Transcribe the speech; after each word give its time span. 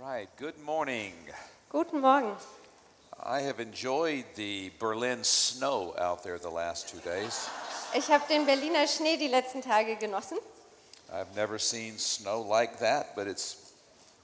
right, 0.00 0.28
good 0.38 0.58
morning. 0.64 1.12
Guten 1.68 2.00
Morgen. 2.00 2.34
I 3.22 3.40
have 3.42 3.60
enjoyed 3.60 4.24
the 4.34 4.70
Berlin 4.78 5.22
snow 5.24 5.94
out 5.98 6.22
there 6.22 6.38
the 6.38 6.48
last 6.48 6.88
two 6.88 7.00
days. 7.00 7.48
Ich 7.94 8.08
habe 8.08 8.26
den 8.28 8.46
Berliner 8.46 8.86
Schnee 8.86 9.18
die 9.18 9.28
letzten 9.28 9.60
Tage 9.60 9.96
genossen. 9.96 10.38
I've 11.12 11.34
never 11.36 11.58
seen 11.58 11.98
snow 11.98 12.40
like 12.40 12.78
that, 12.78 13.14
but 13.14 13.26
it's 13.26 13.74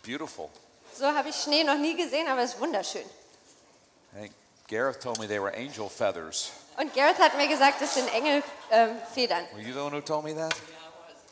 beautiful. 0.03 0.51
So 0.95 1.07
habe 1.15 1.29
ich 1.29 1.37
Schnee 1.37 1.63
noch 1.63 1.79
nie 1.79 1.95
gesehen, 1.95 2.27
aber 2.27 2.43
es 2.43 2.55
ist 2.55 2.61
wunderschön. 2.61 3.05
I 4.15 4.21
think 4.21 4.33
Gareth 4.69 5.01
told 5.01 5.19
me 5.19 5.27
they 5.27 5.41
were 5.41 5.55
angel 5.55 5.91
feathers. 5.91 6.53
Und 6.79 6.95
Gareth 6.95 7.19
hat 7.19 7.37
mir 7.37 7.49
gesagt, 7.49 7.83
es 7.83 7.95
sind 7.95 8.09
Engelfedern. 8.15 9.45
Were 9.53 9.61
you 9.61 9.75
the 9.75 9.81
one 9.81 9.93
who 9.93 10.01
told 10.01 10.25
me 10.25 10.35
that? 10.35 10.55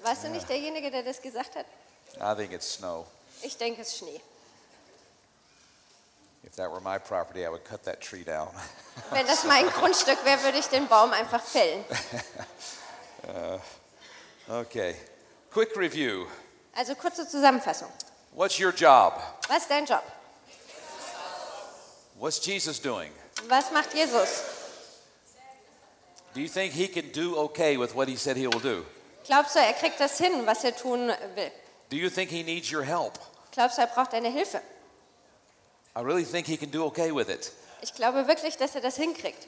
Warst 0.02 0.24
du 0.24 0.28
nicht 0.28 0.48
derjenige, 0.48 0.90
der 0.90 1.02
das 1.02 1.22
gesagt 1.22 1.56
hat? 1.56 1.64
I 2.20 2.34
think 2.36 2.52
it's 2.52 2.70
snow. 2.70 3.06
Ich 3.42 3.56
denke, 3.56 3.82
es 3.82 3.88
ist 3.88 3.98
Schnee. 3.98 4.20
If 6.44 6.56
that 6.56 6.70
were 6.70 6.80
my 6.80 6.98
property, 6.98 7.44
I 7.44 7.48
would 7.48 7.64
cut 7.64 7.84
that 7.84 8.00
tree 8.00 8.22
down. 8.22 8.48
Wenn 9.10 9.26
das 9.26 9.44
mein 9.44 9.66
Grundstück 9.68 10.24
wäre, 10.24 10.42
würde 10.42 10.58
ich 10.58 10.66
den 10.66 10.86
Baum 10.88 11.12
einfach 11.12 11.42
fällen. 11.42 11.84
Okay, 14.46 14.94
quick 15.50 15.74
review. 15.74 16.26
Also 16.76 16.94
kurze 16.94 17.26
Zusammenfassung. 17.26 17.88
What's 18.32 18.60
your 18.60 18.72
job? 18.72 19.14
Was 19.48 19.62
ist 19.62 19.70
dein 19.70 19.86
Job? 19.86 20.02
What's 22.18 22.44
Jesus 22.44 22.78
doing? 22.78 23.10
Was 23.48 23.70
macht 23.72 23.94
Jesus? 23.94 24.42
Do 26.34 26.40
you 26.40 26.48
think 26.48 26.74
he 26.74 26.88
can 26.88 27.10
do 27.12 27.36
okay 27.36 27.78
with 27.78 27.94
what 27.94 28.06
he 28.06 28.16
said 28.16 28.36
he 28.36 28.46
will 28.46 28.60
do? 28.60 28.84
Glaubst 29.26 29.54
du, 29.54 29.60
er 29.60 29.72
kriegt 29.72 29.98
das 29.98 30.18
hin, 30.18 30.44
was 30.46 30.62
er 30.62 30.72
tun 30.72 31.08
will? 31.34 31.50
Do 31.88 31.96
you 31.96 32.10
think 32.10 32.30
he 32.30 32.42
needs 32.42 32.70
your 32.70 32.82
help? 32.82 33.18
Glaubst 33.52 33.78
du, 33.78 33.82
er 33.82 33.86
braucht 33.86 34.12
deine 34.12 34.28
Hilfe? 34.28 34.60
I 35.96 36.00
really 36.00 36.24
think 36.24 36.46
he 36.46 36.56
can 36.56 36.70
do 36.70 36.84
okay 36.86 37.14
with 37.14 37.28
it. 37.28 37.52
Ich 37.82 37.94
glaube 37.94 38.26
wirklich, 38.26 38.56
dass 38.56 38.74
er 38.74 38.80
das 38.80 38.96
hinkriegt. 38.96 39.46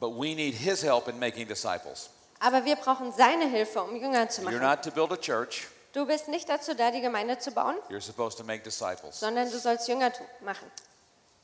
But 0.00 0.10
we 0.14 0.34
need 0.34 0.54
his 0.54 0.82
help 0.82 1.08
in 1.08 1.18
making 1.18 1.46
disciples. 1.48 2.10
Aber 2.40 2.64
wir 2.64 2.76
brauchen 2.76 3.12
seine 3.12 3.46
Hilfe, 3.48 3.82
um 3.82 3.96
Jünger 3.96 4.28
zu 4.28 4.42
You're 4.42 4.44
machen. 4.52 4.60
not 4.60 4.82
to 4.82 4.90
build 4.90 5.12
a 5.12 5.16
church, 5.16 5.68
Du 5.92 6.04
bist 6.04 6.28
nicht 6.28 6.46
dazu 6.48 6.74
da, 6.74 6.90
die 6.90 7.00
Gemeinde 7.00 7.38
zu 7.38 7.50
bauen, 7.52 7.76
you're 7.88 8.02
supposed 8.02 8.36
to 8.36 8.44
make 8.44 8.62
disciples. 8.62 9.18
sondern 9.20 9.50
du 9.50 9.58
sollst 9.58 9.88
Jünger 9.88 10.12
machen. 10.42 10.70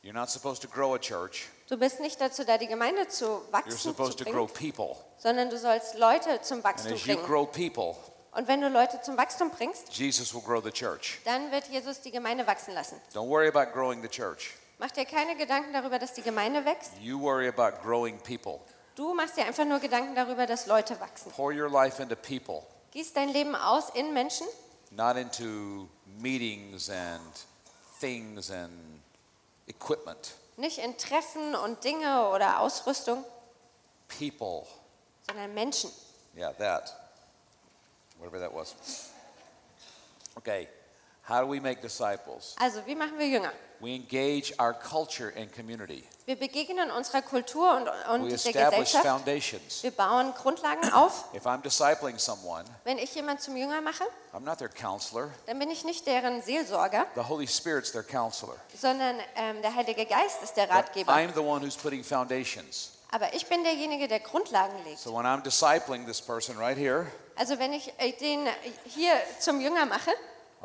You're 0.04 0.12
not 0.12 0.28
supposed 0.28 0.60
to 0.62 0.68
grow 0.68 0.94
a 0.94 0.98
church, 0.98 1.48
Du 1.68 1.78
bist 1.78 2.00
nicht 2.00 2.20
dazu 2.20 2.44
da, 2.44 2.58
die 2.58 2.66
Gemeinde 2.66 3.08
zu 3.08 3.24
you're 3.24 3.52
wachsen 3.52 3.70
zu 3.70 3.78
supposed 3.90 4.18
to 4.18 4.24
grow 4.24 4.52
bringen, 4.52 4.72
people. 4.74 4.96
sondern 5.18 5.48
du 5.48 5.56
sollst 5.58 5.94
Leute 5.96 6.42
zum 6.42 6.56
And 6.58 6.64
Wachstum 6.64 6.92
as 6.92 7.06
you 7.06 7.14
bringen. 7.14 7.24
grow 7.26 7.46
people, 7.46 7.96
Und 8.34 8.48
wenn 8.48 8.60
du 8.62 8.68
Leute 8.68 9.00
zum 9.02 9.16
Wachstum 9.18 9.50
bringst, 9.50 9.92
Jesus 9.92 10.32
will 10.34 10.40
grow 10.40 10.62
the 10.62 10.70
church. 10.70 11.20
dann 11.24 11.50
wird 11.52 11.68
Jesus 11.68 12.00
die 12.00 12.10
Gemeinde 12.10 12.46
wachsen 12.46 12.72
lassen. 12.74 13.00
Don't 13.14 13.28
worry 13.28 13.48
about 13.48 13.72
growing 13.72 14.00
the 14.02 14.08
church. 14.08 14.54
Mach 14.78 14.90
dir 14.90 15.04
keine 15.04 15.36
Gedanken 15.36 15.72
darüber, 15.72 15.98
dass 15.98 16.14
die 16.14 16.22
Gemeinde 16.22 16.64
wächst. 16.64 16.92
You 17.00 17.20
worry 17.20 17.46
about 17.48 17.76
growing 17.82 18.18
people. 18.20 18.60
Du 18.94 19.14
machst 19.14 19.36
dir 19.36 19.44
einfach 19.44 19.64
nur 19.64 19.78
Gedanken 19.80 20.14
darüber, 20.14 20.46
dass 20.46 20.66
Leute 20.66 20.98
wachsen. 21.00 21.30
Pour 21.32 21.52
your 21.52 21.68
life 21.70 22.02
into 22.02 22.16
people, 22.16 22.62
Gieß 22.92 23.12
dein 23.12 23.28
Leben 23.28 23.54
aus 23.54 23.90
in 23.94 24.12
Menschen, 24.12 24.46
not 24.90 25.16
into 25.16 25.88
meetings 26.18 26.90
and 26.90 27.20
things 28.00 28.50
and 28.50 28.72
equipment. 29.66 30.32
nicht 30.56 30.78
in 30.78 30.96
Treffen 30.98 31.54
und 31.54 31.84
Dinge 31.84 32.28
oder 32.30 32.60
Ausrüstung, 32.60 33.24
People. 34.08 34.66
sondern 35.26 35.54
Menschen. 35.54 35.90
Yeah, 36.36 36.52
that. 36.54 36.94
Whatever 38.22 38.38
that 38.38 38.54
was. 38.54 38.74
Okay, 40.38 40.68
how 41.22 41.40
do 41.40 41.46
we 41.48 41.58
make 41.58 41.82
disciples? 41.82 42.54
Also, 42.60 42.80
wie 42.86 42.94
machen 42.94 43.18
wir 43.18 43.26
Jünger? 43.26 43.50
We 43.80 43.96
engage 43.96 44.54
our 44.60 44.72
culture 44.72 45.32
and 45.36 45.52
community. 45.52 46.04
Wir 46.24 46.36
begegnen 46.36 46.92
unserer 46.92 47.20
Kultur 47.20 47.76
und, 47.76 47.88
und 48.12 48.24
We 48.26 48.28
der 48.28 48.34
establish 48.36 48.92
Gesellschaft. 48.92 49.04
foundations. 49.04 49.82
Wir 49.82 49.90
bauen 49.90 50.32
Grundlagen 50.34 50.92
auf. 50.92 51.24
If 51.34 51.46
I'm 51.46 51.62
discipling 51.62 52.16
someone, 52.16 52.64
Wenn 52.84 52.98
ich 52.98 53.12
jemanden 53.16 53.42
zum 53.42 53.56
Jünger 53.56 53.80
mache, 53.80 54.04
I'm 54.32 54.44
not 54.44 54.58
their 54.58 54.68
counselor. 54.68 55.30
dann 55.46 55.58
bin 55.58 55.68
ich 55.72 55.82
nicht 55.84 56.06
deren 56.06 56.42
Seelsorger, 56.42 57.06
The 57.16 57.22
Holy 57.28 57.48
Spirit's 57.48 57.90
their 57.90 58.04
counselor. 58.04 58.54
sondern 58.80 59.16
ähm, 59.34 59.60
der 59.62 59.74
Heilige 59.74 60.06
Geist 60.06 60.44
ist 60.44 60.56
der 60.56 60.68
But 60.68 60.76
Ratgeber. 60.76 61.12
I'm 61.12 61.34
the 61.34 61.40
one 61.40 61.60
who's 61.60 61.76
putting 61.76 62.04
foundations. 62.04 62.92
Aber 63.10 63.34
ich 63.34 63.46
bin 63.48 63.64
derjenige, 63.64 64.06
der 64.06 64.20
Grundlagen 64.20 64.82
legt. 64.84 65.00
So 65.00 65.12
when 65.12 65.26
I'm 65.26 65.42
discipling 65.42 66.06
this 66.06 66.22
person 66.22 66.56
right 66.56 66.78
here, 66.78 67.08
Also 67.36 67.58
wenn 67.58 67.72
ich 67.72 67.92
äh, 67.98 68.12
den 68.12 68.46
hier 68.86 69.12
zum 69.40 69.60
Jünger 69.60 69.86
mache, 69.86 70.10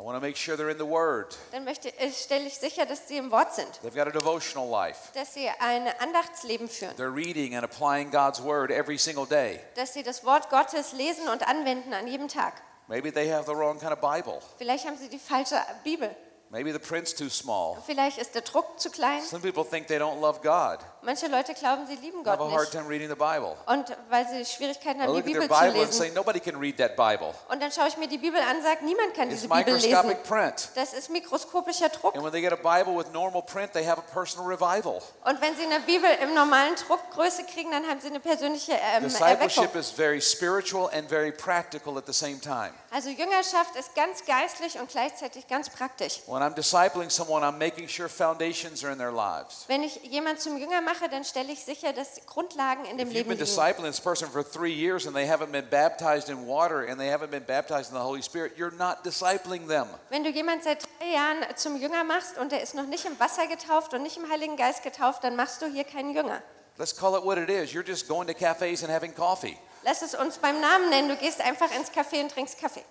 want 0.04 0.16
to 0.16 0.20
make 0.24 0.36
sure 0.36 0.56
they're 0.56 0.70
in 0.70 0.78
the 0.78 0.86
Word. 0.86 1.36
dann 1.50 1.64
möchte, 1.64 1.88
äh, 1.98 2.12
stelle 2.12 2.46
ich 2.46 2.56
sicher, 2.56 2.86
dass 2.86 3.08
sie 3.08 3.16
im 3.16 3.30
Wort 3.32 3.52
sind, 3.54 3.68
They've 3.82 3.94
got 3.96 4.06
a 4.06 4.10
devotional 4.16 4.68
life. 4.68 5.08
dass 5.14 5.34
sie 5.34 5.48
ein 5.58 5.88
Andachtsleben 5.98 6.68
führen, 6.68 6.94
They're 6.96 7.12
reading 7.14 7.56
and 7.56 7.64
applying 7.64 8.10
God's 8.10 8.40
Word 8.42 8.70
every 8.70 8.96
single 8.98 9.26
day. 9.26 9.58
dass 9.74 9.94
sie 9.94 10.02
das 10.04 10.24
Wort 10.24 10.50
Gottes 10.50 10.92
lesen 10.92 11.28
und 11.28 11.46
anwenden 11.48 11.92
an 11.94 12.06
jedem 12.06 12.28
Tag. 12.28 12.54
Maybe 12.86 13.12
they 13.12 13.28
have 13.30 13.44
the 13.46 13.54
wrong 13.56 13.78
kind 13.78 13.92
of 13.92 14.00
Bible. 14.00 14.40
Vielleicht 14.56 14.86
haben 14.86 14.96
sie 14.96 15.08
die 15.08 15.18
falsche 15.18 15.56
Bibel. 15.84 16.14
Maybe 16.50 16.72
the 16.72 16.78
print's 16.78 17.14
too 17.14 17.28
small. 17.28 17.76
Vielleicht 17.84 18.16
ist 18.16 18.34
der 18.34 18.40
Druck 18.40 18.80
zu 18.80 18.88
klein. 18.90 19.22
Some 19.22 19.42
people 19.42 19.64
think 19.68 19.86
they 19.86 19.98
don't 19.98 20.18
love 20.18 20.40
God. 20.42 20.78
Manche 21.02 21.26
Leute 21.28 21.52
glauben, 21.52 21.86
sie 21.86 21.96
lieben 21.96 22.24
Have 22.26 22.38
Gott 22.38 22.48
a 22.48 22.50
hard 22.50 22.60
nicht. 22.62 22.72
time 22.72 22.88
reading 22.88 23.08
the 23.08 23.14
Bible. 23.14 23.54
Und 23.66 23.94
weil 24.08 24.26
sie 24.28 24.44
Schwierigkeiten 24.46 25.02
haben, 25.02 25.14
die 25.14 25.20
Bibel 25.22 25.42
zu 25.42 25.48
Bible 25.48 25.82
and 25.82 25.92
say, 25.92 26.04
lesen. 26.04 26.14
nobody 26.14 26.40
can 26.40 26.56
read 26.56 26.78
that 26.78 26.96
Bible. 26.96 27.34
Und 27.50 27.60
dann 27.62 27.70
schaue 27.70 27.88
ich 27.88 27.98
mir 27.98 28.08
die 28.08 28.16
Bibel 28.16 28.40
an 28.40 28.56
und 28.56 28.62
sage, 28.62 28.82
niemand 28.84 29.12
kann 29.14 29.28
It's 29.30 29.42
diese 29.42 29.48
Bibel 29.48 29.74
lesen. 29.74 30.16
print. 30.26 30.70
Das 30.74 30.94
ist 30.94 31.10
mikroskopischer 31.10 31.90
Druck. 31.90 32.14
And 32.14 32.24
when 32.24 32.32
they 32.32 32.40
get 32.40 32.52
a 32.52 32.56
Bible 32.56 32.96
with 32.96 33.12
normal 33.12 33.42
print, 33.42 33.72
they 33.74 33.84
have 33.86 33.98
a 33.98 34.12
personal 34.14 34.46
revival. 34.46 35.02
Und 35.26 35.40
wenn 35.42 35.54
sie 35.54 35.64
eine 35.66 35.80
Bibel 35.80 36.08
im 36.22 36.32
normalen 36.34 36.74
Druckgröße 36.76 37.44
kriegen, 37.44 37.70
dann 37.70 37.86
haben 37.86 38.00
sie 38.00 38.08
eine 38.08 38.20
persönliche 38.20 38.72
ähm, 38.72 39.04
Discipleship 39.04 39.64
Erweckung. 39.64 39.80
is 39.80 39.90
very 39.90 40.20
spiritual 40.20 40.88
and 40.94 41.08
very 41.10 41.30
practical 41.30 41.98
at 41.98 42.06
the 42.06 42.12
same 42.14 42.40
time. 42.40 42.72
Also 42.90 43.10
Jüngerschaft 43.10 43.76
ist 43.76 43.94
ganz 43.94 44.24
geistlich 44.24 44.78
und 44.80 44.88
gleichzeitig 44.90 45.46
ganz 45.46 45.68
praktisch. 45.68 46.20
When 46.38 46.46
I'm 46.46 46.54
discipling 46.54 47.10
someone, 47.10 47.42
I'm 47.42 47.58
making 47.58 47.88
sure 47.88 48.06
foundations 48.06 48.84
are 48.84 48.92
in 48.92 48.98
their 48.98 49.10
lives. 49.10 49.64
Wenn 49.66 49.82
ich 49.82 49.96
jemanden 50.04 50.40
zum 50.40 50.56
Jünger 50.56 50.80
mache, 50.80 51.08
dann 51.08 51.24
stelle 51.24 51.52
ich 51.52 51.64
sicher, 51.64 51.92
dass 51.92 52.24
Grundlagen 52.26 52.84
in 52.84 52.96
dem 52.96 53.08
If 53.08 53.12
you've 53.12 53.26
Leben 53.26 53.28
been 53.30 53.38
discipling 53.38 53.82
this 53.82 53.98
person 53.98 54.28
for 54.28 54.44
three 54.44 54.72
years 54.72 55.08
and 55.08 55.16
they 55.16 55.26
haven't 55.26 55.50
been 55.50 55.68
baptized 55.68 56.28
in 56.28 56.46
water 56.46 56.86
and 56.88 56.96
they 56.96 57.08
haven't 57.10 57.32
been 57.32 57.42
baptized 57.42 57.90
in 57.90 57.96
the 57.98 58.04
Holy 58.04 58.22
Spirit, 58.22 58.52
you're 58.56 58.70
not 58.70 59.02
discipling 59.02 59.66
them. 59.66 59.88
Wenn 60.10 60.22
du 60.22 60.30
jemanden 60.30 60.62
seit 60.62 60.84
drei 61.00 61.10
Jahren 61.12 61.56
zum 61.56 61.74
Jünger 61.74 62.04
machst 62.04 62.38
und 62.38 62.52
der 62.52 62.62
ist 62.62 62.76
noch 62.76 62.86
nicht 62.86 63.04
im 63.04 63.18
Wasser 63.18 63.48
getauft 63.48 63.92
und 63.92 64.04
nicht 64.04 64.16
im 64.16 64.30
Heiligen 64.30 64.56
Geist 64.56 64.84
getauft, 64.84 65.24
dann 65.24 65.34
machst 65.34 65.60
du 65.60 65.66
hier 65.66 65.82
keinen 65.82 66.14
Jünger. 66.14 66.40
Let's 66.78 66.94
call 66.94 67.18
it 67.18 67.24
what 67.24 67.38
it 67.38 67.50
is. 67.50 67.72
You're 67.72 67.84
just 67.84 68.06
going 68.06 68.28
to 68.28 68.34
cafes 68.34 68.84
and 68.84 68.92
having 68.92 69.12
coffee. 69.12 69.58
Lass 69.82 70.02
es 70.02 70.14
uns 70.14 70.38
beim 70.38 70.60
Namen 70.60 70.88
nennen. 70.88 71.08
Du 71.08 71.16
gehst 71.16 71.40
einfach 71.40 71.74
ins 71.74 71.90
Café 71.90 72.20
und 72.22 72.30
trinkst 72.30 72.60
Kaffee. 72.60 72.84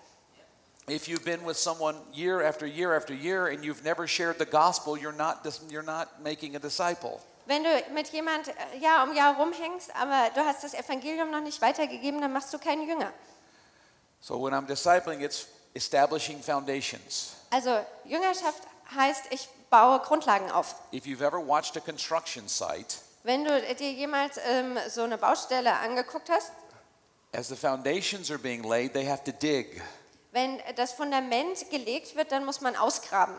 If 0.90 1.10
you've 1.10 1.26
been 1.26 1.44
with 1.44 1.58
someone 1.58 1.96
year 2.14 2.42
after 2.42 2.66
year 2.66 2.96
after 2.96 3.14
year 3.14 3.48
and 3.48 3.62
you've 3.64 3.84
never 3.84 4.08
shared 4.08 4.40
the 4.40 4.46
gospel, 4.46 4.98
you're 4.98 5.12
not, 5.12 5.46
you're 5.70 5.84
not 5.84 6.24
making 6.24 6.56
a 6.56 6.60
disciple. 6.60 7.20
Wenn 7.46 7.64
du 7.64 7.70
mit 7.94 8.08
jemand 8.14 8.48
äh, 8.48 8.78
Jahr 8.80 9.04
um 9.04 9.14
Jahr 9.14 9.36
rumhängst, 9.36 9.94
aber 9.96 10.30
du 10.34 10.42
hast 10.46 10.64
das 10.64 10.74
Evangelium 10.74 11.30
noch 11.30 11.42
nicht 11.42 11.62
weitergegeben, 11.62 12.22
dann 12.22 12.32
machst 12.32 12.54
du 12.54 12.58
keinen 12.58 12.88
Jünger. 12.88 13.12
So 14.22 14.42
when 14.42 14.54
I'm 14.54 14.66
discipling, 14.66 15.22
it's 15.22 15.48
establishing 15.74 16.42
foundations. 16.42 17.34
Also 17.50 17.86
Jüngerschaft 18.06 18.64
heißt, 18.96 19.26
ich 19.32 19.50
baue 19.70 20.00
Grundlagen 20.00 20.50
auf. 20.52 20.76
If 20.94 21.06
you've 21.06 21.22
ever 21.22 21.40
watched 21.40 21.76
a 21.76 21.82
construction 21.82 22.48
site, 22.48 22.98
Wenn 23.24 23.44
du 23.44 23.62
dir 23.76 23.92
jemals 23.92 24.40
ähm, 24.46 24.78
so 24.90 25.04
eine 25.04 25.18
Baustelle 25.18 25.74
angeguckt 25.74 26.30
hast, 26.30 26.54
as 27.34 27.50
the 27.50 27.58
foundations 27.58 28.32
are 28.32 28.40
being 28.40 28.64
laid, 28.64 28.94
they 28.94 29.06
have 29.06 29.24
to 29.26 29.34
dig. 29.34 29.82
Wenn 30.32 30.60
das 30.76 30.94
Fundament 30.94 31.70
gelegt 31.70 32.16
wird, 32.16 32.32
dann 32.32 32.46
muss 32.46 32.62
man 32.62 32.76
ausgraben. 32.76 33.36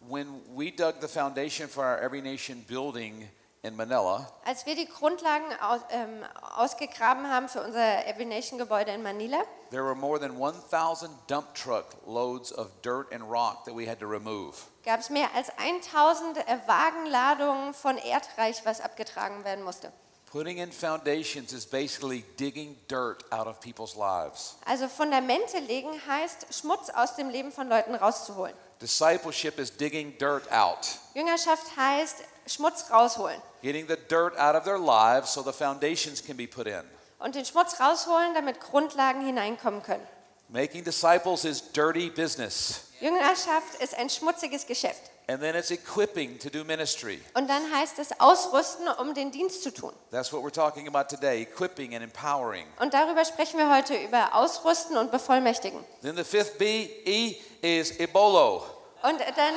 When 0.00 0.42
we 0.56 0.72
dug 0.72 0.94
the 1.00 1.08
foundation 1.08 1.68
for 1.68 1.84
our 1.84 2.00
Every 2.00 2.20
Nation 2.20 2.64
building 2.64 3.28
in 3.62 3.76
Manila, 3.76 4.26
Als 4.44 4.66
wir 4.66 4.74
die 4.74 4.88
Grundlagen 4.88 5.44
aus, 5.60 5.80
ähm, 5.90 6.24
ausgegraben 6.56 7.30
haben 7.30 7.48
für 7.48 7.62
unser 7.62 8.04
Every 8.08 8.24
Nation 8.24 8.58
Gebäude 8.58 8.90
in 8.90 9.04
Manila, 9.04 9.44
there 9.70 9.84
were 9.84 9.94
more 9.94 10.18
than 10.18 10.32
1,000 10.36 11.08
dump 11.28 11.54
truck 11.54 11.86
loads 12.04 12.52
of 12.52 12.68
dirt 12.82 13.12
and 13.12 13.22
rock 13.30 13.64
that 13.64 13.76
we 13.76 13.88
had 13.88 14.00
to 14.00 14.06
remove. 14.08 14.56
gab 14.84 14.98
es 14.98 15.10
mehr 15.10 15.28
als 15.36 15.50
1000 15.56 16.38
äh, 16.38 16.58
Wagenladungen 16.66 17.72
von 17.72 17.96
Erdreich, 17.98 18.64
was 18.64 18.80
abgetragen 18.80 19.44
werden 19.44 19.62
musste. 19.62 19.92
Putting 20.32 20.58
in 20.58 20.70
foundations 20.70 21.52
is 21.52 21.66
basically 21.66 22.24
digging 22.38 22.74
dirt 22.88 23.22
out 23.30 23.46
of 23.46 23.60
people's 23.60 23.96
lives. 23.96 24.54
Also 24.64 24.88
Fundamente 24.88 25.58
legen 25.60 25.90
heißt, 26.08 26.46
Schmutz 26.50 26.88
aus 26.88 27.16
dem 27.16 27.28
Leben 27.28 27.52
von 27.52 27.68
Leuten 27.68 27.94
rauszuholen. 27.94 28.54
Discipleship 28.80 29.58
is 29.58 29.70
digging 29.70 30.16
dirt 30.18 30.50
out, 30.50 30.98
Jüngerschaft 31.14 31.76
heißt, 31.76 32.24
Schmutz 32.46 32.90
rausholen. 32.90 33.42
getting 33.62 33.86
the 33.86 33.98
dirt 34.08 34.34
out 34.38 34.56
of 34.56 34.64
their 34.64 34.78
lives 34.78 35.30
so 35.30 35.42
the 35.42 35.52
foundations 35.52 36.24
can 36.24 36.34
be 36.34 36.46
put 36.46 36.66
in. 36.66 36.82
Und 37.18 37.34
den 37.34 37.44
Schmutz 37.44 37.78
rausholen, 37.78 38.32
damit 38.32 38.58
Grundlagen 38.58 39.26
hineinkommen 39.26 39.82
können. 39.82 40.06
Making 40.48 40.82
disciples 40.82 41.44
is 41.44 41.60
dirty 41.72 42.08
business. 42.08 42.88
Jüngerschaft 43.00 43.74
ist 43.80 43.94
ein 43.94 44.08
schmutziges 44.08 44.66
Geschäft. 44.66 45.11
And 45.28 45.40
then 45.40 45.54
it's 45.54 45.70
equipping 45.70 46.38
to 46.40 46.50
do 46.50 46.64
ministry. 46.64 47.22
Und 47.34 47.48
dann 47.48 47.72
heißt 47.72 47.98
es 48.00 48.10
ausrüsten, 48.20 48.88
um 48.98 49.14
den 49.14 49.30
Dienst 49.30 49.62
zu 49.62 49.72
tun. 49.72 49.92
That's 50.10 50.32
what 50.32 50.42
we're 50.42 50.52
talking 50.52 50.88
about 50.88 51.04
today 51.14 51.42
equipping 51.42 51.94
and 51.94 52.02
empowering. 52.02 52.66
Und 52.80 52.92
darüber 52.92 53.24
sprechen 53.24 53.58
wir 53.58 53.74
heute 53.74 53.94
über 53.96 54.34
Ausrüsten 54.34 54.96
und 54.96 55.10
Bevollmächtigen. 55.12 55.82
Then 56.02 56.16
the 56.16 56.24
fifth 56.24 56.58
B, 56.58 56.88
E, 57.04 57.36
is 57.62 57.92
Ebolo, 58.00 58.64
Und 59.02 59.20
dann 59.20 59.54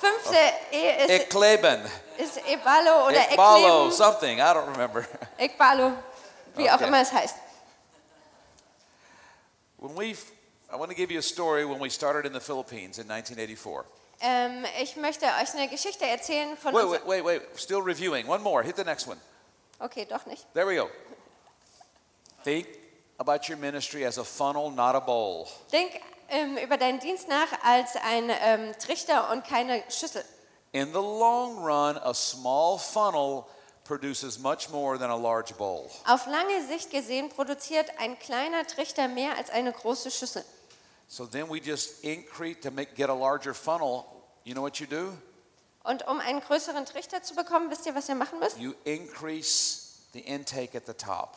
fünfte 0.00 0.36
E 0.70 1.04
ist, 1.04 1.10
Ekleben, 1.10 1.80
ist 2.16 2.36
Ebalo 2.46 3.08
oder 3.08 3.20
Ekleben, 3.30 3.90
something, 3.90 4.38
I 4.38 4.42
don't 4.42 4.70
remember. 4.72 5.04
Ekbalo, 5.36 5.92
wie 6.54 6.70
auch 6.70 6.74
Okay. 6.76 6.86
immer 6.86 7.00
es 7.02 7.12
heißt. 7.12 7.34
When 9.78 9.96
we, 9.96 10.12
I 10.72 10.76
want 10.76 10.90
to 10.90 10.96
give 10.96 11.10
you 11.12 11.18
a 11.18 11.22
story 11.22 11.64
when 11.64 11.80
we 11.80 11.90
started 11.90 12.24
in 12.24 12.32
the 12.32 12.40
Philippines 12.40 12.98
in 12.98 13.08
1984. 13.08 13.84
Ähm, 14.20 14.64
ich 14.82 14.96
möchte 14.96 15.26
euch 15.26 15.54
eine 15.54 15.68
Geschichte 15.68 16.04
erzählen 16.04 16.56
von 16.56 16.74
Wait, 16.74 16.84
uns. 16.84 16.92
wait, 16.92 17.06
wait, 17.06 17.24
wait, 17.24 17.42
still 17.56 17.80
reviewing. 17.80 18.26
One 18.28 18.42
more, 18.42 18.62
hit 18.64 18.76
the 18.76 18.84
next 18.84 19.06
one. 19.06 19.18
Okay, 19.78 20.04
doch 20.04 20.26
nicht. 20.26 20.44
There 20.54 20.66
we 20.66 20.76
go. 20.76 20.88
Think 22.42 22.66
about 23.18 23.48
your 23.48 23.56
ministry 23.56 24.04
as 24.04 24.18
a 24.18 24.24
funnel, 24.24 24.70
not 24.70 24.94
a 24.96 25.00
bowl. 25.00 25.46
Denk 25.72 26.00
ähm, 26.28 26.56
über 26.58 26.76
deinen 26.76 26.98
Dienst 26.98 27.28
nach 27.28 27.46
als 27.64 27.94
ein 27.96 28.30
ähm, 28.42 28.72
Trichter 28.78 29.30
und 29.30 29.44
keine 29.46 29.82
Schüssel. 29.88 30.24
In 30.72 30.88
the 30.92 30.98
long 30.98 31.58
run, 31.58 31.96
a 31.98 32.12
small 32.12 32.78
funnel 32.78 33.44
produces 33.84 34.38
much 34.38 34.68
more 34.70 34.98
than 34.98 35.10
a 35.10 35.16
large 35.16 35.54
bowl. 35.54 35.88
Auf 36.06 36.26
lange 36.26 36.66
Sicht 36.66 36.90
gesehen 36.90 37.28
produziert 37.30 37.88
ein 37.98 38.18
kleiner 38.18 38.66
Trichter 38.66 39.08
mehr 39.08 39.36
als 39.38 39.48
eine 39.50 39.72
große 39.72 40.10
Schüssel. 40.10 40.44
So 41.08 41.24
then 41.26 41.48
we 41.48 41.58
just 41.58 42.04
increase 42.04 42.58
to 42.62 42.70
make 42.70 42.94
get 42.94 43.08
a 43.08 43.14
larger 43.14 43.54
funnel. 43.54 44.06
You 44.44 44.54
know 44.54 44.62
what 44.62 44.78
you 44.78 44.86
do? 44.86 45.16
Und 45.82 46.06
um 46.06 46.20
einen 46.20 46.40
größeren 46.40 46.84
Trichter 46.84 47.22
zu 47.22 47.34
bekommen, 47.34 47.70
wisst 47.70 47.86
ihr, 47.86 47.94
was 47.94 48.08
ihr 48.10 48.14
machen 48.14 48.38
müsst? 48.38 48.58
You 48.58 48.74
increase 48.84 50.02
the 50.12 50.20
intake 50.20 50.76
at 50.76 50.86
the 50.86 50.92
top. 50.92 51.36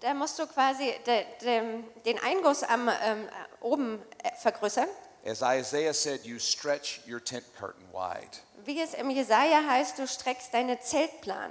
Da 0.00 0.14
musst 0.14 0.38
du 0.38 0.46
quasi 0.46 0.94
de, 1.06 1.24
de, 1.42 1.82
den 2.06 2.18
Einguss 2.20 2.62
am 2.62 2.88
ähm, 2.88 3.28
oben 3.60 4.00
äh, 4.22 4.30
vergrößern. 4.40 4.88
As 5.26 5.42
Isaiah 5.42 5.92
said, 5.92 6.24
you 6.24 6.38
stretch 6.38 7.00
your 7.06 7.22
tent 7.22 7.44
curtain 7.58 7.84
wide. 7.92 8.38
Wie 8.64 8.80
es 8.80 8.94
im 8.94 9.10
Jesaja 9.10 9.62
heißt, 9.66 9.98
du 9.98 10.06
streckst 10.06 10.54
deine 10.54 10.80
Zeltplan. 10.80 11.50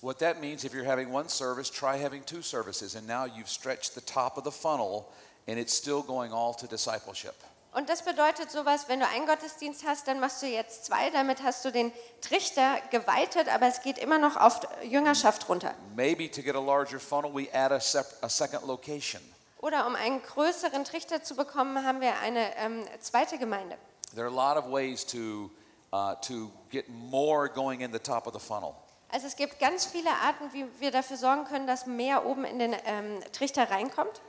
What 0.00 0.18
that 0.20 0.40
means, 0.40 0.62
if 0.62 0.74
you're 0.74 0.88
having 0.88 1.12
one 1.12 1.28
service, 1.28 1.70
try 1.70 1.96
having 1.96 2.24
two 2.24 2.42
services. 2.42 2.94
And 2.94 3.08
now 3.08 3.24
you've 3.24 3.48
stretched 3.48 3.94
the 3.94 4.00
top 4.00 4.36
of 4.36 4.44
the 4.44 4.52
funnel 4.52 5.10
and 5.48 5.58
it's 5.58 5.76
still 5.76 6.02
going 6.02 6.32
all 6.32 6.54
to 6.54 6.66
discipleship. 6.66 7.34
Und 7.74 7.88
das 7.88 8.02
bedeutet 8.02 8.50
sowas, 8.50 8.88
wenn 8.88 8.98
du 9.00 9.06
einen 9.06 9.26
Gottesdienst 9.26 9.86
hast, 9.86 10.08
dann 10.08 10.20
machst 10.20 10.42
du 10.42 10.46
jetzt 10.46 10.86
zwei, 10.86 11.10
damit 11.10 11.42
hast 11.42 11.64
du 11.64 11.70
den 11.70 11.92
Trichter 12.22 12.78
geweitet, 12.90 13.48
aber 13.48 13.66
es 13.66 13.82
geht 13.82 13.98
immer 13.98 14.18
noch 14.18 14.36
auf 14.36 14.60
Jüngerschaft 14.82 15.48
runter. 15.48 15.74
Maybe 15.94 16.30
to 16.30 16.42
get 16.42 16.56
a 16.56 16.60
larger 16.60 16.98
funnel, 16.98 17.32
we 17.32 17.46
add 17.52 17.72
a, 17.72 17.78
a 18.22 18.28
second 18.28 18.66
location. 18.66 19.20
Oder 19.60 19.86
um 19.86 19.96
einen 19.96 20.22
größeren 20.22 20.84
Trichter 20.84 21.22
zu 21.22 21.36
bekommen, 21.36 21.84
haben 21.84 22.00
wir 22.00 22.18
eine 22.20 22.56
ähm, 22.56 22.84
zweite 23.00 23.38
Gemeinde. 23.38 23.76
There 24.14 24.26
are 24.26 24.32
a 24.32 24.54
lot 24.54 24.56
of 24.56 24.72
ways 24.72 25.04
to, 25.06 25.50
uh, 25.92 26.14
to 26.22 26.50
get 26.70 26.88
more 26.88 27.48
going 27.48 27.82
in 27.82 27.92
the 27.92 27.98
top 27.98 28.26
of 28.26 28.32
the 28.32 28.40
funnel. 28.40 28.74
Also 29.10 29.26
es 29.26 29.36
gibt 29.36 29.58
ganz 29.58 29.86
viele 29.86 30.10
Arten, 30.10 30.52
wie 30.52 30.66
wir 30.80 30.90
dafür 30.90 31.16
sorgen 31.16 31.44
können, 31.44 31.66
dass 31.66 31.86
mehr 31.86 32.26
oben 32.26 32.44
in 32.44 32.58
den 32.58 32.76
ähm, 32.86 33.20
Trichter 33.32 33.70
reinkommt. 33.70 34.20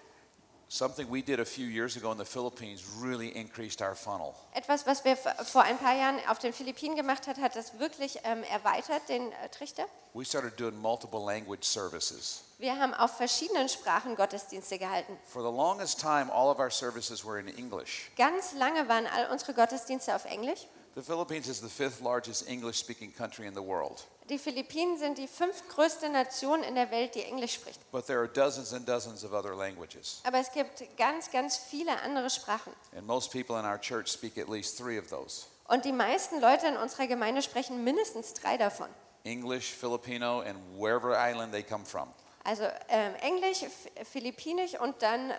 Something 0.72 1.10
we 1.10 1.24
did 1.24 1.40
a 1.40 1.46
few 1.46 1.66
years 1.66 1.98
ago 1.98 2.12
in 2.12 2.20
the 2.20 2.26
Philippines 2.26 2.84
really 3.00 3.36
increased 3.36 3.82
our 3.82 3.96
funnel. 3.96 4.36
Etwas, 4.54 4.86
was 4.86 5.04
wir 5.04 5.18
vor 5.18 5.64
ein 5.64 5.80
paar 5.80 5.96
Jahren 5.96 6.20
auf 6.28 6.38
den 6.38 6.54
Philippinen 6.54 6.96
gemacht 6.96 7.26
hat, 7.26 7.40
hat 7.40 7.56
das 7.56 7.80
wirklich 7.80 8.20
ähm, 8.24 8.44
erweitert, 8.44 9.02
den 9.10 9.32
äh, 9.32 9.50
Trichter. 9.50 9.86
We 10.14 10.24
started 10.24 10.60
doing 10.60 10.78
multiple 10.78 11.22
language 11.26 11.64
services. 11.64 12.44
Wir 12.60 12.78
haben 12.78 12.94
auf 12.94 13.18
verschiedenen 13.18 13.68
Sprachen 13.68 14.16
Gottesdienste 14.16 14.78
gehalten. 14.78 15.18
For 15.26 15.42
the 15.42 15.50
longest 15.50 16.00
time, 16.00 16.32
all 16.32 16.52
of 16.52 16.60
our 16.60 16.70
services 16.70 17.26
were 17.26 17.40
in 17.40 17.48
English. 17.48 18.12
Ganz 18.16 18.54
lange 18.54 18.88
waren 18.88 19.08
all 19.08 19.32
unsere 19.32 19.56
Gottesdienste 19.56 20.14
auf 20.16 20.26
Englisch. 20.26 20.68
The 20.94 21.02
Philippines 21.02 21.48
is 21.48 21.60
the 21.62 21.68
fifth 21.68 22.02
largest 22.02 22.48
English 22.48 22.78
speaking 22.78 23.12
country 23.12 23.48
in 23.48 23.56
the 23.56 23.64
world. 23.64 24.04
Die 24.30 24.38
Philippinen 24.38 24.98
sind 25.00 25.18
die 25.18 25.28
fünftgrößte 25.28 26.08
Nation 26.10 26.62
in 26.62 26.76
der 26.76 26.92
Welt, 26.92 27.16
die 27.16 27.24
Englisch 27.24 27.56
spricht. 27.56 27.80
But 27.92 28.06
there 28.06 28.20
are 28.20 28.28
dozens 28.28 28.74
and 28.74 28.88
dozens 28.88 29.24
of 29.24 29.34
other 29.34 29.56
languages. 29.56 30.22
Aber 30.24 30.38
es 30.38 30.52
gibt 30.52 30.84
ganz, 30.98 31.32
ganz 31.32 31.58
viele 31.58 32.00
andere 32.02 32.30
Sprachen. 32.30 32.72
And 32.96 33.08
most 33.08 33.32
people 33.32 33.58
in 33.60 33.66
our 33.66 33.80
church 33.80 34.08
speak 34.08 34.38
at 34.38 34.48
least 34.48 34.78
three 34.78 35.00
of 35.00 35.10
those 35.10 35.48
Und 35.68 35.84
die 35.84 35.92
meisten 35.92 36.40
Leute 36.40 36.68
in 36.68 36.78
unserer 36.78 37.08
Gemeinde 37.08 37.42
sprechen 37.42 37.84
mindestens 37.84 38.34
drei 38.36 38.58
davon. 38.58 38.88
English, 39.24 39.74
Filipino, 39.74 40.42
and 40.42 40.58
wherever 40.78 41.16
island 41.16 41.52
they 41.52 41.64
come 41.64 41.84
from. 41.84 42.10
Also 42.44 42.66
ähm, 42.88 43.16
Englisch, 43.22 43.66
Philippinisch 44.04 44.80
und 44.80 45.02
dann 45.02 45.34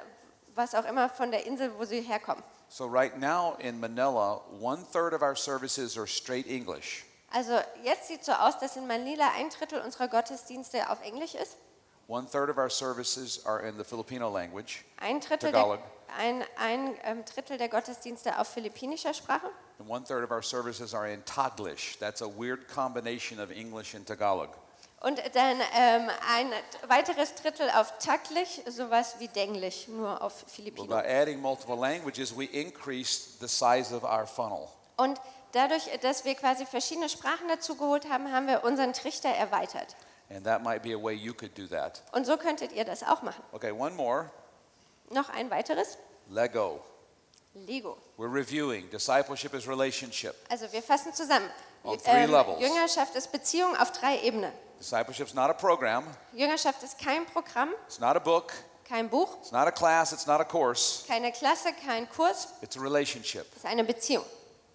was 0.54 0.74
auch 0.74 0.84
immer 0.84 1.08
von 1.08 1.30
der 1.30 1.46
Insel, 1.46 1.72
wo 1.78 1.84
sie 1.84 2.00
herkommen. 2.00 2.42
So, 2.68 2.86
right 2.86 3.16
now 3.18 3.56
in 3.58 3.78
Manila, 3.80 4.40
one 4.60 4.84
third 4.92 5.12
of 5.14 5.22
our 5.22 5.36
services 5.36 5.96
are 5.96 6.06
straight 6.06 6.46
English. 6.48 7.04
Also 7.32 7.58
jetzt 7.84 8.08
sieht 8.08 8.24
so 8.24 8.32
aus, 8.32 8.58
dass 8.58 8.76
in 8.76 8.86
Manila 8.86 9.30
ein 9.36 9.50
Drittel 9.50 9.80
unserer 9.80 10.08
Gottesdienste 10.08 10.90
auf 10.90 11.00
Englisch 11.02 11.34
ist. 11.34 11.56
One 12.08 12.28
third 12.28 12.50
of 12.50 12.56
our 12.58 12.68
services 12.70 13.44
are 13.46 13.60
in 13.66 13.78
the 13.78 13.84
Filipino 13.84 14.28
language, 14.28 14.84
Ein 14.98 15.20
Drittel, 15.20 15.52
Tagalog. 15.52 15.78
der, 16.08 16.16
ein, 16.16 16.44
ein 16.58 16.96
ähm, 17.04 17.24
Drittel 17.24 17.56
der 17.56 17.68
Gottesdienste 17.68 18.36
auf 18.36 18.48
philippinischer 18.48 19.14
Sprache. 19.14 19.48
and 19.78 19.88
one 19.88 20.02
third 20.04 20.24
of 20.24 20.32
our 20.32 20.42
services 20.42 20.92
are 20.92 21.06
in 21.08 21.22
Taglish. 21.24 21.96
That's 22.00 22.20
a 22.20 22.28
weird 22.28 22.66
combination 22.68 23.38
of 23.38 23.50
English 23.50 23.94
and 23.94 24.06
Tagalog. 24.06 24.50
Und 25.00 25.18
dann 25.34 25.60
ähm, 25.74 26.10
ein 26.28 26.52
weiteres 26.88 27.34
Drittel 27.36 27.70
auf 27.70 27.96
Taglisch, 27.98 28.60
sowas 28.68 29.14
wie 29.18 29.28
Denglisch, 29.28 29.88
nur 29.88 30.20
auf 30.20 30.44
Well, 30.58 30.86
by 30.86 31.06
adding 31.06 31.40
multiple 31.40 31.76
languages, 31.76 32.36
we 32.36 32.44
increased 32.44 33.40
the 33.40 33.48
size 33.48 33.94
of 33.94 34.02
our 34.04 34.26
funnel. 34.26 34.68
Und 34.98 35.18
dadurch, 35.52 35.88
dass 36.02 36.24
wir 36.24 36.34
quasi 36.34 36.66
verschiedene 36.66 37.08
Sprachen 37.08 37.48
dazu 37.48 37.76
geholt 37.76 38.08
haben, 38.08 38.32
haben 38.32 38.46
wir 38.46 38.64
unseren 38.64 38.92
Trichter 38.92 39.28
erweitert. 39.30 39.96
And 40.32 40.44
that 40.44 40.62
might 40.62 40.82
be 40.82 40.94
a 40.94 40.98
way 41.02 41.12
you 41.14 41.34
could 41.34 41.56
do 41.58 41.66
that. 41.68 42.02
Und 42.12 42.24
so 42.26 42.36
könntet 42.36 42.72
ihr 42.72 42.84
das 42.84 43.02
auch 43.02 43.22
machen. 43.22 43.42
Okay, 43.52 43.72
one 43.72 43.94
more 43.94 44.30
Noch 45.10 45.28
ein 45.30 45.50
weiteres, 45.50 45.98
Lego. 46.28 46.80
Lego. 47.54 47.96
We're 48.16 48.32
reviewing. 48.32 48.88
Discipleship 48.90 49.54
is 49.54 49.66
relationship. 49.66 50.36
Also 50.48 50.70
wir 50.72 50.82
fassen 50.82 51.12
zusammen. 51.12 51.50
On 51.82 51.98
three 51.98 52.26
levels. 52.26 52.60
Jüngerschaft 52.60 53.16
ist 53.16 53.32
Beziehung 53.32 53.74
auf 53.76 53.90
drei 53.90 54.20
Ebenen. 54.20 54.52
Discipleship's 54.78 55.34
not 55.34 55.50
a 55.50 55.52
program, 55.52 56.04
Jüngerschaft 56.32 56.82
ist 56.82 56.98
kein 56.98 57.26
Programm, 57.26 57.70
it's 57.86 57.98
not 57.98 58.16
a 58.16 58.18
book, 58.18 58.52
kein 58.88 59.10
Buch, 59.10 59.36
it's 59.40 59.50
not 59.52 59.66
a 59.66 59.70
class, 59.70 60.10
it's 60.12 60.26
not 60.26 60.40
a 60.40 60.44
course. 60.44 61.04
keine 61.06 61.32
Klasse, 61.32 61.70
kein 61.84 62.08
Kurs, 62.08 62.48
It's 62.62 62.78
a 62.78 62.80
relationship. 62.80 63.46
es 63.50 63.58
ist 63.58 63.66
eine 63.66 63.84
Beziehung. 63.84 64.24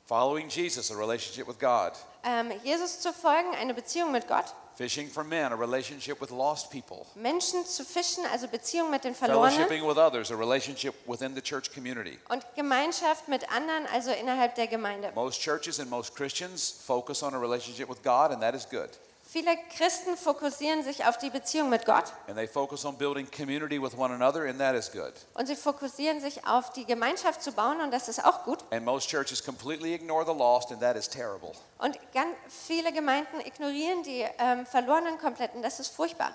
Following 0.07 0.49
Jesus, 0.49 0.91
a 0.91 0.95
relationship 0.95 1.47
with 1.47 1.57
God. 1.57 1.93
Ähm, 2.23 2.51
Jesus 2.63 2.99
zu 2.99 3.11
folgen, 3.11 3.55
eine 3.59 3.73
Beziehung 3.73 4.11
mit 4.11 4.27
Gott. 4.27 4.53
Fishing 4.75 5.07
for 5.07 5.23
men, 5.23 5.51
a 5.51 5.55
relationship 5.55 6.21
with 6.21 6.29
lost 6.29 6.69
people. 6.69 7.07
Menschen 7.15 7.65
zu 7.65 7.83
fischen, 7.83 8.23
also 8.31 8.47
Beziehung 8.47 8.91
mit 8.91 9.03
den 9.03 9.15
Verlorenen. 9.15 9.57
Fellowshipping 9.57 9.87
with 9.87 9.97
others, 9.97 10.31
a 10.31 10.35
relationship 10.35 10.93
within 11.07 11.33
the 11.33 11.41
church 11.41 11.73
community. 11.73 12.19
Und 12.29 12.45
Gemeinschaft 12.55 13.27
mit 13.27 13.49
anderen, 13.51 13.87
also 13.87 14.11
innerhalb 14.11 14.53
der 14.53 14.67
Gemeinde. 14.67 15.11
Most 15.15 15.41
churches 15.41 15.79
and 15.79 15.89
most 15.89 16.15
Christians 16.15 16.75
focus 16.85 17.23
on 17.23 17.33
a 17.33 17.39
relationship 17.39 17.89
with 17.89 18.03
God, 18.03 18.31
and 18.31 18.41
that 18.41 18.53
is 18.53 18.69
good. 18.69 18.89
Viele 19.35 19.57
Christen 19.75 20.15
fokussieren 20.15 20.81
sich 20.85 21.05
auf 21.05 21.17
die 21.17 21.29
Beziehung 21.29 21.69
mit 21.69 21.85
Gott 21.85 22.05
And 22.29 22.37
they 22.37 22.47
focus 22.47 22.85
on 22.85 22.95
building 22.95 23.27
community 23.29 23.77
with 23.77 23.93
one 23.97 24.13
another, 24.13 24.47
and 24.47 24.57
that 24.59 24.75
is 24.75 24.89
good. 24.89 25.11
und 25.33 25.45
sie 25.45 25.57
fokussieren 25.57 26.21
sich 26.21 26.47
auf 26.47 26.71
die 26.71 26.85
Gemeinschaft 26.85 27.43
zu 27.43 27.51
bauen 27.51 27.81
und 27.81 27.91
das 27.91 28.07
ist 28.07 28.23
auch 28.23 28.45
gut. 28.45 28.59
And 28.71 28.85
most 28.85 29.09
churches 29.09 29.43
completely 29.43 29.93
ignore 29.93 30.23
the 30.25 30.31
lost, 30.31 30.71
and 30.71 30.79
that 30.79 30.95
is 30.95 31.09
terrible. 31.09 31.51
Und 31.79 31.99
ganz 32.13 32.33
viele 32.47 32.93
Gemeinden 32.93 33.41
ignorieren 33.41 34.03
die 34.03 34.25
ähm, 34.37 34.65
Verlorenen 34.65 35.17
komplett 35.17 35.53
und 35.53 35.63
das 35.63 35.81
ist 35.81 35.93
furchtbar. 35.93 36.31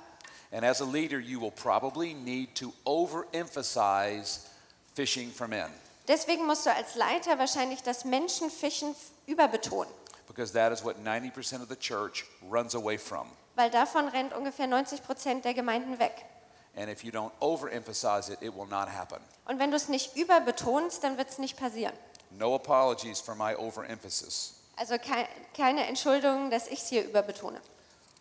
And 0.53 0.63
as 0.63 0.83
a 0.83 0.85
leader, 0.85 1.19
you 1.19 1.41
will 1.41 1.53
probably 1.53 2.13
need 2.13 2.55
to 2.57 2.71
overemphasize 2.85 4.41
fishing 4.95 5.33
for 5.33 5.49
men 5.49 5.71
Deswegen 6.07 6.45
musst 6.45 6.67
du 6.67 6.75
als 6.75 6.97
Leiter 6.97 7.39
wahrscheinlich 7.39 7.83
das 7.83 8.05
Menschenfischen 8.05 8.95
überbetonen, 9.27 9.91
because 10.41 10.53
that 10.53 10.73
is 10.73 10.83
what 10.83 11.05
90% 11.05 11.61
of 11.61 11.69
the 11.69 11.77
church 11.77 12.25
runs 12.49 12.75
away 12.75 12.97
from. 12.97 13.27
weil 13.57 13.69
davon 13.69 14.09
rennt 14.09 14.33
ungefähr 14.33 14.67
90 14.67 15.03
Prozent 15.03 15.45
der 15.45 15.53
Gemeinden 15.53 15.99
weg. 15.99 16.25
And 16.77 16.89
if 16.89 17.05
you 17.05 17.11
don't 17.13 17.33
overemphasize 17.41 18.31
it, 18.31 18.39
it 18.41 18.55
will 18.55 18.67
not 18.67 18.89
happen. 18.89 19.21
Und 19.47 19.59
wenn 19.59 19.71
du 19.71 19.77
es 19.77 19.89
nicht 19.89 20.17
überbetonst, 20.17 21.05
dann 21.05 21.19
wird 21.19 21.29
es 21.29 21.39
nicht 21.39 21.59
passieren. 21.59 21.93
No 22.31 22.55
apologies 22.55 23.21
for 23.21 23.35
my 23.35 23.55
overemphasis. 23.55 24.55
Also 24.77 24.97
kei 24.97 25.29
keine 25.55 25.85
Entschuldigung, 25.87 26.51
dass 26.51 26.69
ich 26.69 26.79
es 26.79 26.89
hier 26.89 27.05
überbetone. 27.05 27.61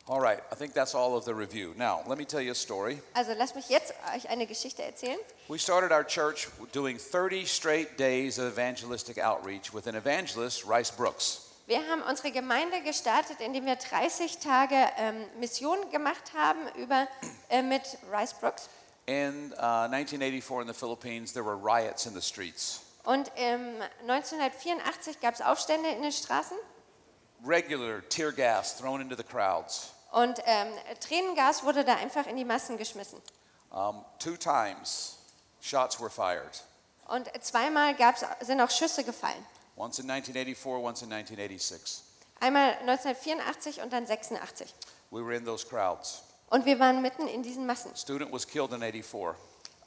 All 0.08 0.20
right, 0.20 0.42
I 0.52 0.56
think 0.56 0.74
that's 0.74 0.96
all 0.96 1.16
of 1.16 1.24
the 1.24 1.34
review. 1.34 1.74
Now, 1.78 2.02
let 2.08 2.18
me 2.18 2.26
tell 2.26 2.42
you 2.42 2.52
a 2.52 2.56
story. 2.56 3.00
Also 3.14 3.32
lasst 3.34 3.56
mich 3.56 3.70
jetzt 3.70 3.94
euch 4.14 4.28
eine 4.28 4.46
Geschichte 4.46 4.84
erzählen. 4.84 5.20
We 5.48 5.60
started 5.60 5.94
our 5.94 6.04
church 6.04 6.50
doing 6.74 6.98
30 6.98 7.46
straight 7.46 7.98
days 7.98 8.40
of 8.40 8.46
evangelistic 8.58 9.20
outreach 9.20 9.74
with 9.74 9.88
an 9.88 9.96
evangelist, 9.96 10.66
Rice 10.68 10.92
Brooks. 10.92 11.49
Wir 11.70 11.88
haben 11.88 12.02
unsere 12.02 12.32
Gemeinde 12.32 12.82
gestartet, 12.82 13.42
indem 13.42 13.68
wir 13.68 13.76
30 13.76 14.40
Tage 14.40 14.76
ähm, 14.98 15.24
Mission 15.40 15.78
gemacht 15.92 16.34
haben 16.36 16.68
über, 16.70 17.08
äh, 17.48 17.62
mit 17.62 17.84
Rice 18.12 18.34
Brooks. 18.34 18.68
In 19.06 19.54
uh, 19.54 19.86
1984 19.86 20.62
in 20.62 20.68
the 20.68 20.74
Philippines, 20.74 21.32
there 21.32 21.46
were 21.46 21.56
riots 21.56 22.08
in 22.08 22.16
the 22.16 22.24
streets. 22.24 22.82
Und 23.04 23.32
ähm, 23.36 23.84
1984 24.02 25.20
gab 25.20 25.36
es 25.36 25.42
Aufstände 25.42 25.90
in 25.90 26.02
den 26.02 26.12
Straßen 26.12 26.58
Regular 27.46 28.02
tear 28.10 28.32
gas 28.32 28.76
thrown 28.76 29.00
into 29.00 29.16
the 29.16 29.24
crowds. 29.24 29.94
und 30.12 30.40
ähm, 30.46 30.74
Tränengas 31.00 31.64
wurde 31.64 31.86
da 31.86 31.98
einfach 31.98 32.26
in 32.26 32.36
die 32.36 32.46
Massen 32.46 32.80
geschmissen. 32.80 33.22
Um, 33.70 34.04
two 34.18 34.36
times, 34.38 35.20
shots 35.62 36.02
were 36.02 36.10
fired. 36.10 36.64
Und 37.06 37.30
zweimal 37.44 37.94
gab's, 37.94 38.26
sind 38.42 38.60
auch 38.60 38.72
Schüsse 38.72 39.04
gefallen. 39.04 39.46
Once 39.80 39.98
in 39.98 40.08
1984, 40.08 40.78
once 40.78 41.02
in 41.04 41.10
1986. 41.10 42.04
Einmal 42.42 42.74
1984 42.86 43.82
und 43.82 43.94
dann 43.94 44.06
86. 44.06 44.74
We 45.10 45.24
were 45.24 45.34
in 45.34 45.46
those 45.46 45.66
crowds. 45.66 46.22
Und 46.50 46.66
wir 46.66 46.80
waren 46.80 47.02
mitten 47.02 47.28
in 47.30 47.44
diesen 47.44 47.66
Massen. 47.66 47.96
Student 47.96 48.34
was 48.34 48.46
killed 48.46 48.74
in 48.74 48.82
84. 48.84 49.36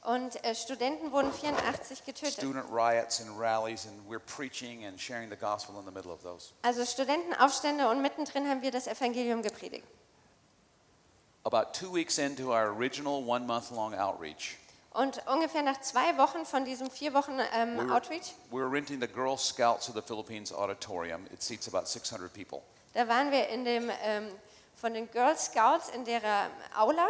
Und 0.01 0.43
äh, 0.43 0.55
Studenten 0.55 1.11
wurden 1.11 1.31
84 1.31 2.05
getötet. 2.05 2.33
Student 2.33 2.65
riots 2.71 3.21
and 3.21 3.39
rallies, 3.39 3.85
and 3.85 3.95
we're 4.09 4.19
preaching 4.19 4.83
and 4.85 4.99
sharing 4.99 5.29
the 5.29 5.37
gospel 5.37 5.79
in 5.79 5.85
the 5.85 5.91
middle 5.91 6.11
of 6.11 6.23
those. 6.23 6.53
Also 6.63 6.83
Studentenaufstände 6.85 7.87
und 7.87 8.01
mittendrin 8.01 8.49
haben 8.49 8.63
wir 8.63 8.71
das 8.71 8.87
Evangelium 8.87 9.43
gepredigt. 9.43 9.85
About 11.43 11.71
two 11.71 11.93
weeks 11.93 12.17
into 12.17 12.51
our 12.51 12.75
original 12.75 13.23
one 13.23 13.45
month 13.45 13.69
long 13.69 13.93
outreach, 13.93 14.57
Und 14.93 15.25
ungefähr 15.27 15.63
nach 15.63 15.81
zwei 15.81 16.17
Wochen 16.17 16.45
von 16.45 16.65
diesem 16.65 16.91
vier 16.91 17.13
Wochen 17.13 17.39
ähm, 17.55 17.77
we 17.77 17.87
were, 17.87 17.95
Outreach, 17.95 18.33
we 18.51 18.59
were 18.59 18.71
renting 18.71 19.01
the 19.01 19.07
Girl 19.07 19.37
Scouts 19.37 19.89
of 19.89 19.95
the 19.95 20.01
Philippines 20.01 20.53
auditorium. 20.53 21.25
It 21.33 21.41
seats 21.41 21.67
about 21.67 21.87
600 21.87 22.31
people. 22.31 22.61
da 22.93 23.07
waren 23.07 23.31
wir 23.31 23.49
in 23.49 23.65
dem, 23.65 23.89
ähm, 24.03 24.27
von 24.75 24.93
den 24.93 25.09
Girl 25.09 25.35
Scouts 25.35 25.89
in 25.89 26.05
der 26.05 26.21
ähm, 26.23 26.51
Aula. 26.77 27.09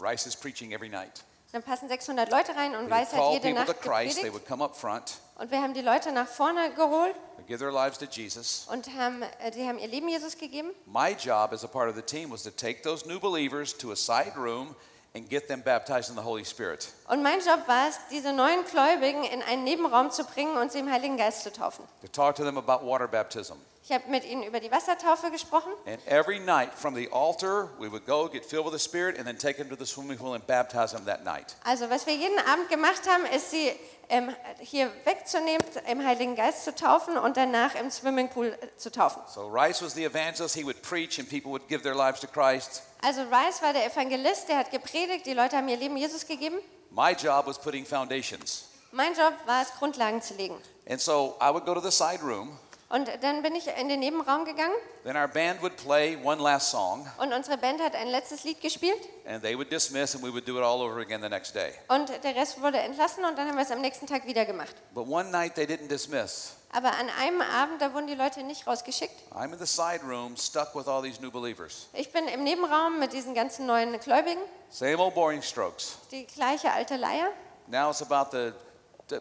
Rice 0.00 0.26
is 0.26 0.36
preaching 0.36 0.72
every 0.72 0.88
night. 0.88 1.24
Dann 1.52 1.62
passen 1.62 1.88
600 1.88 2.30
Leute 2.30 2.54
rein 2.54 2.76
und 2.76 2.90
Weiß 2.90 3.12
hat 3.12 3.32
jede 3.32 3.52
Nacht 3.54 3.66
Christ. 3.66 3.82
They 3.82 4.30
gepredigt. 4.30 4.32
would 4.34 4.46
come 4.46 4.62
up 4.62 4.76
front, 4.76 5.18
Und 5.36 5.50
wir 5.50 5.60
haben 5.60 5.74
die 5.74 5.82
Leute 5.82 6.12
nach 6.12 6.28
vorne 6.28 6.72
geholt 6.74 7.14
give 7.46 7.58
their 7.58 7.72
lives 7.72 7.98
to 7.98 8.06
Jesus. 8.06 8.66
und 8.70 8.88
haben, 8.94 9.22
äh, 9.40 9.50
die 9.50 9.66
haben 9.66 9.78
ihr 9.78 9.88
Leben 9.88 10.08
Jesus 10.08 10.36
gegeben. 10.36 10.70
My 10.86 11.12
job 11.12 11.52
as 11.52 11.64
a 11.64 11.68
part 11.68 11.88
of 11.88 11.96
the 11.96 12.02
team 12.02 12.30
was 12.30 12.42
to 12.42 12.50
take 12.50 12.82
those 12.82 13.06
new 13.06 13.18
believers 13.18 13.76
to 13.78 13.92
a 13.92 13.96
side 13.96 14.36
room 14.36 14.74
and 15.16 15.28
get 15.28 15.48
them 15.48 15.62
baptized 15.62 16.10
in 16.10 16.16
the 16.16 16.22
Holy 16.22 16.44
Spirit. 16.44 16.92
Und 17.08 17.22
mein 17.22 17.40
Job 17.40 17.66
war 17.66 17.88
es, 17.88 17.98
diese 18.10 18.32
neuen 18.32 18.64
Gläubigen 18.64 19.24
in 19.24 19.42
einen 19.42 19.64
Nebenraum 19.64 20.10
zu 20.10 20.24
bringen 20.24 20.56
und 20.58 20.70
sie 20.70 20.78
im 20.78 20.90
Heiligen 20.90 21.16
Geist 21.16 21.42
zu 21.42 21.52
taufen. 21.52 21.84
To 22.02 22.08
talk 22.08 22.36
to 22.36 22.44
them 22.44 22.58
about 22.58 22.86
water 22.86 23.08
baptism. 23.08 23.54
Ich 23.88 23.92
habe 23.92 24.10
mit 24.10 24.24
ihnen 24.24 24.42
über 24.42 24.58
die 24.58 24.70
Wassertaufe 24.72 25.30
gesprochen. 25.30 25.72
And 25.86 26.04
every 26.08 26.40
night 26.40 26.74
from 26.74 26.96
the 26.96 27.08
altar, 27.12 27.68
we 27.78 27.88
would 27.88 28.04
go 28.04 28.28
get 28.28 28.44
filled 28.44 28.66
with 28.66 28.72
the 28.72 28.80
Spirit 28.80 29.16
and 29.16 29.24
then 29.26 29.38
take 29.38 29.58
them 29.58 29.70
to 29.70 29.76
the 29.76 29.86
swimming 29.86 30.18
pool 30.18 30.34
and 30.34 30.44
baptize 30.44 30.92
them 30.92 31.06
that 31.06 31.24
night. 31.24 31.54
Also 31.64 31.88
was 31.88 32.04
wir 32.04 32.16
jeden 32.16 32.38
Abend 32.40 32.68
gemacht 32.68 33.02
haben, 33.08 33.24
ist 33.26 33.52
sie 33.52 33.72
ähm, 34.08 34.34
hier 34.58 34.90
wegzunehmen, 35.04 35.64
im 35.88 36.04
Heiligen 36.04 36.34
Geist 36.34 36.64
zu 36.64 36.74
taufen 36.74 37.16
und 37.16 37.36
danach 37.36 37.76
im 37.76 37.88
Swimmingpool 37.88 38.58
äh, 38.60 38.76
zu 38.76 38.90
taufen. 38.90 39.22
So 39.28 39.46
Rice 39.46 39.80
was 39.82 39.94
the 39.94 40.04
evangelist. 40.04 40.56
He 40.56 40.64
would 40.64 40.82
preach 40.82 41.20
and 41.20 41.28
people 41.28 41.52
would 41.52 41.68
give 41.68 41.84
their 41.84 41.94
lives 41.94 42.20
to 42.22 42.26
Christ. 42.26 42.82
Also 43.06 43.22
Rice 43.22 43.62
war 43.62 43.72
der 43.72 43.86
Evangelist, 43.86 44.48
der 44.48 44.58
hat 44.58 44.72
gepredigt, 44.72 45.26
die 45.26 45.32
Leute 45.32 45.56
haben 45.56 45.68
ihr 45.68 45.76
Leben 45.76 45.96
Jesus 45.96 46.26
gegeben. 46.26 46.56
My 46.90 47.12
job 47.12 47.46
was 47.46 47.56
putting 47.56 47.86
foundations. 47.86 48.64
Mein 48.90 49.14
Job 49.14 49.32
war 49.46 49.62
es, 49.62 49.68
Grundlagen 49.78 50.20
zu 50.20 50.34
legen. 50.34 50.56
And 50.90 51.00
so 51.00 51.36
I 51.40 51.52
would 51.52 51.64
go 51.64 51.74
to 51.74 51.80
the 51.80 51.92
side 51.92 52.20
room. 52.20 52.58
Und 52.88 53.08
dann 53.20 53.42
bin 53.42 53.56
ich 53.56 53.66
in 53.66 53.88
den 53.88 53.98
Nebenraum 53.98 54.44
gegangen 54.44 54.74
Then 55.02 55.16
our 55.16 55.26
band 55.26 55.60
would 55.60 55.76
play 55.76 56.16
one 56.22 56.40
last 56.40 56.70
song 56.70 57.04
und 57.18 57.32
unsere 57.32 57.58
Band 57.58 57.80
hat 57.80 57.96
ein 57.96 58.06
letztes 58.06 58.44
Lied 58.44 58.60
gespielt 58.60 59.00
and 59.26 59.42
they 59.42 59.56
would 59.56 59.72
dismiss 59.72 60.14
and 60.14 60.22
we 60.22 60.32
would 60.32 60.46
do 60.46 60.56
it 60.56 60.62
all 60.62 60.80
over 60.80 61.00
again 61.00 61.20
the 61.20 61.28
next 61.28 61.52
day. 61.52 61.72
und 61.88 62.08
der 62.22 62.36
Rest 62.36 62.60
wurde 62.62 62.78
entlassen 62.78 63.24
und 63.24 63.36
dann 63.36 63.48
haben 63.48 63.56
wir 63.56 63.62
es 63.64 63.72
am 63.72 63.80
nächsten 63.80 64.06
Tag 64.06 64.24
wieder 64.26 64.44
gemacht. 64.44 64.74
But 64.94 65.08
one 65.08 65.30
night 65.30 65.56
they 65.56 65.64
didn't 65.64 65.88
dismiss. 65.88 66.52
Aber 66.72 66.88
an 66.92 67.08
einem 67.20 67.40
Abend, 67.40 67.80
da 67.80 67.92
wurden 67.94 68.06
die 68.06 68.14
Leute 68.14 68.42
nicht 68.44 68.66
rausgeschickt. 68.68 69.14
I'm 69.32 69.52
in 69.52 69.58
the 69.58 69.66
side 69.66 70.00
room 70.04 70.36
stuck 70.36 70.74
with 70.76 70.86
all 70.86 71.02
these 71.02 71.20
new 71.20 71.30
believers. 71.30 71.88
Ich 71.92 72.12
bin 72.12 72.28
im 72.28 72.44
Nebenraum 72.44 73.00
mit 73.00 73.12
diesen 73.12 73.34
ganzen 73.34 73.66
neuen 73.66 73.98
Gläubigen, 73.98 74.42
Same 74.70 74.98
old 74.98 75.14
boring 75.14 75.42
strokes. 75.42 75.98
die 76.12 76.24
gleiche 76.26 76.70
alte 76.70 76.96
Leier. 76.96 77.30
Now 77.66 77.90
it's 77.90 78.00
about 78.02 78.30
the 78.30 78.52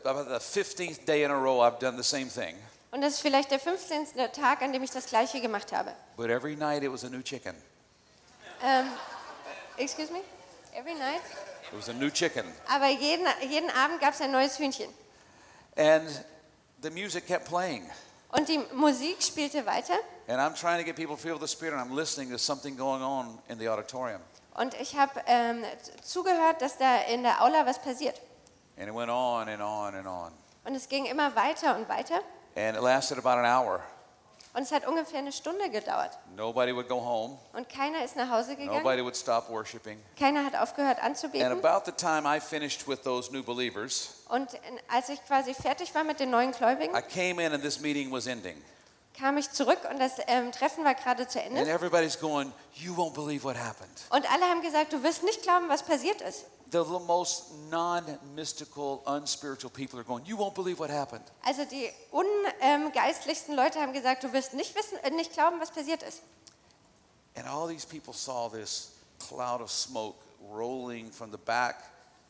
about 0.03 0.25
the 0.29 0.39
15th 0.39 1.05
day 1.05 1.23
in 1.23 1.31
a 1.31 1.35
row 1.35 1.61
I've 1.61 1.79
done 1.79 1.97
the 1.97 2.03
same 2.03 2.29
thing. 2.29 2.55
Und 2.95 3.01
das 3.01 3.15
ist 3.15 3.19
vielleicht 3.19 3.51
der 3.51 3.59
15. 3.59 4.07
Tag, 4.31 4.61
an 4.61 4.71
dem 4.71 4.81
ich 4.81 4.89
das 4.89 5.07
Gleiche 5.07 5.41
gemacht 5.41 5.73
habe. 5.73 5.91
But 6.15 6.29
every 6.29 6.55
night 6.55 6.81
it 6.81 6.89
was 6.89 7.03
a 7.03 7.09
new 7.09 7.21
chicken. 7.21 7.53
Ähm, 8.63 8.89
excuse 9.75 10.09
me? 10.13 10.21
Every 10.73 10.93
night? 10.93 11.19
It 11.73 11.77
was 11.77 11.89
a 11.89 11.93
new 11.93 12.09
chicken. 12.09 12.45
Aber 12.69 12.87
jeden, 12.87 13.27
jeden 13.49 13.69
Abend 13.71 13.99
gab 13.99 14.13
es 14.13 14.21
ein 14.21 14.31
neues 14.31 14.57
Hühnchen. 14.57 14.87
And 15.75 16.07
the 16.83 16.89
music 16.89 17.27
kept 17.27 17.49
playing. 17.49 17.83
Und 18.29 18.47
die 18.47 18.59
Musik 18.73 19.21
spielte 19.21 19.65
weiter. 19.65 19.95
And 20.29 20.39
I'm 20.39 20.57
trying 20.57 20.79
to 20.79 20.85
get 20.85 20.95
people 20.95 21.17
filled 21.17 21.41
with 21.41 21.49
the 21.49 21.53
Spirit, 21.53 21.77
and 21.77 21.91
I'm 21.91 21.93
listening 21.93 22.31
to 22.31 22.37
something 22.37 22.77
going 22.77 23.01
on 23.01 23.39
in 23.49 23.59
the 23.59 23.67
auditorium. 23.67 24.21
Und 24.53 24.73
ich 24.79 24.95
habe 24.95 25.21
ähm, 25.27 25.65
zugehört, 26.01 26.61
dass 26.61 26.77
da 26.77 27.01
in 27.09 27.23
der 27.23 27.41
Aula 27.41 27.65
was 27.65 27.77
passiert. 27.77 28.21
And 28.77 28.87
it 28.87 28.95
went 28.95 29.09
on 29.09 29.49
and 29.49 29.61
on 29.61 29.95
and 29.95 30.07
on. 30.07 30.31
Und 30.63 30.75
es 30.75 30.87
ging 30.87 31.03
immer 31.07 31.35
weiter 31.35 31.75
und 31.75 31.89
weiter. 31.89 32.21
And 32.55 32.75
it 32.77 32.81
lasted 32.83 33.17
about 33.17 33.39
an 33.39 33.45
hour. 33.45 33.81
Und 34.53 34.61
es 34.63 34.71
hat 34.71 34.87
ungefähr 34.87 35.19
eine 35.19 35.33
Stunde 35.33 35.69
gedauert. 35.69 36.17
Nobody 36.37 36.73
would 36.73 36.87
go 36.87 36.95
home, 37.03 37.37
Und 37.51 37.67
keiner 37.67 38.05
ist 38.05 38.15
nach 38.15 38.29
Hause 38.29 38.55
gegangen. 38.55 38.77
nobody 38.77 39.03
would 39.03 39.17
stop 39.17 39.49
worshiping. 39.49 40.01
Keiner 40.17 40.45
hat 40.45 40.55
aufgehört 40.55 40.97
And 40.99 41.07
anzubeten. 41.07 41.51
about 41.51 41.81
the 41.85 41.91
time 41.91 42.23
I 42.25 42.39
finished 42.39 42.87
with 42.87 43.01
those 43.03 43.29
new 43.33 43.43
believers, 43.43 44.11
Und 44.29 44.47
als 44.87 45.09
ich 45.09 45.21
quasi 45.25 45.53
fertig 45.53 45.93
war 45.93 46.05
mit 46.05 46.21
den 46.21 46.29
neuen 46.29 46.53
Gläubigen, 46.53 46.95
I 46.95 47.01
came 47.01 47.43
in 47.45 47.51
and 47.53 47.61
this 47.61 47.81
meeting 47.81 48.09
was 48.13 48.27
ending. 48.27 48.55
kam 49.19 49.37
ich 49.37 49.51
zurück 49.51 49.79
und 49.89 49.99
das 49.99 50.13
ähm, 50.27 50.53
Treffen 50.53 50.85
war 50.85 50.93
gerade 50.95 51.27
zu 51.27 51.37
And 51.41 51.57
Ende. 51.57 51.69
everybody's 51.69 52.17
going, 52.17 52.53
You 52.75 52.93
won't 52.95 53.13
believe 53.13 53.43
what 53.43 53.57
happened. 53.57 54.05
Und 54.09 54.25
alle 54.31 54.45
haben 54.45 54.61
gesagt, 54.61 54.93
du 54.93 55.03
wirst 55.03 55.23
nicht 55.23 55.41
glauben, 55.43 55.67
was 55.67 55.83
passiert 55.83 56.21
ist. 56.21 56.45
The 56.83 56.99
most 57.07 57.53
non 57.71 58.03
mystical, 58.35 59.01
unspiritual 59.07 59.69
people 59.69 59.97
are 59.97 60.03
going, 60.03 60.25
You 60.25 60.35
won't 60.35 60.55
believe 60.55 60.77
what 60.77 60.89
happened. 60.89 61.23
Also 61.41 61.63
die 61.63 61.89
ungeistlichsten 62.11 63.55
Leute 63.55 63.79
haben 63.79 63.93
gesagt, 63.93 64.23
du 64.23 64.33
wirst 64.33 64.53
nicht 64.53 64.75
wissen, 64.75 64.97
äh, 65.03 65.09
nicht 65.11 65.31
glauben, 65.31 65.61
was 65.61 65.71
passiert 65.71 66.03
ist. 66.03 66.21
And 67.37 67.47
all 67.47 67.67
these 67.67 67.85
people 67.85 68.13
saw 68.13 68.49
this 68.49 68.91
cloud 69.19 69.61
of 69.61 69.71
smoke 69.71 70.17
rolling 70.51 71.11
from 71.11 71.31
the 71.31 71.37
back 71.37 71.75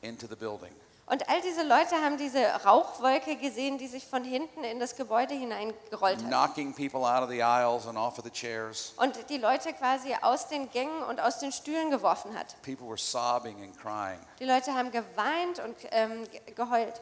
into 0.03 0.27
the 0.27 0.35
building. 0.35 0.71
Und 1.07 1.29
all 1.29 1.39
diese 1.41 1.62
Leute 1.62 1.95
haben 2.01 2.17
diese 2.17 2.43
Rauchwolke 2.65 3.35
gesehen, 3.35 3.77
die 3.77 3.88
sich 3.88 4.07
von 4.07 4.24
hinten 4.24 4.63
in 4.63 4.79
das 4.79 4.95
Gebäude 4.95 5.35
hineingerollt 5.35 6.17
hat. 6.24 6.27
knocking 6.27 6.74
people 6.74 7.01
out 7.01 7.21
of 7.21 7.29
the 7.29 7.43
aisles 7.43 7.85
and 7.85 7.95
off 7.95 8.17
of 8.17 8.24
the 8.25 8.31
chairs. 8.31 8.93
Und 8.97 9.29
die 9.29 9.38
Leute 9.38 9.71
quasi 9.74 10.15
aus 10.24 10.47
den 10.47 10.67
Gängen 10.71 11.03
und 11.03 11.19
aus 11.21 11.38
den 11.38 11.51
Stühlen 11.51 11.91
geworfen 11.91 12.35
hat. 12.38 12.59
People 12.63 12.88
were 12.88 12.97
sobbing 12.97 13.62
and 13.62 13.77
crying. 13.79 14.19
Die 14.39 14.45
Leute 14.45 14.74
haben 14.74 14.89
geweint 14.91 15.59
und 15.59 15.75
ähm, 15.91 16.24
ge- 16.31 16.41
geheult. 16.55 17.00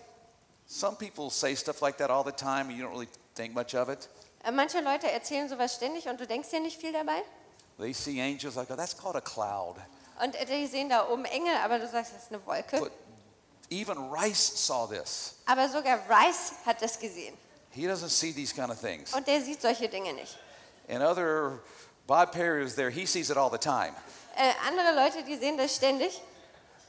Some 0.68 0.98
people 0.98 1.30
say 1.30 1.56
stuff 1.56 1.80
like 1.80 1.98
that 1.98 2.10
all 2.10 2.26
the 2.26 2.32
time, 2.34 2.64
and 2.70 2.72
you 2.72 2.86
don't 2.86 2.92
really 2.92 3.08
think 3.36 3.54
much 3.56 3.74
of 3.74 3.88
it. 3.88 4.10
Äh, 4.44 4.52
Manche 4.52 4.82
Leute 4.82 5.10
erzählen 5.10 5.48
sowas 5.48 5.76
ständig 5.76 6.10
und 6.10 6.20
du 6.20 6.28
denkst 6.28 6.50
dir 6.50 6.60
nicht 6.60 6.78
viel 6.80 6.92
dabei. 6.92 7.22
They 7.80 7.94
see 7.94 8.22
angels 8.22 8.56
like, 8.56 8.70
oh, 8.70 8.76
that's 8.76 8.98
called 8.98 9.16
a 9.16 9.22
cloud. 9.22 9.78
Und 10.22 10.36
äh, 10.36 10.46
die 10.46 10.68
sehen 10.68 10.90
da 10.90 11.08
oben 11.10 11.26
Engel, 11.26 11.56
aber 11.64 11.80
du 11.80 11.88
sagst, 11.88 12.14
das 12.14 12.24
ist 12.24 12.32
eine 12.34 12.46
Wolke. 12.46 12.80
But 12.80 12.92
even 13.74 14.10
Rice 14.10 14.40
saw 14.40 14.86
this. 14.86 15.36
Aber 15.46 15.68
sogar 15.70 16.00
Rice 16.10 16.54
hat 16.66 16.82
das 16.82 16.98
gesehen. 16.98 17.36
He 17.72 17.88
doesn't 17.88 18.10
see 18.10 18.32
these 18.32 18.54
kind 18.54 18.72
of 18.72 18.80
things. 18.80 19.14
Und 19.14 19.26
der 19.28 19.42
sieht 19.42 19.62
solche 19.62 19.90
Dinge 19.90 20.14
nicht. 20.14 20.38
And 20.88 21.02
other, 21.02 21.60
Bob 22.08 22.32
Perry 22.32 22.64
was 22.64 22.76
there, 22.76 22.90
he 22.90 23.06
sees 23.06 23.30
it 23.30 23.38
all 23.38 23.50
the 23.50 23.58
time. 23.58 23.94
Äh, 24.36 24.54
andere 24.68 24.94
Leute, 24.96 25.24
die 25.24 25.38
sehen 25.38 25.58
das 25.58 25.76
ständig. 25.76 26.22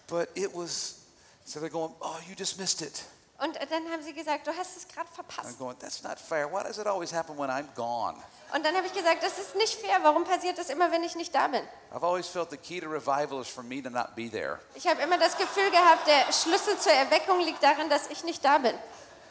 But 0.07 0.29
it 0.35 0.55
was, 0.55 1.01
so 1.45 1.61
they're 1.61 1.71
going, 1.71 1.93
oh, 2.01 2.19
you 2.29 2.35
just 2.35 2.59
missed 2.59 2.83
it. 2.83 3.05
Und 3.39 3.57
dann 3.57 3.91
haben 3.91 4.03
sie 4.03 4.13
gesagt, 4.13 4.47
du 4.47 4.53
hast 4.57 4.77
es 4.77 4.87
gerade 4.87 5.09
I'm 5.09 5.15
verpasst. 5.15 5.59
going, 5.59 5.77
that's 5.79 6.03
not 6.03 6.19
fair. 6.21 6.47
Why 6.51 6.63
does 6.63 6.79
it 6.79 6.87
always 6.87 7.13
happen 7.13 7.37
when 7.37 7.51
I'm 7.51 7.67
gone? 7.75 8.17
Und 8.55 8.65
dann 8.65 8.77
habe 8.77 8.87
ich 8.87 8.93
gesagt, 8.93 9.23
das 9.25 9.39
ist 9.39 9.57
nicht 9.57 9.75
fair. 9.81 9.99
Warum 10.03 10.23
passiert 10.25 10.57
das 10.57 10.71
immer, 10.71 10.93
wenn 10.93 11.03
ich 11.03 11.17
nicht 11.17 11.35
da 11.35 11.49
bin? 11.49 11.63
I've 11.93 12.05
always 12.05 12.29
felt 12.29 12.51
the 12.51 12.57
key 12.57 12.81
to 12.81 12.89
revival 12.89 13.41
is 13.41 13.49
for 13.49 13.65
me 13.65 13.83
to 13.83 13.91
not 13.91 14.15
be 14.15 14.31
there. 14.31 14.61
Ich 14.77 14.87
habe 14.87 15.03
immer 15.03 15.19
das 15.19 15.37
Gefühl 15.37 15.69
gehabt, 15.73 16.07
der 16.07 16.33
Schlüssel 16.33 16.79
zur 16.79 16.93
Erweckung 16.93 17.41
liegt 17.41 17.63
darin, 17.63 17.89
dass 17.91 18.09
ich 18.09 18.23
nicht 18.23 18.45
da 18.45 18.59
bin. 18.59 18.75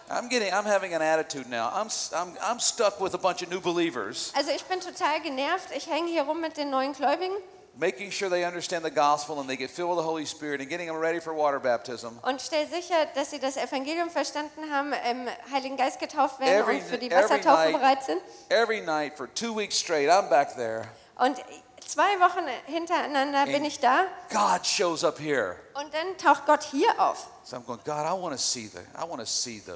I'm 0.10 0.28
getting, 0.28 0.52
I'm 0.54 0.66
having 0.66 0.94
an 0.94 1.02
attitude 1.02 1.50
now. 1.50 1.70
I'm, 1.70 1.88
I'm, 2.12 2.38
I'm 2.42 2.60
stuck 2.60 3.00
with 3.00 3.14
a 3.14 3.18
bunch 3.18 3.42
of 3.42 3.50
new 3.50 3.62
believers, 3.62 4.34
Also 4.36 4.52
ich 4.52 4.66
bin 4.66 4.82
total 4.82 5.22
genervt. 5.22 5.70
Ich 5.74 5.88
hänge 5.88 6.10
hier 6.10 6.24
rum 6.24 6.42
mit 6.42 6.58
den 6.58 6.70
neuen 6.70 6.92
Gläubigen 6.92 7.34
making 7.75 8.12
sure 8.12 8.30
they 8.30 8.46
understand 8.46 8.84
the 8.86 8.92
gospel 8.92 9.39
and 9.39 9.50
they 9.50 9.58
get 9.58 9.70
filled 9.72 9.89
with 9.89 9.98
the 10.00 10.03
Holy 10.03 10.25
Spirit 10.25 10.62
and 10.62 10.70
getting 10.70 10.88
them 10.88 10.98
ready 10.98 11.20
for 11.20 11.34
water 11.34 11.60
baptism. 11.60 12.20
Und 12.22 12.42
stell 12.42 12.68
sicher, 12.68 13.08
dass 13.15 13.32
sie 13.32 13.39
das 13.39 13.58
Evangelium 13.58 14.10
verstanden 14.10 14.72
haben, 14.72 14.94
im 15.10 15.27
Heiligen 15.51 15.77
Geist 15.77 16.00
getauft 16.00 16.39
werden 16.39 16.63
Every- 16.63 16.77
und 16.77 16.84
für 16.84 16.98
die 16.98 17.10
Wassertaufe 17.12 17.72
night. 17.72 17.74
bereit 17.74 18.03
sind. 18.03 18.22
Every 18.50 18.82
night 18.82 19.18
for 19.18 19.27
two 19.34 19.56
weeks 19.56 19.77
straight, 19.77 20.10
I'm 20.10 20.30
back 20.30 20.56
there. 20.56 20.88
Und 21.15 21.38
zwei 21.86 22.20
Wochen 22.20 22.46
hintereinander 22.65 23.46
bin 23.46 23.65
ich 23.65 23.80
da 23.80 24.06
God 24.32 24.65
shows 24.65 25.03
up 25.03 25.20
here. 25.20 25.56
und 25.74 25.94
dann 25.94 26.18
taucht 26.18 26.46
Gott 26.46 26.63
hier 26.63 26.89
auf. 27.00 27.27
So 27.44 27.58
I'm 27.58 27.65
going, 27.65 27.80
God, 27.84 28.06
I 28.06 28.13
want 28.13 28.34
to 28.34 28.42
see 28.42 28.68
the, 28.68 28.80
I 28.98 29.03
want 29.08 29.20
to 29.20 29.25
see 29.25 29.60
the 29.60 29.74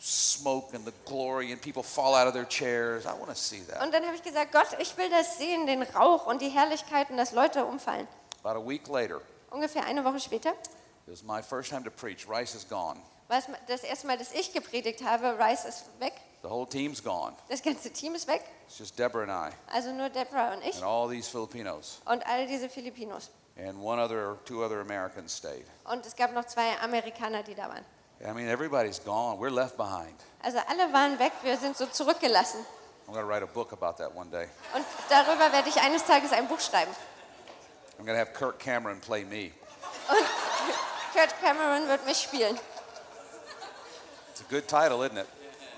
smoke 0.00 0.74
and 0.74 0.84
the 0.86 0.92
glory 1.04 1.52
and 1.52 1.60
people 1.60 1.82
fall 1.82 2.14
out 2.14 2.26
of 2.26 2.32
their 2.32 2.46
chairs. 2.48 3.04
I 3.04 3.10
want 3.12 3.28
to 3.28 3.34
see 3.34 3.60
that. 3.68 3.82
Und 3.82 3.92
dann 3.92 4.04
habe 4.04 4.16
ich 4.16 4.22
gesagt, 4.22 4.50
Gott, 4.52 4.68
ich 4.78 4.96
will 4.96 5.10
das 5.10 5.38
sehen, 5.38 5.66
den 5.66 5.82
Rauch 5.82 6.26
und 6.26 6.40
die 6.40 6.48
Herrlichkeit 6.48 7.10
und 7.10 7.16
dass 7.18 7.32
Leute 7.32 7.64
umfallen. 7.64 8.08
About 8.42 8.58
a 8.58 8.66
week 8.66 8.88
later, 8.88 9.20
Ungefähr 9.50 9.84
eine 9.84 10.04
Woche 10.04 10.20
später 10.20 10.50
it 10.50 10.58
was 11.06 11.22
my 11.22 11.42
first 11.42 11.70
time 11.70 11.84
to 11.84 11.90
preach. 11.90 12.26
Rice 12.28 12.54
is 12.54 12.66
gone. 12.66 12.98
war 13.28 13.42
das 13.68 13.82
erste 13.82 14.06
Mal, 14.06 14.16
dass 14.16 14.32
ich 14.32 14.52
gepredigt 14.52 15.02
habe. 15.04 15.38
Rice 15.38 15.64
ist 15.66 15.84
weg, 15.98 16.14
The 16.42 16.48
whole 16.48 16.66
team's 16.66 17.02
gone. 17.02 17.34
das 17.48 17.62
ganze 17.62 17.90
Team 17.92 18.14
ist 18.14 18.26
weg. 18.26 18.42
It's 18.66 18.78
just 18.78 18.98
Deborah 18.98 19.24
and 19.30 19.52
I 19.52 19.74
Also 19.74 19.92
nur 19.92 20.08
Deborah 20.08 20.54
und 20.54 20.64
ich 20.64 20.76
and 20.76 20.84
all 20.84 21.08
these 21.10 21.28
Filipinos. 21.28 22.00
und 22.06 22.24
all 22.26 22.46
diese 22.46 22.68
Filipinos. 22.70 23.30
And 23.58 23.78
one 23.82 24.00
other, 24.00 24.38
two 24.46 24.64
other 24.64 24.80
Americans 24.80 25.36
stayed. 25.36 25.66
Und 25.84 26.06
es 26.06 26.16
gab 26.16 26.32
noch 26.32 26.46
zwei 26.46 26.78
Amerikaner, 26.80 27.42
die 27.42 27.54
da 27.54 27.68
waren. 27.68 27.84
I 28.26 28.32
mean, 28.32 28.48
everybody's 28.48 28.98
gone. 28.98 29.38
We're 29.38 29.50
left 29.50 29.76
behind. 29.76 30.14
Also 30.42 30.58
alle 30.68 30.92
waren 30.92 31.18
weg, 31.18 31.32
wir 31.42 31.56
sind 31.56 31.76
so 31.76 31.86
zurückgelassen. 31.86 32.64
I'm 33.06 33.12
going 33.14 33.24
to 33.26 33.28
write 33.28 33.42
a 33.42 33.46
book 33.46 33.72
about 33.72 33.96
that 33.98 34.14
one 34.14 34.30
day. 34.30 34.46
Und 34.74 34.84
darüber 35.08 35.50
werde 35.52 35.68
ich 35.68 35.80
eines 35.80 36.04
Tages 36.04 36.32
ein 36.32 36.46
Buch 36.48 36.60
schreiben. 36.60 36.92
I'm 37.98 38.04
going 38.04 38.16
to 38.16 38.20
have 38.24 38.32
Kirk 38.32 38.58
Cameron 38.58 39.00
play 39.00 39.24
me. 39.24 39.52
Und 40.08 40.26
Kurt 41.12 41.40
Cameron 41.40 41.88
wird 41.88 42.06
mich 42.06 42.18
spielen. 42.18 42.58
It's 44.30 44.40
a 44.40 44.44
good 44.48 44.68
title, 44.68 45.02
isn't 45.04 45.18
it? 45.18 45.26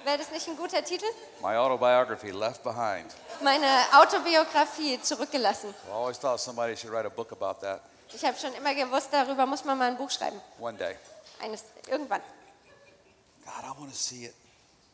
Wäre 0.04 0.18
das 0.18 0.30
nicht 0.30 0.46
ein 0.48 0.56
guter 0.56 0.84
Titel? 0.84 1.06
My 1.40 1.56
autobiography, 1.56 2.32
Left 2.32 2.62
Behind. 2.62 3.06
Meine 3.40 3.66
Autobiografie 3.92 5.00
zurückgelassen. 5.00 5.74
I 5.88 5.92
always 5.92 6.18
thought 6.18 6.40
somebody 6.40 6.76
should 6.76 6.92
write 6.92 7.06
a 7.06 7.10
book 7.10 7.32
about 7.32 7.60
that 7.60 7.80
Ich 8.12 8.24
habe 8.24 8.36
schon 8.38 8.52
immer 8.54 8.74
gewusst, 8.74 9.08
darüber 9.12 9.46
muss 9.46 9.64
man 9.64 9.78
mal 9.78 9.88
ein 9.88 9.96
Buch 9.96 10.10
schreiben. 10.10 10.40
one 10.58 10.76
day. 10.76 10.96
Eines, 11.40 11.64
irgendwann. 11.88 12.20
God, 13.44 13.64
I 13.64 13.80
want 13.80 13.90
to 13.90 13.96
see 13.96 14.26
it. 14.26 14.34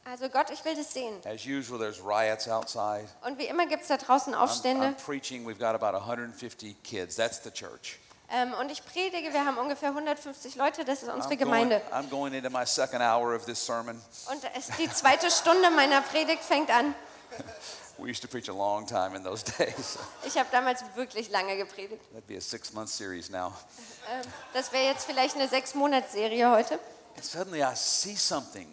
Also 0.05 0.31
Gott, 0.31 0.51
ich 0.51 0.65
will 0.65 0.75
das 0.75 0.93
sehen. 0.93 1.21
As 1.27 1.45
usual, 1.45 1.79
there's 1.79 2.01
riots 2.01 2.49
outside. 2.49 3.07
Und 3.27 3.39
wie 3.39 3.47
immer 3.47 3.67
gibt 3.67 3.83
es 3.83 3.89
da 3.89 3.99
draußen 3.99 4.35
Aufstände. 4.35 4.87
I'm 4.87 5.05
preaching. 5.05 5.47
We've 5.47 5.59
got 5.59 5.75
about 5.75 5.95
150 5.95 6.77
kids. 6.83 7.17
That's 7.17 7.43
the 7.43 7.51
church. 7.51 7.99
Ähm, 8.31 8.55
und 8.61 8.71
ich 8.71 8.85
predige, 8.85 9.33
wir 9.33 9.45
haben 9.45 9.57
ungefähr 9.57 9.91
150 9.91 10.55
Leute, 10.57 10.85
das 10.85 11.03
ist 11.03 11.09
unsere 11.11 11.35
I'm 11.35 11.39
going, 11.39 11.39
Gemeinde. 11.39 11.83
I'm 11.93 12.09
going 12.11 12.35
into 12.35 12.51
my 12.51 12.65
second 12.67 13.01
hour 13.01 13.35
of 13.35 13.45
this 13.47 13.65
sermon. 13.65 14.01
Und 14.31 14.43
es, 14.55 14.69
die 14.77 14.91
zweite 14.91 15.31
Stunde 15.31 15.71
meiner 15.71 16.03
Predigt 16.03 16.43
fängt 16.43 16.71
an. 16.71 16.95
We 17.99 18.09
used 18.11 18.23
to 18.23 18.29
preach 18.29 18.49
a 18.49 18.53
long 18.55 18.87
time 18.87 19.17
in 19.17 19.25
those 19.25 19.43
days. 19.59 19.99
Ich 20.25 20.37
habe 20.39 20.49
damals 20.53 20.83
wirklich 20.95 21.31
lange 21.31 21.57
gepredigt. 21.57 22.01
That'd 22.13 22.27
be 22.29 22.37
a 22.37 22.41
six-month 22.41 22.89
series 22.89 23.29
now. 23.29 23.53
Ähm, 24.11 24.23
das 24.53 24.71
wäre 24.73 24.85
jetzt 24.85 25.05
vielleicht 25.05 25.35
eine 25.35 25.49
Sechs-Monats-Serie 25.49 26.49
heute. 26.51 26.79
And 27.17 27.25
suddenly 27.25 27.61
I 27.63 27.75
see 27.75 28.15
something, 28.15 28.69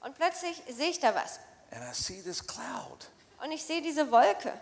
Und 0.00 0.16
plötzlich 0.16 0.62
sehe 0.68 0.90
ich 0.90 1.00
da 1.00 1.12
was. 1.14 1.40
and 1.72 1.82
I 1.82 1.92
see 1.92 2.22
this 2.22 2.40
cloud. 2.46 3.08
Und 3.42 3.50
ich 3.52 3.64
sehe 3.64 3.82
diese 3.82 4.10
Wolke. 4.12 4.52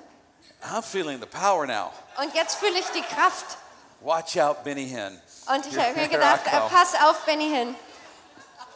I'm 0.63 0.83
feeling 0.83 1.21
the 1.21 1.27
power 1.27 1.67
now. 1.67 1.93
Und 2.19 2.35
jetzt 2.35 2.57
fühle 2.57 2.79
ich 2.79 2.87
die 2.89 3.03
Kraft. 3.03 3.59
Watch 4.01 4.39
out, 4.39 4.65
Benny 4.65 4.89
Hinn. 4.89 5.21
Und 5.55 5.67
ich 5.67 5.79
habe 5.79 5.93
mir 5.95 6.09
gedacht, 6.09 6.47
äh, 6.47 6.61
pass 6.71 6.95
auf, 6.95 7.25
Benny 7.27 7.51
hin. 7.51 7.75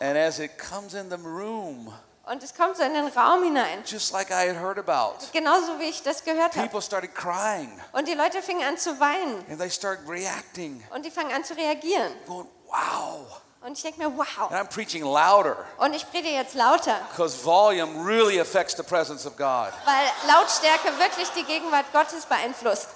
And 0.00 0.16
as 0.16 0.38
it 0.38 0.52
comes 0.58 0.94
in 0.94 1.08
the 1.10 1.16
room, 1.16 1.92
Und 2.26 2.42
es 2.42 2.54
kommt 2.54 2.76
so 2.76 2.82
in 2.82 2.94
den 2.94 3.08
Raum 3.08 3.42
hinein. 3.42 3.82
just 3.86 4.12
like 4.12 4.30
I 4.30 4.48
had 4.48 4.56
heard 4.56 4.78
about, 4.78 5.14
Genauso 5.32 5.78
wie 5.78 5.84
ich 5.88 6.02
das 6.02 6.22
gehört 6.22 6.54
habe. 6.54 6.66
people 6.66 6.82
started 6.82 7.14
crying 7.14 7.70
Und 7.92 8.06
die 8.06 8.14
Leute 8.14 8.40
fingen 8.42 8.62
an 8.66 8.76
zu 8.78 8.98
weinen. 9.00 9.44
and 9.50 9.58
they 9.58 9.70
started 9.70 10.08
reacting, 10.08 10.84
Und 10.94 11.04
die 11.04 11.10
fangen 11.10 11.32
an 11.32 11.42
zu 11.44 11.54
reagieren. 11.56 12.12
going, 12.26 12.46
wow. 12.66 13.40
Und 13.62 13.72
ich 13.72 13.82
denke 13.82 13.98
mir, 13.98 14.16
wow. 14.16 14.50
And 14.50 14.54
I'm 14.54 14.68
preaching 14.72 15.02
louder 15.02 15.56
Und 15.78 15.94
ich 15.94 16.08
predige 16.10 16.34
jetzt 16.34 16.54
lauter, 16.54 16.96
because 17.10 17.44
volume 17.44 18.04
really 18.06 18.38
affects 18.40 18.76
the 18.76 18.82
presence 18.82 19.26
of 19.26 19.36
God. 19.36 19.72
weil 19.84 20.06
Lautstärke 20.28 20.98
wirklich 20.98 21.28
die 21.30 21.44
Gegenwart 21.44 21.86
Gottes 21.92 22.26
beeinflusst. 22.26 22.88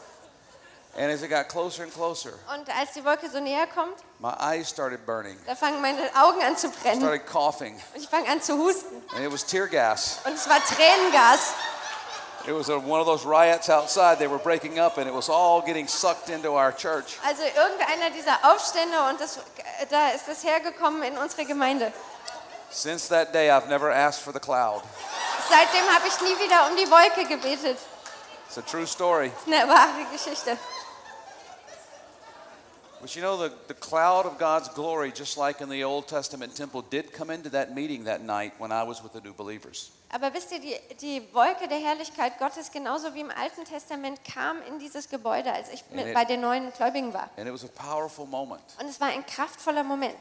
And 0.97 1.11
as 1.11 1.23
it 1.23 1.29
got 1.29 1.49
closer 1.49 1.83
and 1.83 1.93
closer, 1.93 2.35
Und 2.53 2.69
als 2.71 2.93
die 2.93 3.05
Wolke 3.05 3.29
so 3.29 3.41
näher 3.41 3.67
kommt, 3.67 3.97
my 4.21 4.33
eyes 4.39 4.69
started 4.69 5.05
burning, 5.05 5.37
da 5.47 5.55
fangen 5.57 5.81
meine 5.81 5.99
Augen 6.15 6.41
an 6.43 6.57
zu 6.57 6.69
brennen. 6.71 7.01
started 7.01 7.27
coughing, 7.27 7.75
Und 7.95 8.03
ich 8.03 8.09
fange 8.09 8.29
an 8.29 8.41
zu 8.41 8.57
husten. 8.57 9.03
and 9.17 9.25
it 9.25 9.33
was 9.33 9.45
tear 9.45 9.67
gas. 9.67 10.19
Und 10.25 10.35
es 10.35 10.49
war 10.49 10.61
Tränengas. 10.61 11.53
It 12.47 12.53
was 12.55 12.69
a, 12.69 12.77
one 12.77 13.01
of 13.01 13.07
those 13.07 13.25
riots 13.25 13.71
outside. 13.71 14.19
They 14.19 14.29
were 14.29 14.39
breaking 14.39 14.79
up, 14.79 14.99
and 14.99 15.09
it 15.09 15.15
was 15.15 15.31
all 15.31 15.63
getting 15.63 15.89
sucked 15.89 16.29
into 16.29 16.51
our 16.53 16.71
church. 16.73 17.19
Also 17.27 17.43
irgendeiner 17.43 18.11
dieser 18.11 18.37
Aufstände 18.53 18.97
und 19.09 19.19
das, 19.19 19.39
da 19.91 20.11
ist 20.11 20.29
es 20.29 20.45
hergekommen 20.45 21.03
in 21.03 21.17
unsere 21.19 21.45
Gemeinde. 21.47 21.91
Since 22.71 23.09
that 23.09 23.33
day, 23.33 23.51
I've 23.51 23.67
never 23.69 23.91
asked 23.91 24.21
for 24.23 24.33
the 24.33 24.41
cloud. 24.41 24.83
Seitdem 25.49 25.89
habe 25.93 26.07
ich 26.07 26.21
nie 26.21 26.39
wieder 26.39 26.69
um 26.69 26.77
die 26.77 26.89
Wolke 26.91 27.25
gebetet. 27.27 27.79
It's 28.47 28.59
a 28.59 28.63
true 28.63 28.87
story. 28.87 29.33
Das 29.47 29.55
eine 29.55 29.69
wahre 29.69 30.05
Geschichte. 30.13 30.57
But 33.05 33.15
you 33.15 33.21
know, 33.21 33.37
the, 33.37 33.53
the 33.69 33.75
cloud 33.75 34.25
of 34.25 34.39
God's 34.39 34.71
glory, 34.73 35.13
just 35.13 35.37
like 35.37 35.61
in 35.61 35.69
the 35.69 35.85
Old 35.85 36.09
Testament 36.09 36.57
temple, 36.57 36.81
did 36.81 37.13
come 37.13 37.29
into 37.29 37.51
that 37.51 37.75
meeting 37.75 38.05
that 38.05 38.23
night 38.23 38.55
when 38.59 38.73
I 38.73 38.83
was 38.83 39.03
with 39.03 39.13
the 39.13 39.21
new 39.21 39.35
believers. 39.35 39.91
Aber 40.11 40.33
wisst 40.33 40.51
ihr, 40.53 40.61
die, 40.61 40.81
die 41.03 41.21
Wolke 41.35 41.69
der 41.69 41.81
Herrlichkeit 41.81 42.39
Gottes, 42.39 42.71
genauso 42.73 43.13
wie 43.13 43.21
im 43.21 43.31
Alten 43.31 43.67
Testament, 43.67 44.21
kam 44.25 44.63
in 44.63 44.79
dieses 44.79 45.11
Gebäude, 45.11 45.53
als 45.53 45.69
ich 45.69 45.85
mit, 45.91 46.07
it- 46.07 46.15
bei 46.15 46.25
den 46.25 46.41
neuen 46.41 46.73
Gläubigen 46.73 47.13
war. 47.13 47.29
And 47.37 47.47
it 47.47 47.53
was 47.53 47.63
a 47.65 47.69
powerful 47.69 48.25
moment. 48.25 48.63
Und 48.81 48.89
es 48.89 48.99
war 49.03 49.09
ein 49.09 49.27
kraftvoller 49.27 49.85
Moment. 49.85 50.17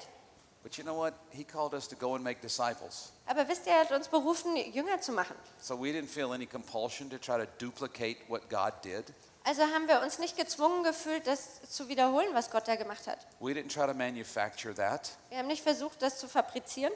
But 0.62 0.76
you 0.78 0.84
know 0.84 0.98
what? 0.98 1.14
He 1.32 1.46
called 1.46 1.74
us 1.74 1.88
to 1.88 1.96
go 1.96 2.16
and 2.16 2.24
make 2.24 2.42
disciples. 2.42 3.14
Aber 3.28 3.48
wisst 3.48 3.66
ihr, 3.66 3.72
er 3.72 3.80
hat 3.86 3.92
uns 3.94 4.10
berufen, 4.10 4.58
Jünger 4.58 5.00
zu 5.00 5.14
machen. 5.14 5.36
So 5.62 5.78
we 5.82 5.92
didn't 5.94 6.10
feel 6.10 6.34
any 6.34 6.46
compulsion 6.46 7.10
to 7.12 7.18
try 7.18 7.38
to 7.38 7.46
duplicate 7.60 8.18
what 8.28 8.50
God 8.50 8.74
did. 8.84 9.06
Also 9.46 9.62
haben 9.64 9.88
wir 9.88 10.02
uns 10.02 10.20
nicht 10.20 10.38
gezwungen 10.38 10.84
gefühlt, 10.84 11.28
das 11.28 11.62
zu 11.70 11.90
wiederholen, 11.90 12.30
was 12.34 12.50
Gott 12.50 12.68
da 12.68 12.76
gemacht 12.76 13.08
hat. 13.08 13.20
We 13.40 13.52
didn't 13.52 13.74
try 13.74 13.86
to 13.86 13.94
manufacture 13.94 14.74
that. 14.76 15.12
Wir 15.30 15.40
haben 15.40 15.48
nicht 15.48 15.64
versucht, 15.64 16.02
das 16.02 16.18
zu 16.18 16.28
fabrizieren. 16.30 16.94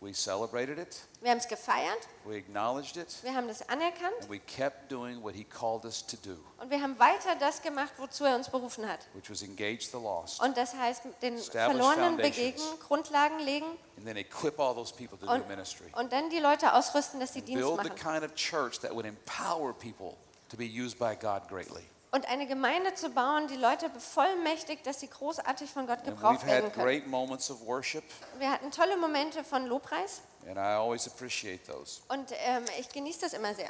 We 0.00 0.12
celebrated 0.12 0.76
it, 0.78 0.96
Wir 1.22 1.30
haben 1.30 1.38
es 1.38 1.48
gefeiert, 1.48 1.96
we 2.24 2.36
acknowledged 2.36 2.98
it, 2.98 3.22
wir 3.22 3.34
haben 3.34 3.48
das 3.48 3.66
anerkannt 3.70 4.12
and 4.20 4.28
we 4.30 4.38
kept 4.38 4.92
doing 4.92 5.22
what 5.22 5.34
He 5.34 5.44
called 5.44 5.86
us 5.86 6.04
to 6.04 6.18
do, 6.18 6.36
und 6.58 6.68
wir 6.68 6.82
haben 6.82 6.98
weiter 6.98 7.34
das 7.40 7.62
gemacht, 7.62 7.90
wozu 7.96 8.24
er 8.24 8.36
uns 8.36 8.50
berufen 8.50 8.86
hat. 8.86 8.98
which 9.14 9.30
was 9.30 9.40
engage 9.40 9.86
the 9.92 9.96
lost 9.96 10.42
Und 10.42 10.58
das 10.58 10.74
heißt, 10.74 11.04
den 11.22 11.38
Verlorenen 11.38 12.18
begegnen, 12.18 12.66
Grundlagen 12.86 13.38
legen 13.38 13.64
and 13.96 14.04
then 14.04 14.18
equip 14.18 14.60
all 14.60 14.74
those 14.74 14.92
people 14.92 15.16
to 15.16 15.24
do 15.24 15.32
und, 15.32 15.48
ministry. 15.48 15.86
und 15.96 16.12
dann 16.12 16.28
die 16.28 16.40
Leute 16.40 16.74
ausrüsten, 16.74 17.18
dass 17.18 17.32
sie 17.32 17.40
Dienst 17.40 17.62
Build 17.62 17.80
the 17.82 17.88
machen. 17.88 17.96
kind 18.20 18.24
of 18.24 18.34
church 18.34 18.80
that 18.80 18.92
would 18.94 19.06
empower 19.06 19.72
people 19.72 20.16
to 20.54 20.58
be 20.58 20.64
used 20.66 20.98
by 20.98 21.14
God 21.16 21.48
greatly. 21.48 21.82
Und 22.12 22.28
eine 22.28 22.46
Gemeinde 22.46 22.94
zu 22.94 23.10
bauen, 23.10 23.48
die 23.48 23.56
Leute 23.56 23.88
bevollmächtigt, 23.88 24.86
dass 24.86 25.00
sie 25.00 25.08
großartig 25.08 25.68
von 25.68 25.86
Gott 25.88 25.98
And 25.98 26.06
we've 26.06 26.10
gebraucht 26.14 26.46
werden 26.46 26.66
had 26.66 26.74
können. 26.74 26.86
great 26.86 27.06
moments 27.08 27.50
of 27.50 27.60
worship, 27.66 28.04
Wir 28.38 28.50
hatten 28.52 28.70
tolle 28.70 28.96
Momente 28.96 29.42
von 29.42 29.66
Lobpreis 29.66 30.20
and 30.46 30.56
I 30.56 30.74
always 30.76 31.06
appreciate 31.08 31.64
those. 31.66 32.02
und 32.08 32.30
ähm, 32.46 32.64
ich 32.78 32.88
genieße 32.88 33.20
das 33.22 33.32
immer 33.32 33.52
sehr. 33.54 33.68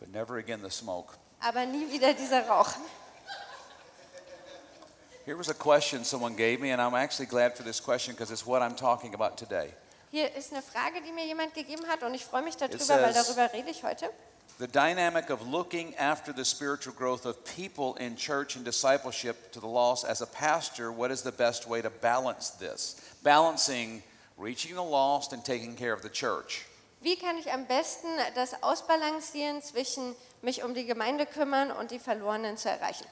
But 0.00 0.08
never 0.10 0.34
again 0.36 0.60
the 0.64 0.70
smoke. 0.70 1.14
Aber 1.40 1.64
nie 1.64 1.90
wieder 1.92 2.12
dieser 2.14 2.46
Rauch. 2.48 2.70
Here 5.24 5.36
was 5.38 5.48
a 5.48 5.54
question 5.54 6.04
someone 6.04 6.34
gave 6.36 6.60
me, 6.60 6.72
and 6.72 6.80
I'm 6.80 6.94
actually 6.94 7.26
glad 7.26 7.56
for 7.56 7.64
this 7.64 7.80
question 7.82 8.14
because 8.14 8.32
it's 8.32 8.46
what 8.46 8.62
I'm 8.62 8.76
talking 8.76 9.14
about 9.14 9.36
today. 9.36 9.72
Hier 10.10 10.32
ist 10.34 10.52
eine 10.52 10.62
Frage, 10.62 11.02
die 11.02 11.12
mir 11.12 11.24
jemand 11.26 11.52
gegeben 11.54 11.86
hat 11.88 12.02
und 12.02 12.14
ich 12.14 12.24
freue 12.24 12.42
mich 12.42 12.56
darüber, 12.56 12.78
weil 12.78 13.12
says- 13.12 13.26
darüber 13.26 13.52
rede 13.52 13.70
ich 13.70 13.82
heute. 13.84 14.10
The 14.58 14.66
dynamic 14.66 15.28
of 15.28 15.46
looking 15.46 15.94
after 15.96 16.32
the 16.32 16.44
spiritual 16.44 16.94
growth 16.94 17.26
of 17.26 17.44
people 17.44 17.94
in 17.96 18.16
church 18.16 18.56
and 18.56 18.64
discipleship 18.64 19.52
to 19.52 19.60
the 19.60 19.66
lost 19.66 20.06
as 20.06 20.22
a 20.22 20.26
pastor, 20.26 20.90
what 20.90 21.10
is 21.10 21.20
the 21.20 21.32
best 21.32 21.68
way 21.68 21.82
to 21.82 21.90
balance 21.90 22.50
this? 22.50 22.98
Balancing 23.22 24.02
reaching 24.38 24.74
the 24.74 24.82
lost 24.82 25.34
and 25.34 25.44
taking 25.44 25.74
care 25.74 25.92
of 25.92 26.00
the 26.00 26.08
church. 26.08 26.64
Wie 27.02 27.16
kann 27.16 27.36
ich 27.36 27.52
am 27.52 27.66
besten 27.66 28.08
das 28.34 28.54
ausbalancieren 28.62 29.62
zwischen 29.62 30.16
mich 30.40 30.62
um 30.62 30.72
die 30.72 30.86
Gemeinde 30.86 31.26
kümmern 31.26 31.70
und 31.70 31.90
die 31.90 31.98
Verlorenen 31.98 32.56
zu 32.56 32.70
erreichen? 32.70 33.06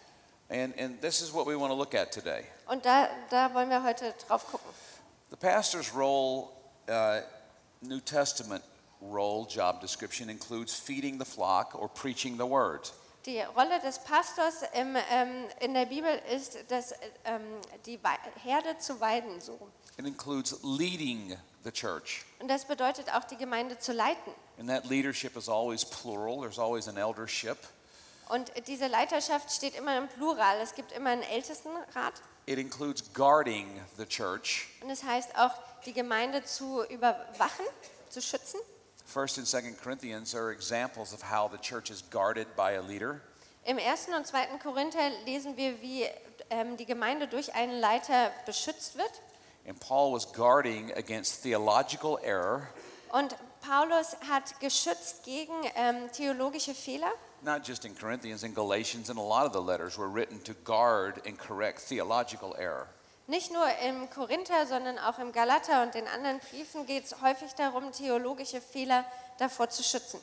And, 0.49 0.75
and 0.79 1.01
this 1.03 1.21
is 1.21 1.31
what 1.31 1.47
we 1.47 1.57
want 1.57 1.71
to 1.71 1.77
look 1.77 1.95
at 1.95 2.11
today. 2.11 2.47
Und 2.67 2.87
da, 2.87 3.09
da 3.29 3.53
wollen 3.53 3.69
wir 3.69 3.83
heute 3.83 4.15
drauf 4.27 4.47
gucken. 4.47 4.71
The 5.29 5.37
pastor's 5.37 5.95
role, 5.95 6.49
uh, 6.89 7.21
New 7.83 8.01
Testament 8.01 8.63
role, 9.12 9.47
job 9.49 9.81
description, 9.81 10.29
includes 10.29 10.75
feeding 10.75 11.19
the 11.19 11.25
flock 11.25 11.75
or 11.75 11.88
preaching 11.88 12.37
the 12.37 12.49
word. 12.49 12.93
Die 13.27 13.40
Rolle 13.40 13.81
des 13.81 13.99
Pastors 14.01 14.62
im, 14.75 14.97
ähm, 15.11 15.47
in 15.61 15.73
der 15.73 15.87
Bibel 15.87 16.11
ist, 16.31 16.59
das, 16.69 16.93
ähm, 17.25 17.43
die 17.87 18.03
Wei- 18.05 18.19
Herde 18.43 18.77
zu 18.79 19.01
weiden. 19.01 19.40
So. 19.40 19.59
It 19.97 20.07
includes 20.07 20.57
leading 20.62 21.37
the 21.64 21.71
church. 21.73 22.25
Und 22.40 22.49
das 22.49 22.67
bedeutet 22.67 23.11
auch, 23.14 23.25
die 23.25 23.37
Gemeinde 23.37 23.79
zu 23.79 23.93
leiten. 23.93 24.33
And 24.59 24.69
that 24.69 24.85
leadership 24.87 25.37
is 25.37 25.49
always 25.49 25.85
plural, 25.85 26.40
there's 26.40 26.59
always 26.59 26.87
an 26.87 26.97
eldership. 26.99 27.57
Und 28.29 28.51
diese 28.67 28.87
Leiterschaft 28.88 29.51
steht 29.51 29.75
immer 29.75 29.97
im 29.99 30.09
Plural. 30.09 30.59
Es 30.61 30.75
gibt 30.75 30.93
immer 30.93 31.11
einen 31.11 31.23
Ältestenrat. 31.23 32.14
It 32.47 32.59
includes 32.59 33.03
guarding 33.14 33.81
the 33.97 34.05
church. 34.07 34.69
Und 34.83 34.90
es 34.90 35.03
heißt 35.03 35.37
auch, 35.38 35.53
die 35.87 35.95
Gemeinde 35.95 36.45
zu 36.45 36.83
überwachen, 36.85 37.64
zu 38.11 38.21
schützen. 38.21 38.61
First 39.05 39.38
and 39.38 39.47
Second 39.47 39.77
Corinthians 39.81 40.35
are 40.35 40.51
examples 40.51 41.12
of 41.12 41.23
how 41.23 41.49
the 41.49 41.59
church 41.59 41.90
is 41.90 42.03
guarded 42.11 42.47
by 42.57 42.73
a 42.73 42.81
leader. 42.83 43.21
Im 43.67 43.79
ersten 43.79 44.14
und 44.14 44.27
zweiten 44.27 44.59
Korinther 44.59 45.11
lesen 45.25 45.57
wir, 45.57 45.81
wie 45.81 46.07
ähm, 46.51 46.77
die 46.77 46.85
Gemeinde 46.87 47.27
durch 47.29 47.55
einen 47.55 47.81
Leiter 47.81 48.31
beschützt 48.47 48.97
wird. 48.97 49.11
And 49.67 49.79
Paul 49.81 50.12
was 50.12 50.31
guarding 50.33 50.93
against 50.97 51.43
theological 51.43 52.19
error, 52.23 52.69
Und 53.11 53.35
Paulus 53.62 54.17
hat 54.29 54.59
geschützt 54.61 55.25
gegen 55.25 55.53
ähm, 55.77 56.11
theologische 56.12 56.75
Fehler. 56.75 57.11
not 57.43 57.62
just 57.62 57.85
in 57.85 57.95
Corinthians, 57.95 58.43
in 58.43 58.55
Galatians, 58.55 59.11
and 59.11 59.19
a 59.19 59.23
lot 59.23 59.47
of 59.47 59.53
the 59.53 59.61
letters 59.61 59.97
were 59.99 60.09
written 60.09 60.38
to 60.45 60.55
guard 60.64 61.21
and 61.27 61.38
correct 61.38 61.81
theological 61.88 62.55
error. 62.59 62.88
Nicht 63.27 63.53
nur 63.53 63.67
im 63.87 64.11
Korinther, 64.11 64.67
sondern 64.67 64.99
auch 64.99 65.19
im 65.19 65.33
Galater 65.33 65.83
und 65.83 65.95
den 65.95 66.07
anderen 66.09 66.41
Briefen 66.41 66.85
geht 66.85 67.07
es 67.07 67.23
häufig 67.23 67.55
darum, 67.55 67.91
theologische 67.93 68.61
Fehler 68.61 69.05
davor 69.39 69.71
zu 69.71 69.83
schützen. 69.83 70.21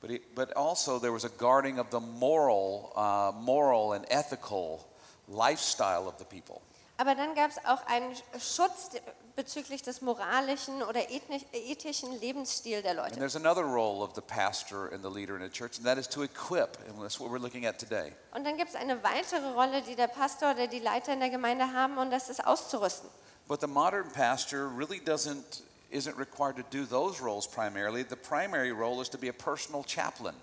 But, 0.00 0.10
it, 0.10 0.34
but 0.34 0.56
also 0.56 0.98
there 0.98 1.12
was 1.12 1.24
a 1.24 1.30
guarding 1.38 1.80
of 1.80 1.86
the 1.90 1.98
moral, 1.98 2.92
uh, 2.94 3.32
moral 3.40 3.94
and 3.94 4.04
ethical 4.10 4.84
lifestyle 5.28 6.06
of 6.06 6.14
the 6.18 6.24
people. 6.24 6.60
Aber 6.96 7.16
dann 7.16 7.34
gab 7.34 7.50
es 7.50 7.58
auch 7.64 7.84
einen 7.86 8.14
Schutz 8.38 8.90
bezüglich 9.34 9.82
des 9.82 10.00
moralischen 10.00 10.80
oder 10.84 11.00
ethischen 11.10 12.20
Lebensstils 12.20 12.82
der 12.82 12.92
And 12.92 13.00
Leute. 13.00 13.18
there's 13.18 13.34
another 13.34 13.64
role 13.64 14.00
of 14.04 14.14
the 14.14 14.20
pastor 14.20 14.92
and 14.92 15.02
the 15.02 15.10
leader 15.10 15.36
in 15.36 15.42
a 15.42 15.48
church, 15.48 15.76
and 15.76 15.84
that 15.86 15.98
is 15.98 16.08
to 16.08 16.22
equip, 16.22 16.78
and 16.88 17.02
that's 17.02 17.18
what 17.18 17.30
we're 17.30 17.40
looking 17.40 17.66
at 17.66 17.78
today. 17.80 18.12
Und 18.32 18.44
dann 18.44 18.56
gibt 18.56 18.70
es 18.70 18.76
eine 18.76 19.02
weitere 19.02 19.50
Rolle, 19.54 19.82
die 19.82 19.96
der 19.96 20.06
Pastor 20.06 20.52
oder 20.52 20.68
die 20.68 20.78
Leiter 20.78 21.12
in 21.12 21.18
der 21.20 21.30
Gemeinde 21.30 21.72
haben, 21.72 21.98
und 21.98 22.12
das 22.12 22.28
ist 22.28 22.46
auszurüsten. 22.46 23.10
But 23.48 23.60
the 23.60 23.66
modern 23.66 24.08
pastor 24.12 24.68
really 24.68 25.00
doesn't 25.00 25.62
isn't 25.90 26.16
required 26.16 26.56
to 26.56 26.62
do 26.70 26.86
those 26.86 27.20
roles 27.20 27.46
primarily. 27.48 28.04
The 28.08 28.16
primary 28.16 28.70
role 28.70 29.02
is 29.02 29.08
to 29.10 29.18
be 29.18 29.28
a 29.28 29.32
personal 29.32 29.82
chaplain. 29.84 30.34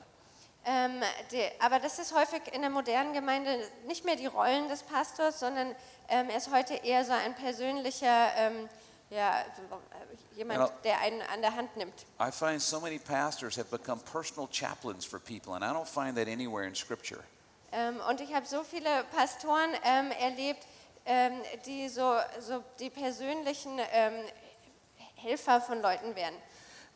Ähm, 0.63 1.01
die, 1.31 1.43
aber 1.59 1.79
das 1.79 1.97
ist 1.97 2.13
häufig 2.13 2.41
in 2.53 2.61
der 2.61 2.69
modernen 2.69 3.13
Gemeinde 3.13 3.49
nicht 3.87 4.05
mehr 4.05 4.15
die 4.15 4.27
Rollen 4.27 4.67
des 4.67 4.83
Pastors, 4.83 5.39
sondern 5.39 5.75
ähm, 6.09 6.29
er 6.29 6.37
ist 6.37 6.51
heute 6.51 6.73
eher 6.75 7.05
so 7.05 7.11
ein 7.13 7.35
persönlicher, 7.35 8.31
ähm, 8.35 8.69
ja, 9.09 9.43
jemand, 10.35 10.59
Genau. 10.59 10.79
der 10.83 10.99
einen 10.99 11.21
an 11.23 11.41
der 11.41 11.55
Hand 11.55 11.75
nimmt. 11.77 12.05
I 12.19 12.31
find 12.31 12.61
so 12.61 12.79
many 12.79 12.97
pastors 12.99 13.57
have 13.57 13.69
become 13.69 14.01
personal 14.11 14.47
chaplains 14.51 15.05
for 15.05 15.19
people, 15.19 15.53
and 15.53 15.63
I 15.63 15.67
don't 15.69 15.87
find 15.87 16.15
that 16.17 16.27
anywhere 16.27 16.65
in 16.65 16.75
Scripture. 16.75 17.21
Ähm, 17.73 17.99
und 18.09 18.19
ich 18.21 18.33
habe 18.33 18.45
so 18.45 18.63
viele 18.63 19.03
Pastoren 19.15 19.69
ähm, 19.83 20.11
erlebt, 20.11 20.65
ähm, 21.05 21.41
die 21.65 21.87
so, 21.89 22.15
so 22.39 22.63
die 22.79 22.89
persönlichen 22.89 23.79
ähm, 23.91 24.13
Helfer 25.15 25.61
von 25.61 25.81
Leuten 25.81 26.15
werden. 26.15 26.35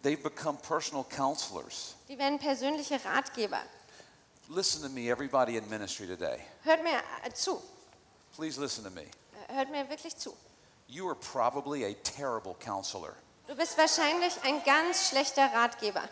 They've 0.04 0.22
become 0.22 0.58
personal 0.60 1.04
counselors. 1.06 1.96
Die 2.08 2.18
werden 2.18 2.38
persönliche 2.38 3.00
Ratgeber. 3.04 3.60
Listen 4.50 4.84
to 4.84 4.90
me, 4.90 5.10
everybody 5.10 5.58
in 5.58 5.68
ministry 5.70 6.06
today. 6.06 6.40
Hört 6.64 6.84
mir 6.84 7.00
äh, 7.24 7.34
zu. 7.34 7.60
Please 8.36 8.58
listen 8.58 8.84
to 8.84 8.90
me. 8.90 9.06
Hört 9.48 9.72
mir 9.72 9.90
wirklich 9.90 10.18
zu. 10.18 10.34
You 10.88 11.08
are 11.08 11.16
probably 11.16 11.86
a 11.86 11.94
terrible 12.04 12.56
counselor. 12.60 13.16
Du 13.48 13.56
bist 13.56 13.78
wahrscheinlich 13.78 14.34
ein 14.44 14.62
ganz 14.64 15.10
schlechter 15.10 15.50
Ratgeber. 15.54 16.04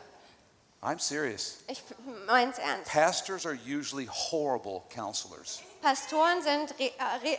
I'm 0.81 0.99
serious. 0.99 1.59
Ich 1.67 1.81
mein's 2.27 2.57
ernst. 2.57 2.91
Pastors 2.91 3.45
are 3.45 3.55
usually 3.55 4.05
horrible 4.05 4.83
counselors. 4.89 5.61
Pastoren 5.81 6.41
sind 6.41 6.73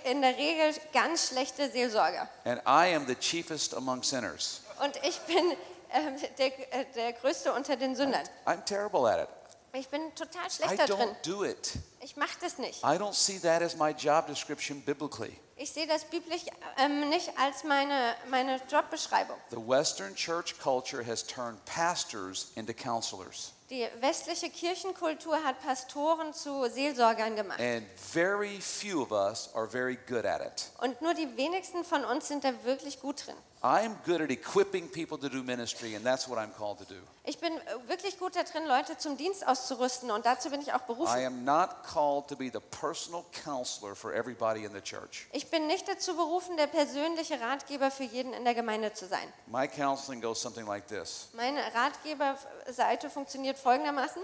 in 0.05 0.23
der 0.23 0.37
Regel 0.37 0.75
ganz 0.92 1.29
schlechte 1.29 1.70
Seelsorger. 1.70 2.29
And 2.44 2.61
I 2.66 2.94
am 2.94 3.07
the 3.07 3.14
chiefest 3.14 3.75
among 3.75 4.03
sinners. 4.03 4.61
Und 4.83 4.97
ich 5.03 5.18
bin 5.20 5.57
ähm, 5.92 6.16
der, 6.38 6.75
äh, 6.75 6.85
der 6.94 7.12
Größte 7.14 7.53
unter 7.53 7.77
den 7.77 7.94
Sündern. 7.94 8.27
I'm 8.47 8.64
terrible 8.64 9.07
at 9.07 9.20
it. 9.20 9.29
Ich 9.74 9.88
bin 9.88 10.14
total 10.14 10.46
I 10.46 10.50
schlecht 10.50 10.78
da 10.78 10.87
drin. 10.87 11.08
don't 11.08 11.26
do 11.26 11.44
it. 11.44 11.72
Ich 12.00 12.16
mache 12.16 12.38
das 12.40 12.58
nicht. 12.58 12.82
I 12.84 12.96
don't 12.96 13.14
see 13.14 13.40
that 13.40 13.60
as 13.60 13.76
my 13.76 13.90
job 13.90 14.28
description 14.28 14.80
biblically. 14.82 15.37
Ich 15.56 15.72
sehe 15.72 15.87
das 15.87 16.04
biblisch 16.04 16.42
ähm, 16.78 17.08
nicht 17.08 17.30
als 17.38 17.64
meine, 17.64 18.14
meine 18.28 18.60
Jobbeschreibung. 18.70 19.37
The 19.50 19.56
Western 19.56 20.14
church 20.14 20.58
culture 20.60 21.04
has 21.04 21.24
turned 21.24 21.64
pastors 21.64 22.52
into 22.54 22.72
counselors. 22.72 23.52
Die 23.70 23.88
westliche 24.00 24.50
Kirchenkultur 24.50 25.42
hat 25.42 25.60
Pastoren 25.60 26.32
zu 26.34 26.68
Seelsorgern 26.68 27.34
gemacht. 27.34 27.60
And 27.60 27.84
very 27.96 28.60
few 28.60 29.02
of 29.02 29.10
us 29.10 29.48
are 29.54 29.68
very 29.68 29.96
good 30.08 30.24
at 30.24 30.40
it. 30.40 30.70
Und 30.80 31.00
nur 31.02 31.14
die 31.14 31.37
wenigsten 31.37 31.84
von 31.84 32.04
uns 32.04 32.28
sind 32.28 32.44
da 32.44 32.52
wirklich 32.64 33.00
gut 33.00 33.26
drin. 33.26 33.37
I'm 33.64 33.96
good 34.05 34.20
at 34.20 34.31
equipping 34.31 34.88
people 34.88 35.16
to 35.16 35.31
do 35.31 35.42
ministry, 35.42 35.94
and 35.94 36.05
that's 36.05 36.29
what 36.29 36.38
I'm 36.38 36.50
called 36.50 36.81
to 36.81 36.85
do. 36.85 37.00
Ich 37.24 37.38
bin 37.38 37.55
äh, 37.57 37.88
wirklich 37.88 38.18
gut 38.18 38.37
da 38.37 38.42
drin, 38.42 38.66
Leute 38.66 38.98
zum 38.98 39.16
Dienst 39.16 39.46
auszurüsten 39.46 40.11
und 40.11 40.27
dazu 40.27 40.50
bin 40.50 40.61
ich 40.61 40.74
auch 40.74 40.83
I 40.83 40.87
berufen. 40.87 41.24
am 41.24 41.44
not 41.46 41.83
called 41.83 42.29
to 42.29 42.37
be 42.37 42.50
the 42.53 42.61
personal 42.61 43.24
counselor 43.42 43.94
for 43.94 44.12
everybody 44.12 44.64
in 44.66 44.74
the 44.74 44.83
church. 44.83 45.27
Ich 45.33 45.50
bin 45.50 45.66
nicht 45.66 45.88
dazu 45.88 46.14
berufen, 46.14 46.59
der 46.59 46.66
persönliche 46.66 47.40
Ratgeber 47.40 47.90
für 47.90 48.03
jeden 48.05 48.35
in 48.35 48.44
der 48.44 48.55
Gemeinde 48.55 48.92
zu 48.92 49.07
sein. 49.07 49.33
My 49.46 49.66
counseling 49.66 50.20
goes 50.20 50.42
something 50.42 50.66
like 50.66 50.87
this 50.88 51.31
Meine 51.33 51.61
Ratgeberseite 51.74 53.09
funktioniert 53.09 53.59
folgendermaßen. 53.59 54.22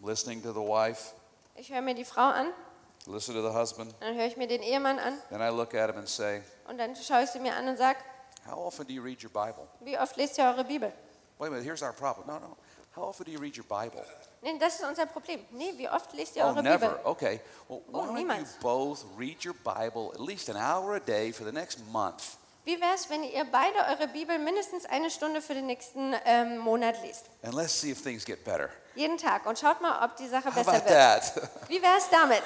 I'm 0.00 0.08
listening 0.08 0.40
to 0.44 0.52
the 0.52 0.60
wife, 0.60 1.14
Ich 1.56 1.72
höre 1.72 1.82
mir 1.82 1.96
die 1.96 2.04
Frau 2.04 2.28
an, 2.28 2.52
listen 3.08 3.34
to 3.34 3.42
the 3.42 3.52
husband, 3.52 3.92
dann 3.98 4.14
höre 4.14 4.26
ich 4.26 4.36
mir 4.36 4.46
den 4.46 4.62
Ehemann 4.62 5.00
an 5.00 5.18
then 5.30 5.40
I 5.40 5.48
look 5.48 5.74
at 5.74 5.90
him 5.90 5.98
and 5.98 6.08
say, 6.08 6.42
und 6.68 6.78
dann 6.78 6.94
schaue 6.94 7.24
ich 7.24 7.30
sie 7.30 7.40
mir 7.40 7.56
an 7.56 7.66
und 7.66 7.76
sage, 7.76 7.98
How 8.50 8.58
often 8.58 8.86
do 8.86 8.92
you 8.92 9.02
read 9.02 9.22
your 9.22 9.30
Bible? 9.30 9.66
wie 9.80 9.98
oft 9.98 10.16
lest 10.16 10.38
ihr 10.38 10.44
eure 10.44 10.64
Bibel? 10.64 10.92
Wait 11.38 11.48
a 11.48 11.50
minute, 11.50 11.64
here's 11.64 11.82
our 11.82 11.92
problem. 11.92 12.26
No, 12.26 12.38
no. 12.38 12.56
How 12.96 13.02
often 13.08 13.24
do 13.26 13.30
you 13.32 13.38
read 13.38 13.56
your 13.56 13.64
Bible? 13.66 14.02
Nee, 14.42 14.58
das 14.58 14.76
ist 14.80 14.84
unser 14.84 15.06
Problem. 15.06 15.44
Nee, 15.52 15.72
wie 15.76 15.88
oft 15.88 16.12
lest 16.14 16.34
ihr 16.36 16.44
Oh, 16.44 16.48
eure 16.48 16.62
never. 16.62 16.88
Bibel? 16.88 17.00
Okay. 17.04 17.40
Well, 17.68 17.82
Oh, 17.92 17.92
why 17.92 18.06
don't 18.06 18.16
you 18.18 18.24
niemals. 18.26 18.58
both 18.60 19.04
read 19.16 19.44
your 19.44 19.54
Bible 19.64 20.10
at 20.14 20.20
least 20.20 20.48
an 20.48 20.56
hour 20.56 20.94
a 20.96 21.00
day 21.00 21.32
for 21.32 21.44
the 21.44 21.52
next 21.52 21.78
month? 21.92 22.36
Wie 22.64 22.78
wäre 22.80 22.94
es, 22.94 23.08
wenn 23.08 23.22
ihr 23.24 23.44
beide 23.44 23.78
eure 23.88 24.08
Bibel 24.08 24.38
mindestens 24.38 24.84
eine 24.84 25.10
Stunde 25.10 25.40
für 25.40 25.54
den 25.54 25.66
nächsten 25.66 26.14
ähm, 26.26 26.58
Monat 26.58 27.00
lest? 27.02 27.26
And 27.42 27.54
let's 27.54 27.72
see 27.80 27.90
if 27.90 28.02
things 28.02 28.24
get 28.24 28.44
better. 28.44 28.68
Jeden 28.94 29.16
Tag. 29.16 29.46
Und 29.46 29.58
schaut 29.58 29.80
mal, 29.80 30.04
ob 30.04 30.16
die 30.16 30.26
Sache 30.28 30.46
How 30.48 30.54
besser 30.54 30.70
about 30.74 30.88
wird. 30.88 30.88
that? 30.88 31.50
Wie 31.68 31.80
wäre 31.80 31.96
es 31.98 32.08
damit? 32.10 32.42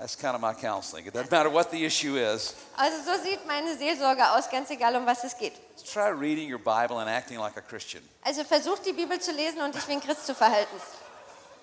That's 0.00 0.16
kind 0.16 0.34
of 0.34 0.40
my 0.40 0.54
counseling. 0.54 1.04
It 1.04 1.12
doesn't 1.12 1.30
matter 1.30 1.50
what 1.50 1.70
the 1.70 1.84
issue 1.84 2.16
is. 2.16 2.54
Also 2.78 3.02
so 3.04 3.22
sieht 3.22 3.46
meine 3.46 3.76
Seelsorge 3.76 4.22
aus, 4.30 4.48
ganz 4.48 4.70
egal, 4.70 4.96
um 4.96 5.04
was 5.04 5.24
es 5.24 5.36
geht. 5.36 5.52
Try 5.92 6.08
reading 6.08 6.50
your 6.50 6.58
Bible 6.58 7.00
and 7.00 7.10
acting 7.10 7.38
like 7.38 7.58
a 7.58 7.60
Christian. 7.60 8.02
Also 8.24 8.42
versucht 8.44 8.86
die 8.86 8.94
Bibel 8.94 9.20
zu 9.20 9.30
lesen 9.32 9.60
und 9.60 9.74
dich 9.74 9.86
wie 9.88 9.92
ein 9.92 10.00
Christ 10.00 10.24
zu 10.24 10.34
verhalten. 10.34 10.74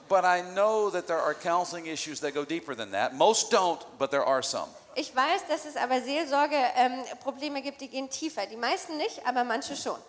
But 0.08 0.24
I 0.24 0.44
know 0.54 0.92
that 0.92 1.08
there 1.08 1.20
are 1.20 1.34
counseling 1.34 1.88
issues 1.88 2.20
that 2.20 2.36
go 2.36 2.46
deeper 2.46 2.76
than 2.76 2.92
that. 2.92 3.16
Most 3.16 3.52
don't, 3.52 3.80
but 3.98 4.12
there 4.12 4.24
are 4.24 4.44
some. 4.44 4.68
Ich 4.94 5.16
weiß, 5.16 5.48
dass 5.50 5.66
es 5.66 5.76
aber 5.76 6.00
Seelsorge-Probleme 6.02 7.64
gibt, 7.64 7.82
die 7.82 7.88
gehen 7.88 8.08
tiefer. 8.08 8.46
Die 8.46 8.56
meisten 8.56 8.98
nicht, 8.98 9.26
aber 9.26 9.44
manche 9.46 9.76
schon. 9.76 10.00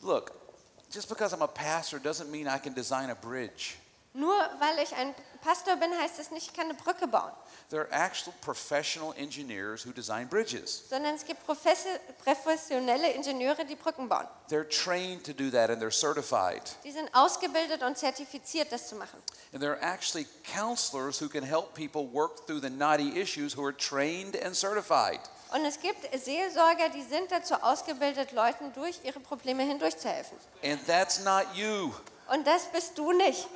Look, 0.00 0.32
just 0.90 1.10
because 1.10 1.34
I'm 1.34 1.42
a 1.42 1.46
pastor 1.46 1.98
doesn't 1.98 2.30
mean 2.30 2.46
I 2.46 2.58
can 2.58 2.74
design 2.74 3.10
a 3.10 3.14
bridge. 3.14 3.76
Nur 4.16 4.32
weil 4.60 4.78
ich 4.82 4.94
ein 4.96 5.14
Pastor 5.42 5.76
bin, 5.76 5.92
heißt 6.00 6.18
es 6.18 6.30
nicht, 6.30 6.48
ich 6.48 6.52
kann 6.54 6.64
eine 6.70 6.74
Brücke 6.74 7.06
bauen. 7.06 7.30
There 7.68 7.82
are 7.82 7.90
actual 7.92 8.32
professional 8.40 9.12
engineers 9.16 9.84
who 9.84 9.92
design 9.92 10.26
bridges. 10.26 10.84
Sondern 10.88 11.14
es 11.14 11.24
gibt 11.24 11.46
professi- 11.46 11.98
professionelle 12.24 13.12
Ingenieure, 13.12 13.64
die 13.66 13.74
Brücken 13.76 14.08
bauen. 14.08 14.26
They're 14.48 14.66
trained 14.68 15.24
to 15.26 15.32
do 15.34 15.50
that 15.50 15.68
and 15.68 15.82
they're 15.82 15.90
certified. 15.92 16.62
Die 16.82 16.92
sind 16.92 17.14
ausgebildet 17.14 17.82
und 17.82 17.98
zertifiziert, 17.98 18.72
das 18.72 18.88
zu 18.88 18.96
machen. 18.96 19.22
And 19.52 19.60
there 19.60 19.72
are 19.74 19.82
actually 19.82 20.26
counselors 20.54 21.20
who 21.20 21.28
can 21.28 21.44
help 21.44 21.74
people 21.74 22.10
work 22.10 22.46
through 22.46 22.60
the 22.62 22.70
knotty 22.70 23.20
issues 23.20 23.54
who 23.54 23.62
are 23.66 23.76
trained 23.76 24.34
and 24.42 24.56
certified. 24.56 25.20
Und 25.52 25.64
es 25.66 25.78
gibt 25.78 25.98
Seelsorger, 26.18 26.88
die 26.88 27.02
sind 27.02 27.30
dazu 27.30 27.54
ausgebildet, 27.54 28.32
Leuten 28.32 28.72
durch 28.72 28.98
ihre 29.04 29.20
Probleme 29.20 29.62
hindurchzuhelfen. 29.62 30.38
And 30.64 30.84
that's 30.86 31.20
not 31.22 31.44
you. 31.54 31.92
Und 32.32 32.46
das 32.46 32.64
bist 32.72 32.96
du 32.98 33.12
nicht. 33.12 33.46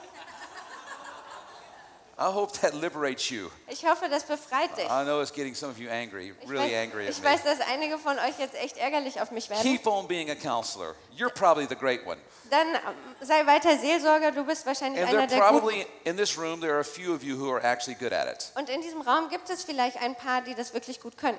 I 2.20 2.24
hope 2.24 2.52
that 2.60 2.74
liberates 2.74 3.30
you. 3.30 3.48
Ich 3.66 3.82
hoffe, 3.86 4.06
das 4.10 4.24
befreit 4.24 4.76
dich. 4.76 4.84
I 4.84 5.04
know 5.04 5.22
it's 5.22 5.32
getting 5.32 5.54
some 5.54 5.70
of 5.72 5.78
you 5.78 5.88
angry, 5.88 6.34
Ich, 6.42 6.48
really 6.50 6.70
weiß, 6.70 6.82
angry 6.82 7.08
ich 7.08 7.16
at 7.16 7.22
me. 7.24 7.30
weiß, 7.30 7.42
dass 7.44 7.60
einige 7.66 7.96
von 7.98 8.18
euch 8.18 8.38
jetzt 8.38 8.54
echt 8.56 8.76
ärgerlich 8.76 9.20
auf 9.22 9.30
mich 9.30 9.48
werden. 9.48 9.62
Keep 9.62 9.86
on 9.86 10.06
being 10.06 10.28
a 10.30 10.34
counselor. 10.34 10.94
You're 11.16 11.32
probably 11.32 11.66
the 11.66 11.74
great 11.76 12.06
one. 12.06 12.18
Dann 12.50 12.66
ähm, 12.74 12.80
sei 13.22 13.46
weiter 13.46 13.78
Seelsorger, 13.78 14.32
du 14.32 14.44
bist 14.44 14.66
wahrscheinlich 14.66 15.00
And 15.00 15.08
einer 15.14 15.26
there 15.28 15.40
der 15.40 15.48
Guten. 15.50 15.60
probably, 15.60 15.86
in 16.04 16.16
this 16.18 16.36
room, 16.36 16.60
there 16.60 16.72
are 16.74 16.80
a 16.80 16.84
few 16.84 17.14
of 17.14 17.22
you 17.22 17.36
who 17.38 17.50
are 17.50 17.62
actually 17.64 17.94
good 17.98 18.12
at 18.12 18.26
it, 18.30 18.52
Und 18.54 18.68
in 18.68 18.82
diesem 18.82 19.00
Raum 19.00 19.30
gibt 19.30 19.48
es 19.48 19.64
vielleicht 19.64 19.96
ein 20.02 20.14
paar, 20.14 20.42
die 20.42 20.54
das 20.54 20.74
wirklich 20.74 21.00
gut 21.00 21.16
können. 21.16 21.38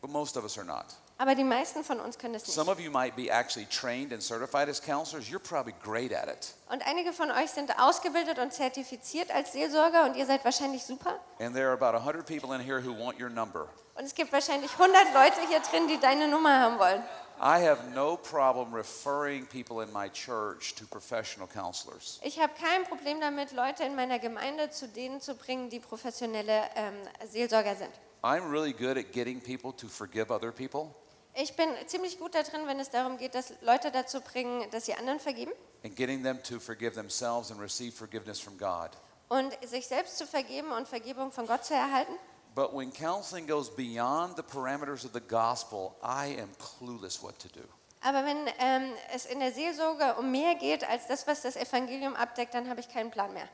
but 0.00 0.10
most 0.10 0.36
of 0.36 0.42
us 0.44 0.56
are 0.58 0.66
not. 0.66 0.86
Aber 1.20 1.34
die 1.34 1.44
meisten 1.44 1.84
von 1.84 2.00
uns 2.00 2.16
können 2.16 2.32
das 2.32 2.46
nicht. 2.46 2.54
Some 2.54 2.72
of 2.72 2.80
you 2.80 2.90
might 2.90 3.14
be 3.14 3.28
actually 3.28 3.66
trained 3.66 4.10
and 4.10 4.22
certified 4.22 4.70
as 4.70 4.80
counselors. 4.80 5.28
You're 5.28 5.38
probably 5.38 5.74
great 5.82 6.14
at 6.14 6.28
it. 6.28 6.54
Und 6.70 6.80
einige 6.86 7.12
von 7.12 7.30
euch 7.30 7.50
sind 7.50 7.78
ausgebildet 7.78 8.38
und 8.38 8.54
zertifiziert 8.54 9.30
als 9.30 9.52
Seelsorger 9.52 10.06
und 10.06 10.16
ihr 10.16 10.24
seid 10.24 10.42
wahrscheinlich 10.46 10.82
super. 10.82 11.20
And 11.38 11.54
there 11.54 11.68
are 11.68 11.74
about 11.74 11.94
100 11.94 12.24
people 12.24 12.54
in 12.54 12.62
here 12.62 12.80
who 12.82 12.96
want 12.98 13.20
your 13.20 13.28
number. 13.28 13.68
Und 13.96 14.06
es 14.06 14.14
gibt 14.14 14.32
wahrscheinlich 14.32 14.70
100 14.72 15.12
Leute 15.12 15.46
hier 15.46 15.60
drin, 15.60 15.88
die 15.88 16.00
deine 16.00 16.26
Nummer 16.26 16.58
haben 16.58 16.78
wollen. 16.78 17.04
I 17.38 17.62
have 17.68 17.90
no 17.94 18.16
problem 18.16 18.72
referring 18.72 19.44
people 19.44 19.84
in 19.84 19.92
my 19.92 20.08
church 20.08 20.74
to 20.76 20.86
professional 20.86 21.46
counselors. 21.46 22.18
Ich 22.22 22.40
habe 22.40 22.54
kein 22.58 22.84
Problem 22.84 23.20
damit, 23.20 23.52
Leute 23.52 23.84
in 23.84 23.94
meiner 23.94 24.18
Gemeinde 24.18 24.70
zu 24.70 24.88
denen 24.88 25.20
zu 25.20 25.34
bringen, 25.34 25.68
die 25.68 25.80
professionelle 25.80 26.62
ähm, 26.76 26.94
Seelsorger 27.28 27.76
sind. 27.76 27.90
I'm 28.22 28.50
really 28.50 28.72
good 28.72 28.96
at 28.96 29.12
getting 29.12 29.38
people 29.38 29.74
to 29.76 29.86
forgive 29.86 30.30
other 30.30 30.50
people 30.50 30.94
Ich 31.42 31.56
bin 31.56 31.68
ziemlich 31.86 32.18
gut 32.18 32.34
da 32.34 32.42
drin, 32.42 32.66
wenn 32.66 32.78
es 32.80 32.90
darum 32.90 33.16
geht, 33.16 33.34
dass 33.34 33.54
Leute 33.62 33.90
dazu 33.90 34.20
bringen, 34.20 34.70
dass 34.72 34.84
sie 34.84 34.94
anderen 34.94 35.20
vergeben 35.20 35.52
and 35.84 35.96
getting 35.96 36.22
them 36.22 36.42
to 36.42 36.60
forgive 36.60 36.94
themselves 36.94 37.50
and 37.50 37.60
receive 37.60 37.92
forgiveness 37.92 38.38
from 38.38 38.58
God. 38.58 38.90
und 39.28 39.56
sich 39.66 39.86
selbst 39.86 40.18
zu 40.18 40.26
vergeben 40.26 40.72
und 40.72 40.86
Vergebung 40.86 41.32
von 41.32 41.46
Gott 41.46 41.64
zu 41.64 41.72
erhalten. 41.72 42.12
But 42.54 42.74
when 42.74 42.92
counseling 42.92 43.46
goes 43.46 43.70
beyond 43.70 44.36
the 44.36 44.42
parameters 44.42 45.04
of 45.04 45.12
the 45.14 45.20
gospel, 45.20 45.94
I 46.02 46.36
am 46.40 46.50
clueless 46.58 47.22
what 47.22 47.38
to 47.38 47.48
do. 47.48 47.64
Aber 48.02 48.24
wenn 48.24 48.46
ähm, 48.58 48.92
es 49.14 49.24
in 49.26 49.40
der 49.40 49.52
Seelsorge 49.52 50.16
um 50.18 50.30
mehr 50.30 50.56
geht 50.56 50.88
als 50.88 51.06
das, 51.06 51.26
was 51.26 51.42
das 51.42 51.56
Evangelium 51.56 52.16
abdeckt, 52.16 52.54
dann 52.54 52.68
habe 52.68 52.80
ich 52.80 52.88
keinen 52.88 53.10
Plan 53.10 53.32
mehr. 53.32 53.48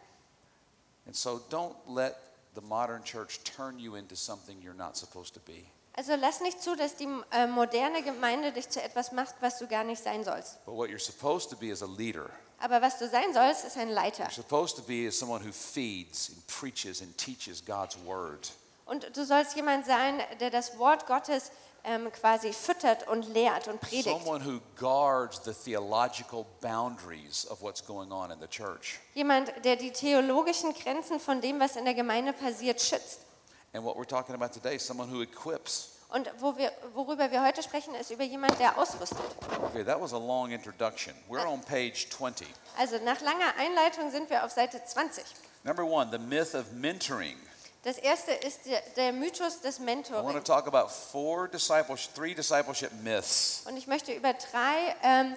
And 1.04 1.14
so 1.14 1.40
don't 1.50 1.74
let 1.86 2.16
the 2.56 2.66
modern 2.66 3.04
church 3.04 3.44
turn 3.44 3.78
you 3.78 3.94
into 3.94 4.16
something 4.16 4.56
you're 4.60 4.76
not 4.76 4.96
supposed 4.96 5.34
to 5.34 5.40
be. 5.40 5.68
Also 5.96 6.14
lass 6.16 6.40
nicht 6.40 6.60
zu, 6.60 6.76
dass 6.76 6.96
die 6.96 7.08
äh, 7.30 7.46
moderne 7.46 8.02
Gemeinde 8.02 8.52
dich 8.52 8.68
zu 8.68 8.82
etwas 8.82 9.12
macht, 9.12 9.34
was 9.40 9.58
du 9.58 9.66
gar 9.66 9.84
nicht 9.84 10.02
sein 10.02 10.24
sollst. 10.24 10.64
But 10.66 10.74
what 10.74 10.90
you're 10.90 10.98
supposed 10.98 11.48
to 11.50 11.56
be 11.56 11.68
is 11.68 11.82
a 11.82 11.86
leader. 11.86 12.28
Aber 12.58 12.82
was 12.82 12.98
du 12.98 13.08
sein 13.08 13.32
sollst, 13.32 13.64
ist 13.64 13.76
ein 13.76 13.90
Leiter. 13.90 14.24
You're 14.24 14.30
supposed 14.34 14.76
to 14.76 14.82
be 14.82 15.06
as 15.06 15.18
someone 15.18 15.42
who 15.42 15.52
feeds 15.52 16.30
and 16.30 16.46
preaches 16.46 17.00
and 17.00 17.16
teaches 17.16 17.64
God's 17.64 17.96
word. 18.04 18.52
Und 18.84 19.16
du 19.16 19.24
sollst 19.24 19.56
jemand 19.56 19.86
sein, 19.86 20.20
der 20.40 20.50
das 20.50 20.78
Wort 20.78 21.06
Gottes 21.06 21.50
ähm, 21.86 22.10
quasi 22.12 22.52
füttert 22.52 23.06
und 23.08 23.32
lehrt 23.32 23.68
und 23.68 23.80
predigt. 23.80 24.04
Someone 24.04 24.44
who 24.44 24.60
guards 24.76 25.40
the 25.44 25.52
theological 25.54 26.44
boundaries 26.60 27.46
of 27.48 27.62
what's 27.62 27.80
going 27.80 28.10
on 28.12 28.30
in 28.30 28.40
the 28.40 28.48
church. 28.48 28.98
Jemand, 29.14 29.52
der 29.64 29.76
die 29.76 29.92
theologischen 29.92 30.74
Grenzen 30.74 31.20
von 31.20 31.40
dem, 31.40 31.60
was 31.60 31.76
in 31.76 31.84
der 31.84 31.94
Gemeinde 31.94 32.32
passiert, 32.32 32.80
schützt. 32.80 33.20
And 33.72 33.84
what 33.84 33.96
we're 33.96 34.06
talking 34.06 34.34
about 34.34 34.52
today, 34.52 34.78
someone 34.78 35.08
who 35.08 35.22
equips. 35.22 35.92
Und 36.08 36.30
wo 36.38 36.56
wir, 36.56 36.72
worüber 36.94 37.30
wir 37.30 37.44
heute 37.44 37.62
sprechen, 37.62 37.94
ist 37.94 38.10
über 38.10 38.24
jemand, 38.24 38.58
der 38.58 38.78
ausrüstet. 38.78 39.18
Okay, 39.62 39.84
that 39.84 40.00
was 40.00 40.12
a 40.12 40.18
long 40.18 40.50
introduction. 40.52 41.14
We're 41.28 41.46
on 41.46 41.60
page 41.62 42.08
20. 42.10 42.46
Also 42.78 42.98
nach 43.04 43.20
langer 43.20 43.54
Einleitung 43.58 44.10
sind 44.10 44.30
wir 44.30 44.44
auf 44.44 44.52
Seite 44.52 44.82
20. 44.84 45.24
Number 45.64 45.84
one, 45.84 46.10
the 46.10 46.18
myth 46.18 46.54
of 46.54 46.72
mentoring. 46.72 47.36
Das 47.86 47.98
erste 47.98 48.32
ist 48.32 48.66
der, 48.66 48.82
der 48.96 49.12
Mythos 49.12 49.60
des 49.60 49.78
I 49.78 49.86
want 49.86 50.06
to 50.08 50.12
Mentoring. 50.18 50.44
talk 50.44 50.66
about 50.66 50.90
four 50.90 51.46
discipleship, 51.46 52.12
three 52.16 52.34
discipleship 52.34 52.90
myths. 53.04 53.62
Und 53.64 53.76
ich 53.76 53.86
möchte 53.86 54.12
über 54.12 54.32
drei 54.32 54.96
ähm, 55.04 55.36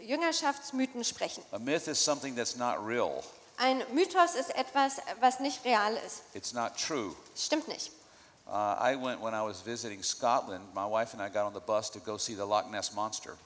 Jüngerschaftsmythen 0.00 1.04
sprechen. 1.04 1.44
A 1.52 1.58
myth 1.58 1.88
is 1.88 2.02
something 2.02 2.34
that's 2.34 2.56
not 2.56 2.78
real. 2.78 3.22
Ein 3.58 3.84
Mythos 3.92 4.34
ist 4.36 4.56
etwas, 4.56 5.02
was 5.20 5.38
nicht 5.40 5.66
real 5.66 5.94
ist. 6.06 6.22
It's 6.32 6.54
not 6.54 6.78
true. 6.78 7.14
Stimmt 7.36 7.68
nicht. 7.68 7.92
Uh, 8.46 8.52
I 8.80 8.96
went 8.96 9.20
when 9.20 9.34
I 9.34 9.42
was 9.42 9.60
visiting 9.60 10.02
Scotland. 10.02 10.74
My 10.74 10.86
wife 10.86 11.12
and 11.12 11.20
I 11.20 11.28
got 11.28 11.44
on 11.44 11.52
the 11.52 11.60
bus 11.60 11.90
to 11.90 12.00
go 12.00 12.16
see 12.16 12.34
the 12.34 12.46
Loch 12.46 12.70
Ness 12.70 12.94
monster. 12.94 13.36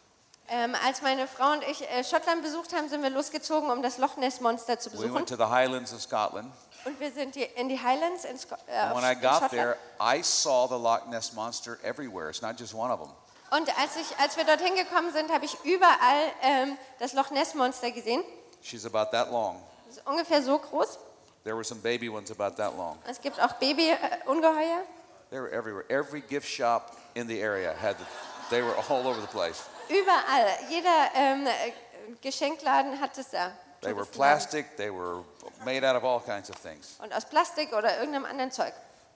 Ähm, 0.48 0.76
als 0.86 1.02
meine 1.02 1.26
Frau 1.26 1.52
und 1.52 1.64
ich 1.64 1.82
äh, 1.90 2.04
Schottland 2.04 2.42
besucht 2.42 2.72
haben, 2.72 2.88
sind 2.88 3.02
wir 3.02 3.10
losgezogen, 3.10 3.70
um 3.70 3.82
das 3.82 3.98
Loch 3.98 4.16
Ness 4.16 4.40
Monster 4.40 4.78
zu 4.78 4.90
We 4.92 4.96
besuchen. 4.96 5.14
went 5.14 5.28
to 5.28 5.36
the 5.36 5.44
Highlands 5.50 5.92
of 5.92 6.00
Scotland. 6.00 6.52
Und 6.84 7.00
wir 7.00 7.10
sind 7.10 7.34
die, 7.34 7.42
in 7.42 7.68
die 7.68 7.80
Highlands 7.82 8.24
in, 8.24 8.38
Sko 8.38 8.54
äh, 8.68 8.76
And 8.76 8.94
when 8.96 9.04
I 9.04 9.12
in 9.14 9.20
got 9.20 9.40
Schottland. 9.40 9.50
there, 9.50 9.76
I 10.00 10.22
saw 10.22 10.68
the 10.68 10.76
Loch 10.76 11.06
Ness 11.08 11.32
monster 11.32 11.78
everywhere. 11.82 12.30
It's 12.30 12.42
not 12.42 12.56
just 12.58 12.74
one 12.74 12.92
of 12.92 13.00
them. 13.00 13.10
Und 13.50 13.68
als, 13.78 13.96
ich, 13.96 14.16
als 14.18 14.36
wir 14.36 14.44
dorthin 14.44 14.74
gekommen 14.76 15.12
sind, 15.12 15.32
habe 15.32 15.44
ich 15.44 15.56
überall 15.64 16.32
ähm, 16.42 16.78
das 17.00 17.12
Loch 17.12 17.30
Ness 17.30 17.54
Monster 17.54 17.90
gesehen. 17.90 18.22
She's 18.62 18.84
about 18.86 19.10
that 19.10 19.30
long. 19.32 19.60
Das 19.86 19.96
ist 19.98 20.06
ungefähr 20.06 20.42
so 20.42 20.58
groß. 20.58 20.98
There 21.44 21.54
were 21.56 21.64
some 21.64 21.80
baby 21.80 22.08
ones 22.08 22.30
about 22.30 22.56
that 22.56 22.76
long. 22.76 22.98
Es 23.08 23.20
gibt 23.20 23.40
auch 23.40 23.52
Babyungeheuer. 23.54 24.82
They 25.30 25.40
were 25.40 25.50
everywhere. 25.52 25.84
Every 25.88 26.20
gift 26.20 26.48
shop 26.48 26.96
in 27.14 27.26
the 27.28 27.40
area 27.40 27.72
had. 27.80 27.96
The, 27.98 28.04
they 28.50 28.62
were 28.62 28.74
all 28.88 29.06
over 29.06 29.20
the 29.20 29.26
place. 29.28 29.62
Überall. 29.88 30.58
Jeder 30.68 31.10
ähm, 31.14 31.46
äh, 31.46 31.72
Geschenkladen 32.20 33.00
hat 33.00 33.16
es 33.18 33.30
da. 33.30 33.52
They 33.82 33.94
were 33.94 34.06
plastic. 34.06 34.76
They 34.76 34.90
were 34.90 35.24
made 35.64 35.84
out 35.84 35.96
of 35.96 36.04
all 36.04 36.20
kinds 36.20 36.50
of 36.50 36.56
things. 36.60 36.96
Und 37.02 37.12
aus 37.12 37.24
Plastik 37.24 37.72
oder 37.72 37.98
irgendeinem 37.98 38.24
anderen 38.24 38.50
Zeug. 38.50 38.72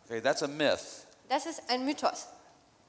Okay, 0.07 0.21
that's 0.21 0.43
a 0.43 0.49
myth. 0.49 1.07
Das 1.29 1.47
ist 1.47 1.63
ein 1.69 1.85
Mythos. 1.85 2.27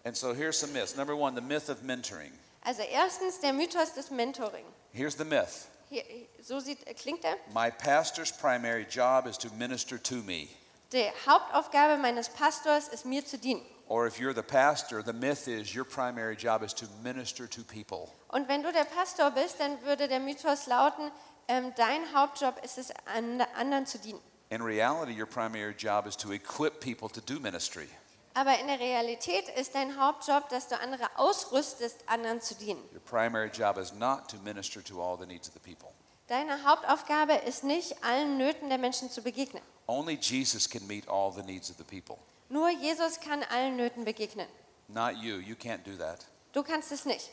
And 0.04 0.18
so 0.18 0.34
here's 0.34 0.60
some 0.60 0.74
myths. 0.74 0.96
Number 0.96 1.16
one, 1.16 1.36
the 1.36 1.42
myth 1.42 1.70
of 1.70 1.84
mentoring. 1.84 2.32
Also 2.64 2.84
erstens 2.84 3.40
der 3.40 3.54
Mythos 3.54 3.94
des 3.94 4.12
Mentoring. 4.12 4.66
Here's 4.92 5.16
the 5.16 5.26
myth. 5.26 5.68
Hier, 5.90 6.04
so 6.42 6.60
sieht, 6.60 6.86
klingt 6.98 7.24
er. 7.24 7.36
My 7.54 7.70
pastor's 7.70 8.32
primary 8.32 8.86
job 8.90 9.28
is 9.28 9.38
to 9.38 9.50
minister 9.58 10.02
to 10.02 10.16
me. 10.16 10.50
Die 10.92 11.10
Hauptaufgabe 11.28 11.98
meines 11.98 12.30
Pastors 12.30 12.88
ist 12.88 13.06
mir 13.06 13.26
zu 13.26 13.38
dienen. 13.38 13.66
Or 13.92 14.08
if 14.08 14.22
you're 14.22 14.34
the 14.34 14.42
pastor, 14.42 15.04
the 15.04 15.12
myth 15.12 15.50
is 15.50 15.76
your 15.76 15.84
primary 15.84 16.38
job 16.38 16.64
is 16.64 16.74
to 16.76 16.86
minister 17.04 17.46
to 17.46 17.62
people. 17.62 18.10
Und 18.30 18.48
wenn 18.48 18.64
du 18.64 18.72
der 18.72 18.86
Pastor 18.86 19.32
bist, 19.32 19.60
dann 19.60 19.82
würde 19.84 20.08
der 20.08 20.22
Mythos 20.22 20.66
lauten, 20.68 21.12
ähm, 21.50 21.74
dein 21.76 22.14
Hauptjob 22.14 22.64
ist 22.64 22.78
es, 22.78 22.92
an, 23.14 23.42
anderen 23.58 23.86
zu 23.86 24.00
dienen. 24.00 24.22
In 24.50 24.62
reality, 24.62 25.12
your 25.12 25.26
primary 25.26 25.74
job 25.78 26.08
is 26.08 26.16
to 26.16 26.32
equip 26.32 26.80
people 26.80 27.10
to 27.10 27.20
do 27.20 27.38
ministry. 27.42 27.90
Aber 28.34 28.58
in 28.62 28.68
der 28.68 28.80
Realität 28.80 29.50
ist 29.58 29.76
dein 29.76 30.00
Hauptjob, 30.00 30.48
dass 30.48 30.70
du 30.70 30.80
andere 30.80 31.10
ausrüstest, 31.18 31.98
anderen 32.08 32.40
zu 32.40 32.56
dienen. 32.56 32.82
Your 32.94 33.02
primary 33.02 33.50
job 33.50 33.78
is 33.78 33.92
not 33.92 34.30
to 34.30 34.38
minister 34.38 34.82
to 34.82 35.02
all 35.02 35.18
the 35.18 35.26
needs 35.26 35.50
of 35.50 35.54
the 35.54 35.60
people. 35.60 35.92
Deine 36.28 36.64
Hauptaufgabe 36.64 37.34
ist 37.46 37.66
nicht, 37.66 38.02
allen 38.06 38.38
Nöten 38.38 38.70
der 38.70 38.78
Menschen 38.78 39.12
zu 39.12 39.22
begegnen. 39.22 39.62
Only 39.88 40.14
Jesus 40.16 40.70
can 40.70 40.88
meet 40.88 41.10
all 41.10 41.34
the 41.34 41.44
needs 41.44 41.70
of 41.70 41.76
the 41.76 41.84
people. 41.84 42.20
Nur 42.52 42.70
Jesus 42.70 43.20
kann 43.22 43.44
allen 43.44 43.78
Nöten 43.78 44.04
begegnen. 44.04 44.46
Not 44.90 45.16
you. 45.16 45.38
You 45.38 45.56
can't 45.56 45.84
do 45.86 45.96
that. 45.98 46.26
Du 46.52 46.64
kannst 46.64 46.92
es 46.92 47.06
nicht. 47.06 47.30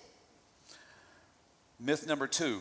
Myth 1.80 2.06
number 2.06 2.28
two 2.30 2.60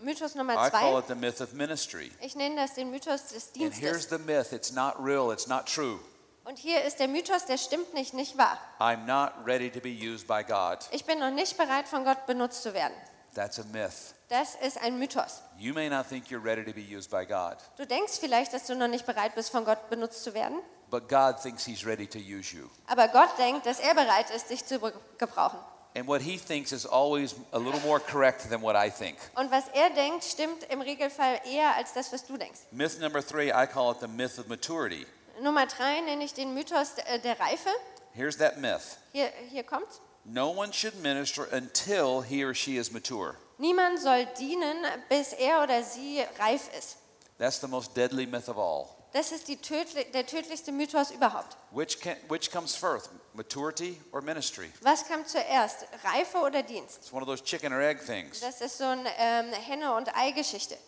Mythos 0.00 0.34
Nummer 0.34 0.54
I 0.54 0.70
call 0.70 0.92
zwei. 0.92 0.98
it 1.00 1.06
the 1.06 1.14
myth 1.14 1.40
of 1.42 1.52
ministry. 1.52 2.10
Ich 2.20 2.34
nenne 2.34 2.56
das 2.56 2.74
den 2.74 2.90
Mythos 2.90 3.28
des 3.28 3.48
And 3.54 3.72
here's 3.74 3.78
Dienstes. 3.78 4.08
the 4.08 4.18
myth 4.18 4.52
it's 4.54 4.72
not 4.72 4.94
real, 4.98 5.30
it's 5.32 5.46
not 5.46 5.66
true. 5.66 6.00
Und 6.44 6.58
hier 6.58 6.82
ist 6.82 6.98
der 6.98 7.08
Mythos, 7.08 7.44
der 7.44 7.56
stimmt 7.58 7.92
nicht, 7.94 8.14
nicht 8.14 8.36
wahr. 8.36 8.58
I'm 8.80 9.04
not 9.06 9.46
ready 9.46 9.70
to 9.70 9.80
be 9.80 9.90
used 9.90 10.26
by 10.26 10.42
God. 10.42 10.78
Ich 10.92 11.04
bin 11.04 11.18
noch 11.20 11.30
nicht 11.30 11.56
bereit, 11.58 11.86
von 11.86 12.04
Gott 12.04 12.26
benutzt 12.26 12.62
zu 12.62 12.72
werden. 12.74 12.94
That's 13.34 13.58
a 13.58 13.64
myth. 13.72 14.14
Das 14.28 14.54
ist 14.56 14.78
ein 14.82 14.98
Mythos. 14.98 15.42
You 15.58 15.72
may 15.74 15.88
not 15.88 16.06
think 16.08 16.26
you're 16.30 16.42
ready 16.42 16.64
to 16.64 16.72
be 16.72 16.82
used 16.82 17.10
by 17.10 17.24
God, 17.26 17.56
Du 17.76 17.86
denkst 17.86 18.18
vielleicht, 18.20 18.52
dass 18.52 18.66
du 18.66 18.74
noch 18.74 18.88
nicht 18.88 19.06
bereit 19.06 19.34
bist, 19.34 19.50
von 19.50 19.64
Gott 19.64 19.88
benutzt 19.90 20.22
zu 20.24 20.34
werden. 20.34 20.58
but 20.90 21.08
God 21.08 21.40
thinks 21.42 21.64
He's 21.64 21.84
ready 21.86 22.06
to 22.06 22.18
use 22.18 22.54
you. 22.54 22.68
Aber 22.86 23.08
Gott 23.08 23.30
denkt, 23.38 23.64
dass 23.66 23.78
er 23.80 23.94
bereit 23.94 24.30
ist, 24.30 24.50
dich 24.50 24.64
zu 24.66 24.78
be- 24.78 24.92
gebrauchen. 25.18 25.58
And 25.94 26.06
what 26.06 26.22
He 26.22 26.38
thinks 26.38 26.72
is 26.72 26.86
always 26.86 27.34
a 27.52 27.58
little 27.58 27.80
more 27.80 28.00
correct 28.00 28.48
than 28.48 28.62
what 28.62 28.74
I 28.76 28.90
think. 28.90 29.18
Und 29.34 29.50
was 29.50 29.64
er 29.74 29.90
denkt, 29.90 30.24
stimmt 30.24 30.64
im 30.70 30.80
Regelfall 30.80 31.38
eher 31.46 31.74
als 31.76 31.92
das, 31.92 32.10
was 32.12 32.24
du 32.24 32.36
denkst. 32.38 32.60
Myth 32.70 32.98
number 33.00 33.22
three, 33.22 33.50
I 33.50 33.66
call 33.66 33.92
it 33.92 34.00
the 34.00 34.08
myth 34.08 34.38
of 34.38 34.48
maturity. 34.48 35.06
Nummer 35.42 35.66
drei 35.66 36.00
nenne 36.00 36.24
ich 36.24 36.32
den 36.34 36.54
Mythos 36.54 36.94
äh, 37.06 37.18
der 37.18 37.38
Reife. 37.40 37.68
Here's 38.14 38.36
that 38.38 38.58
myth 38.58 38.98
Hier, 39.12 39.30
hier 39.50 39.64
kommt's. 39.64 40.00
No 40.24 40.50
one 40.50 40.72
should 40.72 41.00
minister 41.02 41.44
until 41.44 42.22
he 42.22 42.44
or 42.44 42.54
she 42.54 42.76
is 42.76 42.92
mature. 42.92 43.36
Niemand 43.58 43.98
soll 43.98 44.26
dienen, 44.38 44.84
bis 45.08 45.32
er 45.34 45.62
oder 45.62 45.82
sie 45.82 46.24
reif 46.38 46.68
ist. 46.76 46.96
That's 47.38 47.58
the 47.60 47.68
most 47.68 47.94
deadly 47.94 48.26
myth 48.26 48.48
of 48.48 48.58
all. 48.58 48.96
Das 49.12 49.30
ist 49.30 49.46
die 49.46 49.56
tödli 49.56 50.04
der 50.12 50.26
tödlichste 50.26 50.72
Mythos 50.72 51.10
überhaupt. 51.10 51.56
Which, 51.70 52.00
can, 52.00 52.16
which 52.28 52.50
comes 52.50 52.74
first, 52.74 53.10
maturity 53.34 53.98
or 54.10 54.22
ministry? 54.22 54.70
Was 54.82 55.06
kam 55.06 55.26
zuerst, 55.26 55.86
Reife 56.02 56.38
oder 56.38 56.62
Dienst? 56.62 56.98
It's 56.98 57.12
one 57.12 57.22
of 57.22 57.28
those 57.28 57.42
chicken 57.42 57.72
or 57.72 57.82
egg 57.82 58.00
things. 58.00 58.40
Das 58.40 58.60
ist 58.62 58.78
so 58.78 58.84
eine 58.84 59.10
ähm, 59.18 59.52
Henne- 59.52 59.94
und 59.94 60.08
Ei-Geschichte. 60.16 60.78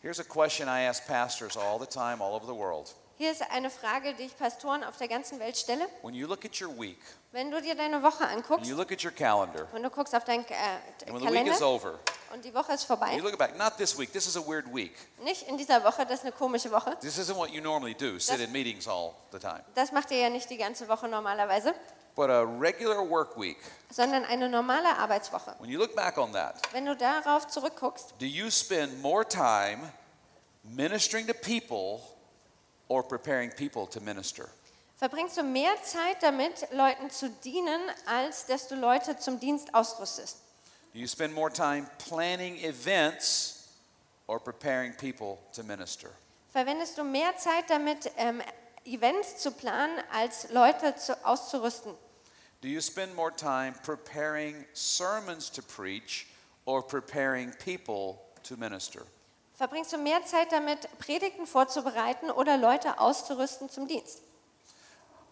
Here's 0.00 0.20
a 0.20 0.24
question 0.24 0.68
I 0.68 0.82
ask 0.86 1.06
pastors 1.06 1.56
all 1.56 1.78
the 1.78 1.86
time, 1.86 2.22
all 2.22 2.34
over 2.34 2.46
the 2.46 2.54
world. 2.54 2.94
Hier 3.16 3.30
ist 3.30 3.42
eine 3.52 3.70
Frage, 3.70 4.12
die 4.14 4.24
ich 4.24 4.36
Pastoren 4.36 4.82
auf 4.82 4.96
der 4.96 5.06
ganzen 5.06 5.38
Welt 5.38 5.56
stelle. 5.56 5.86
When 6.02 6.14
you 6.14 6.26
look 6.26 6.44
at 6.44 6.60
your 6.60 6.76
week, 6.76 6.98
Wenn 7.30 7.48
du 7.48 7.60
dir 7.62 7.76
deine 7.76 8.02
Woche 8.02 8.26
anguckst 8.26 8.68
calendar, 9.16 9.68
und 9.72 9.82
du 9.84 9.90
guckst 9.90 10.14
auf 10.16 10.24
deinen 10.24 10.44
äh, 10.46 11.06
Kalender 11.06 11.62
over, 11.62 12.00
und 12.32 12.44
die 12.44 12.52
Woche 12.52 12.72
ist 12.72 12.82
vorbei, 12.84 13.16
back, 13.38 13.56
not 13.56 13.76
this 13.76 13.96
week, 13.96 14.12
this 14.12 14.26
is 14.26 14.36
a 14.36 14.44
weird 14.44 14.66
week. 14.74 14.96
nicht 15.22 15.46
in 15.48 15.56
dieser 15.56 15.84
Woche, 15.84 16.04
das 16.04 16.18
ist 16.18 16.22
eine 16.22 16.32
komische 16.32 16.72
Woche. 16.72 16.98
This 17.00 17.16
isn't 17.16 17.36
what 17.36 17.50
you 17.50 17.62
normally 17.62 17.94
do, 17.94 18.18
sit 18.18 18.34
Das- 18.34 18.40
in 18.40 18.50
meetings 18.50 18.88
all 18.88 19.14
the 19.30 19.38
time. 19.38 19.62
Das 19.76 19.92
macht 19.92 20.10
ihr 20.10 20.18
ja 20.18 20.28
nicht 20.30 20.50
die 20.50 20.56
ganze 20.56 20.88
Woche 20.88 21.06
normalerweise, 21.06 21.72
But 22.16 22.30
a 22.30 22.42
regular 22.42 23.08
work 23.08 23.36
week, 23.38 23.58
sondern 23.90 24.24
eine 24.24 24.48
normale 24.48 24.88
Arbeitswoche. 24.98 25.54
when 25.60 25.70
you 25.70 25.78
look 25.78 25.94
back 25.94 26.18
on 26.18 26.32
that, 26.32 26.56
Wenn 26.72 26.84
du 26.86 26.96
darauf 26.96 27.46
zurückguckst, 27.46 28.14
do 28.18 28.26
you 28.26 28.50
spend 28.50 29.00
more 29.00 29.24
time 29.24 29.92
ministering 30.64 31.28
to 31.28 31.34
people 31.34 32.00
or 32.88 33.02
preparing 33.02 33.50
people 33.50 33.86
to 33.86 34.00
minister? 34.00 34.48
verbringst 34.96 35.36
du 35.36 35.42
mehr 35.42 35.74
Zeit 35.82 36.22
damit, 36.22 36.66
Leuten 36.72 37.10
zu 37.10 37.28
dienen, 37.28 37.80
als 38.06 38.46
dass 38.46 38.68
du 38.68 38.74
Leute 38.74 39.18
zum 39.18 39.38
Dienst 39.38 39.74
ausrüstest. 39.74 40.38
Do 40.94 41.00
you 41.00 41.06
spend 41.06 41.34
more 41.34 41.50
time 41.50 41.86
planning 42.08 42.56
events 42.64 43.68
or 44.26 44.38
preparing 44.38 44.94
people 44.94 45.38
to 45.52 45.62
minister? 45.62 46.10
Verwendest 46.52 46.96
du 46.96 47.04
mehr 47.04 47.36
Zeit 47.36 47.68
damit, 47.68 48.10
ähm, 48.16 48.40
Events 48.86 49.38
zu 49.38 49.50
planen, 49.50 49.98
als 50.12 50.50
Leute 50.50 50.94
zu, 50.94 51.14
auszurüsten? 51.26 51.92
Do 52.62 52.68
you 52.68 52.80
spend 52.80 53.14
more 53.14 53.34
time 53.34 53.74
preparing 53.82 54.64
sermons 54.72 55.50
to 55.50 55.62
preach 55.62 56.26
or 56.64 56.80
preparing 56.80 57.52
people 57.62 58.20
to 58.44 58.56
minister? 58.56 59.02
Verbringst 59.54 59.92
du 59.92 59.98
mehr 59.98 60.24
Zeit 60.24 60.50
damit, 60.50 60.88
Predigten 60.98 61.46
vorzubereiten 61.46 62.30
oder 62.30 62.56
Leute 62.56 62.98
auszurüsten 62.98 63.70
zum 63.70 63.86
Dienst? 63.86 64.20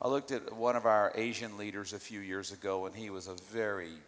I 0.05 0.09
looked 0.09 0.33
at 0.33 0.53
one 0.53 0.77
of 0.77 0.85
our 0.85 1.13
Asian 1.17 1.57
leaders 1.59 1.93
a 1.93 1.99
few 1.99 2.21
years 2.21 2.53
ago, 2.53 2.87
and 2.87 2.95
he 2.95 3.11
was 3.11 3.29
a 3.29 3.35
very 3.53 3.99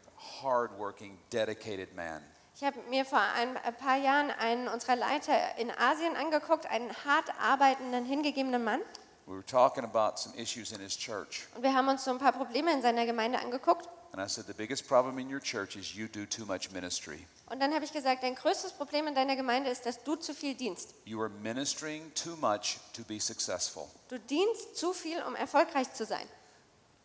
hardworking, 0.43 1.19
dedicated 1.31 1.95
man. 1.95 2.21
Ich 2.57 2.63
habe 2.63 2.79
mir 2.89 3.05
vor 3.05 3.21
ein 3.21 3.57
ein 3.57 3.77
paar 3.77 3.97
Jahren 3.97 4.31
einen 4.31 4.69
unserer 4.69 4.95
Leiter 4.95 5.33
in 5.59 5.73
Asien 5.73 6.17
angeguckt, 6.17 6.67
einen 6.67 6.91
hart 7.05 7.29
arbeitenden, 7.41 8.05
hingegebenen 8.05 8.63
Mann. 8.63 8.81
We 9.27 9.35
were 9.35 9.45
talking 9.45 9.85
about 9.85 10.19
some 10.19 10.37
issues 10.37 10.71
in 10.71 10.81
his 10.81 10.97
church, 10.97 11.49
Und 11.57 11.63
wir 11.65 11.75
haben 11.75 11.89
uns 11.89 12.05
so 12.05 12.13
ein 12.13 12.19
paar 12.19 12.33
Probleme 12.33 12.73
in 12.73 12.83
seiner 12.83 13.07
Gemeinde 13.07 13.41
angeguckt. 13.41 13.89
And 14.15 14.23
I 14.23 14.29
said, 14.29 14.47
The 14.47 14.55
biggest 14.55 14.87
problem 14.87 15.19
in 15.19 15.29
your 15.29 15.41
church 15.41 15.77
is 15.77 15.97
you 15.97 16.07
do 16.07 16.25
too 16.25 16.47
much 16.47 16.71
ministry. 16.71 17.27
Und 17.51 17.61
dann 17.61 17.75
habe 17.75 17.85
ich 17.85 17.93
gesagt, 17.93 18.23
dein 18.23 18.37
größtes 18.37 18.73
Problem 18.73 19.09
in 19.09 19.15
deiner 19.17 19.35
Gemeinde 19.35 19.71
ist, 19.71 19.85
dass 19.87 20.03
du 20.05 20.15
zu 20.15 20.35
viel 20.35 20.55
dienst. 20.55 20.95
You 21.05 21.21
are 21.21 21.29
ministering 21.29 22.13
too 22.15 22.37
much 22.37 22.79
to 22.93 23.03
be 23.03 23.19
successful. 23.19 23.89
Du 24.09 24.19
dienst 24.19 24.77
zu 24.77 24.93
viel, 24.93 25.21
um 25.25 25.35
erfolgreich 25.35 25.93
zu 25.93 26.07
sein. 26.07 26.27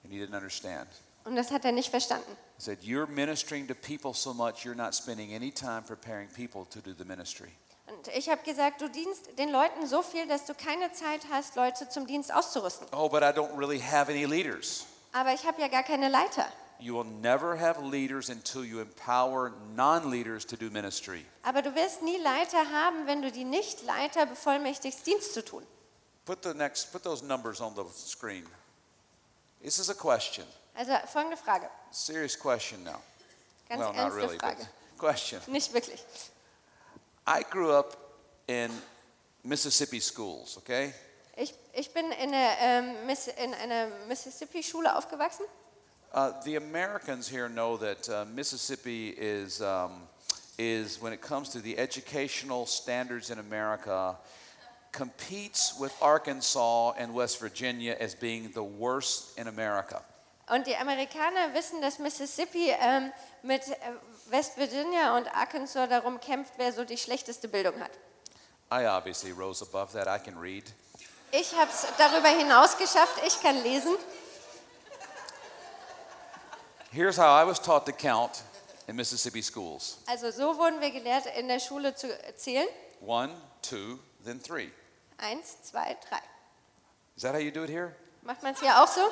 And 0.04 0.14
he 0.14 0.20
didn't 0.20 0.36
understand. 0.36 0.88
Und 1.26 1.36
das 1.36 1.50
hat 1.50 1.66
er 1.66 1.72
nicht 1.72 1.90
verstanden. 1.90 2.38
He 2.58 2.64
said, 2.64 2.80
You're 2.84 3.08
ministering 3.08 3.68
to 3.68 3.74
people 3.74 4.14
so 4.14 4.32
much, 4.32 4.64
you're 4.64 4.76
not 4.76 4.94
spending 4.94 5.34
any 5.34 5.52
time 5.52 5.82
preparing 5.82 6.28
people 6.28 6.66
to 6.70 6.80
do 6.80 6.94
the 6.96 7.06
ministry. 7.06 7.50
Und 7.88 8.08
ich 8.10 8.30
habe 8.30 8.44
gesagt, 8.44 8.82
du 8.82 8.88
dienst 8.88 9.40
den 9.40 9.50
Leuten 9.50 9.88
so 9.88 10.04
viel, 10.04 10.28
dass 10.28 10.46
du 10.46 10.54
keine 10.54 10.92
Zeit 10.92 11.22
hast, 11.32 11.56
Leute 11.56 11.90
zum 11.90 12.06
Dienst 12.06 12.32
auszurüsten. 12.32 12.86
Oh, 12.92 13.10
but 13.10 13.24
I 13.24 13.34
don't 13.34 13.58
really 13.58 13.80
have 13.80 14.12
any 14.12 14.26
leaders. 14.26 14.86
Aber 15.12 15.34
ich 15.34 15.44
habe 15.44 15.60
ja 15.60 15.70
gar 15.70 15.82
keine 15.82 16.08
Leiter. 16.08 16.46
You 16.80 16.94
will 16.94 17.04
never 17.04 17.58
have 17.58 17.78
leaders 17.84 18.30
until 18.30 18.64
you 18.64 18.80
empower 18.80 19.52
non 19.76 20.10
leaders 20.10 20.46
to 20.46 20.56
do 20.56 20.70
ministry. 20.70 21.26
Aber 21.44 21.62
du 21.62 21.76
wirst 21.76 22.02
nie 22.02 22.18
Leiter 22.18 22.70
haben, 22.72 23.06
wenn 23.06 23.22
du 23.22 23.32
die 23.32 23.44
Nicht-Leiter 23.44 24.26
bevollmächtigst, 24.26 25.06
Dienst 25.06 25.34
zu 25.34 25.44
tun. 25.44 25.66
Put 26.26 26.44
the 26.44 26.54
next 26.54 26.92
put 26.92 27.04
those 27.04 27.22
numbers 27.22 27.60
on 27.60 27.76
the 27.76 27.84
screen. 27.94 28.46
This 29.62 29.78
is 29.80 29.90
a 29.90 29.94
question. 29.94 30.46
Also 30.76 30.94
folgende 31.08 31.36
Frage, 31.36 31.70
Serious 31.92 32.38
question 32.38 32.84
now. 32.84 33.02
ganz 33.68 33.82
well, 33.82 33.94
ernste 33.94 34.16
really, 34.16 34.38
Frage. 34.38 34.68
question. 34.98 35.42
Nicht 35.48 35.74
wirklich. 35.74 36.02
I 37.28 37.44
grew 37.44 37.72
up 37.72 37.98
in 38.48 38.72
Mississippi 39.44 40.00
schools, 40.00 40.58
okay? 40.58 40.94
Ich, 41.36 41.54
ich 41.74 41.94
bin 41.94 42.12
in 42.12 42.34
einer, 42.34 42.58
ähm, 42.60 42.96
in 43.38 43.54
einer 43.54 43.88
Mississippi-Schule 44.08 44.96
aufgewachsen. 44.96 45.46
Uh, 46.12 46.32
the 46.44 46.56
Americans 46.56 47.28
here 47.28 47.48
know 47.48 47.78
that 47.78 48.10
uh, 48.10 48.26
Mississippi 48.34 49.10
is, 49.10 49.62
um, 49.62 49.92
is, 50.58 51.00
when 51.00 51.14
it 51.14 51.22
comes 51.22 51.50
to 51.50 51.60
the 51.60 51.78
educational 51.78 52.66
standards 52.66 53.30
in 53.30 53.38
America, 53.38 54.16
competes 54.92 55.80
with 55.80 55.94
Arkansas 56.02 56.94
and 56.98 57.14
West 57.14 57.40
Virginia 57.40 57.96
as 58.00 58.16
being 58.16 58.50
the 58.54 58.64
worst 58.64 59.38
in 59.38 59.48
America. 59.48 60.02
Und 60.50 60.66
die 60.66 60.76
Amerikaner 60.76 61.54
wissen, 61.54 61.80
dass 61.80 62.00
Mississippi 62.00 62.72
ähm, 62.72 63.12
mit 63.44 63.68
äh, 63.68 63.76
West 64.32 64.58
Virginia 64.58 65.16
und 65.16 65.28
Arkansas 65.28 65.88
darum 65.90 66.20
kämpft, 66.20 66.54
wer 66.58 66.74
so 66.74 66.84
die 66.86 66.98
schlechteste 66.98 67.48
Bildung 67.48 67.80
hat. 67.80 67.92
I 68.72 68.88
obviously 68.88 69.32
rose 69.32 69.64
above 69.64 69.94
that. 69.94 70.08
I 70.08 70.18
can 70.18 70.40
read. 70.40 70.64
Ich 71.32 71.54
habe 71.54 71.70
es 71.70 71.86
darüber 72.00 72.30
hinaus 72.30 72.76
geschafft, 72.78 73.22
ich 73.28 73.40
kann 73.44 73.62
lesen. 73.62 73.96
Here's 76.92 77.18
how 77.18 77.32
I 77.32 77.44
was 77.44 77.60
taught 77.60 77.86
to 77.86 77.92
count 77.92 78.42
in 78.88 78.96
Mississippi 78.96 79.42
schools 79.42 79.98
Also 80.08 80.32
so 80.32 80.58
wurden 80.58 80.80
wir 80.82 80.90
gelehrt, 80.92 81.26
in 81.38 81.48
der 81.48 81.60
Schule 81.60 81.94
zu 81.96 82.08
zählen. 82.36 82.68
one, 83.02 83.32
two, 83.62 84.00
then 84.26 84.40
three. 84.40 84.70
Eins, 85.20 85.58
zwei, 85.64 85.96
drei. 86.10 86.20
Is 87.16 87.24
that 87.24 87.34
how 87.36 87.40
you 87.40 87.52
do 87.52 87.64
it 87.64 87.70
here? 87.70 87.94
Macht 88.24 88.42
man 88.44 88.54
es 88.54 88.60
hier 88.62 88.76
auch 88.82 88.88
so? 88.88 89.12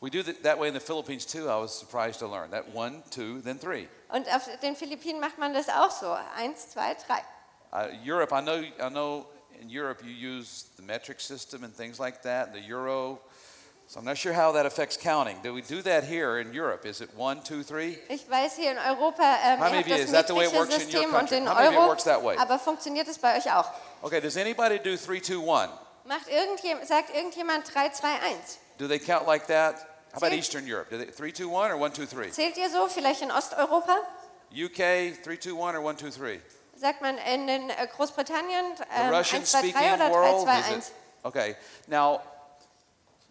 We 0.00 0.10
do 0.10 0.22
that, 0.22 0.42
that 0.42 0.58
way 0.58 0.68
in 0.68 0.74
the 0.74 0.80
Philippines 0.80 1.24
too. 1.24 1.48
I 1.48 1.56
was 1.56 1.72
surprised 1.72 2.18
to 2.20 2.26
learn 2.28 2.50
that 2.50 2.74
one, 2.74 3.02
two, 3.10 3.40
then 3.40 3.58
three. 3.58 3.88
Und 4.10 4.28
auf 4.28 4.48
den 4.62 4.76
Philippinen 4.76 5.18
macht 5.20 5.38
man 5.38 5.52
das 5.54 5.68
auch 5.68 5.90
so. 5.90 6.16
Eins, 6.36 6.70
zwei, 6.70 6.94
drei. 7.06 7.22
Uh, 7.72 7.88
Europe, 8.04 8.32
I 8.32 8.40
know, 8.40 8.60
I 8.78 8.88
know 8.90 9.26
in 9.60 9.68
Europe 9.68 10.04
you 10.04 10.12
use 10.12 10.66
the 10.76 10.82
metric 10.82 11.20
system 11.20 11.64
and 11.64 11.74
things 11.74 11.98
like 11.98 12.22
that, 12.22 12.52
the 12.52 12.60
euro. 12.60 13.18
So 13.86 14.00
I'm 14.00 14.06
not 14.06 14.16
sure 14.16 14.32
how 14.32 14.52
that 14.52 14.64
affects 14.66 14.96
counting. 14.96 15.36
Do 15.42 15.52
we 15.52 15.60
do 15.60 15.82
that 15.82 16.04
here 16.04 16.38
in 16.38 16.54
Europe? 16.54 16.86
Is 16.86 17.00
it 17.02 17.10
one, 17.16 17.42
two, 17.42 17.62
three? 17.62 17.98
Ich 18.08 18.26
weiß 18.28 18.56
hier 18.56 18.70
in 18.72 18.78
Europa, 18.78 19.22
ähm, 19.44 19.60
How 19.60 19.66
ihr 19.66 19.70
many 19.70 19.76
habt 19.76 19.84
of 19.84 19.88
you- 19.88 19.96
das 19.98 20.04
is 20.06 20.12
that 20.12 20.26
the 20.26 20.34
way 20.34 20.44
it 20.46 20.52
metrische 20.52 20.58
works 20.58 20.74
in 20.74 20.80
your 20.80 20.90
System 21.02 21.14
und 21.14 21.30
den 21.30 21.46
How 21.48 21.54
many 21.54 21.66
of 21.68 21.72
you 21.74 21.78
Euro, 21.80 21.88
works 21.90 22.04
that 22.04 22.22
way? 22.24 22.36
aber 22.38 22.58
funktioniert 22.58 23.06
es 23.08 23.18
bei 23.18 23.36
euch 23.36 23.52
auch? 23.52 23.66
Okay, 24.02 24.20
does 24.20 24.36
anybody 24.36 24.78
do 24.78 24.96
three, 24.96 25.20
two, 25.20 25.40
one? 25.42 25.68
Macht 26.06 26.28
irgendjemand, 26.28 26.86
sagt 26.88 27.14
irgendjemand 27.14 27.72
3, 27.72 27.90
2, 27.90 28.08
1? 28.08 28.58
Do 28.78 28.88
they 28.88 28.98
count 28.98 29.26
like 29.26 29.46
that? 29.48 29.76
How 30.12 30.18
about 30.22 30.26
Zählt- 30.28 30.38
Eastern 30.38 30.66
Europe? 30.66 30.88
Do 30.90 30.98
they 30.98 31.10
three, 31.10 31.30
two, 31.32 31.48
one, 31.50 31.70
or 31.70 31.76
one, 31.78 31.92
two, 31.92 32.06
three? 32.06 32.30
Zählt 32.30 32.56
ihr 32.56 32.70
so, 32.70 32.88
vielleicht 32.88 33.20
in 33.22 33.30
Osteuropa? 33.30 33.98
UK, 34.50 35.12
three, 35.22 35.36
two, 35.36 35.56
one, 35.56 35.74
or 35.76 35.82
one, 35.82 35.96
two, 35.96 36.10
three? 36.10 36.40
Sagt 36.76 37.02
man 37.02 37.18
in 37.18 37.46
den 37.46 37.70
äh, 37.70 37.86
Großbritannien 37.96 38.64
ähm, 38.96 39.12
1, 39.12 39.12
Russian 39.14 39.44
2, 39.44 39.60
3 39.60 39.68
speaking 39.70 39.92
oder 39.94 40.08
3, 40.08 40.10
world? 40.10 40.42
2, 40.42 40.58
Is 40.58 40.66
1? 40.68 40.88
it? 40.88 40.94
Okay, 41.22 41.56
now 41.86 42.20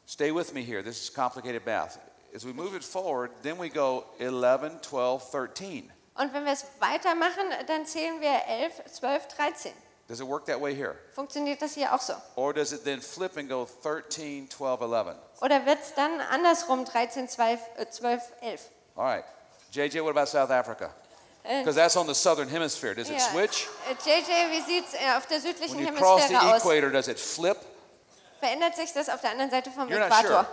stay 0.05 0.31
with 0.31 0.53
me 0.53 0.63
here. 0.63 0.81
This 0.81 1.03
is 1.03 1.09
complicated 1.09 1.65
math. 1.65 1.99
As 2.35 2.45
we 2.45 2.53
move 2.53 2.75
it 2.75 2.83
forward, 2.83 3.31
then 3.43 3.57
we 3.57 3.69
go 3.69 4.05
11, 4.19 4.81
12, 4.81 5.31
13. 5.31 5.91
Und 6.15 6.33
wenn 6.33 6.45
wir 6.45 6.53
es 6.53 6.65
weitermachen, 6.79 7.43
dann 7.67 7.85
zählen 7.85 8.21
wir 8.21 8.41
11, 8.47 8.81
12, 8.91 9.27
13. 9.27 9.71
Does 10.07 10.19
it 10.19 10.27
work 10.27 10.45
that 10.45 10.59
way 10.59 10.75
here? 10.75 10.95
Funktioniert 11.13 11.61
das 11.61 11.73
hier 11.75 11.93
auch 11.93 12.01
so? 12.01 12.13
Or 12.35 12.53
does 12.53 12.73
it 12.73 12.83
then 12.83 12.99
flip 13.01 13.37
and 13.37 13.47
go 13.47 13.67
13, 13.83 14.49
12, 14.49 14.81
11? 14.81 15.15
Oder 15.41 15.65
wird 15.65 15.79
es 15.81 15.93
dann 15.95 16.19
andersrum 16.19 16.85
13, 16.85 17.29
12, 17.29 17.59
äh, 17.77 17.89
12 17.89 18.21
11? 18.41 18.69
All 18.95 19.05
right. 19.05 19.23
JJ, 19.71 20.01
what 20.03 20.11
about 20.11 20.27
South 20.27 20.51
Africa? 20.51 20.93
Äh, 21.43 21.59
Because 21.59 21.75
that's 21.75 21.95
on 21.97 22.05
the 22.05 22.13
southern 22.13 22.49
hemisphere. 22.49 22.93
Does 22.93 23.09
it 23.09 23.17
ja. 23.17 23.31
switch? 23.31 23.67
Äh, 23.89 23.93
JJ, 23.93 24.51
wie 24.51 24.61
sieht 24.61 24.85
es 24.87 24.93
auf 25.17 25.25
der 25.27 25.39
südlichen 25.39 25.77
When 25.77 25.87
you 25.87 25.93
cross 25.93 26.27
the 26.27 26.35
Hemisphäre 26.35 26.55
aus? 26.55 26.61
equator, 26.61 26.89
does 26.91 27.07
it 27.07 27.19
flip? 27.19 27.57
Verändert 28.43 28.75
sich 28.75 28.91
das 28.91 29.07
auf 29.07 29.21
der 29.21 29.31
anderen 29.31 29.49
Seite 29.49 29.71
vom 29.71 29.87
You're 29.87 29.99
not 29.99 30.07
Äquator? 30.07 30.45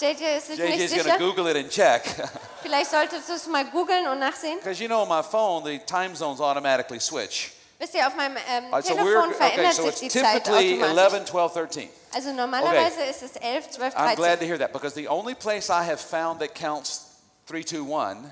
JJ 0.00 0.24
ist 0.38 0.46
sich 0.48 0.58
nicht 0.58 0.76
JJ's 0.76 0.90
to 0.90 1.02
sicher. 1.04 1.18
Google 1.18 1.46
it 1.46 1.56
and 1.56 1.70
check. 1.70 2.02
Vielleicht 2.62 2.90
solltest 2.90 3.28
du 3.28 3.34
es 3.34 3.46
mal 3.46 3.64
googeln 3.66 4.08
und 4.08 4.18
nachsehen. 4.18 4.58
Because 4.58 4.82
you 4.82 4.88
know, 4.88 5.02
on 5.02 5.08
my 5.08 5.22
phone, 5.22 5.64
the 5.64 5.78
time 5.86 6.16
zones 6.16 6.40
automatically 6.40 6.98
switch. 6.98 7.52
Wisst 7.78 7.94
ihr, 7.94 8.04
auf 8.08 8.16
meinem 8.16 8.36
ähm, 8.50 8.74
right, 8.74 8.84
so 8.84 8.92
Telefon 8.92 9.12
we're, 9.12 9.26
okay, 9.28 9.34
verändert 9.34 9.74
so 9.74 9.84
sich 9.84 10.00
die 10.00 10.08
Zeit 10.08 10.48
automatisch. 10.50 11.12
11, 11.12 11.24
12, 11.26 11.52
13. 11.52 11.90
Also 12.12 12.32
normalerweise 12.32 13.02
ist 13.02 13.22
es 13.22 13.36
11, 13.36 13.70
12, 13.70 13.94
I'm 13.94 14.16
glad 14.16 14.18
13. 14.18 14.38
to 14.40 14.44
hear 14.46 14.58
that 14.58 14.72
because 14.72 14.96
the 14.96 15.06
only 15.06 15.36
place 15.36 15.70
I 15.70 15.84
have 15.84 15.98
found 15.98 16.40
that 16.40 16.56
counts 16.56 17.20
3, 17.46 17.62
2, 17.62 17.76
1, 17.88 18.24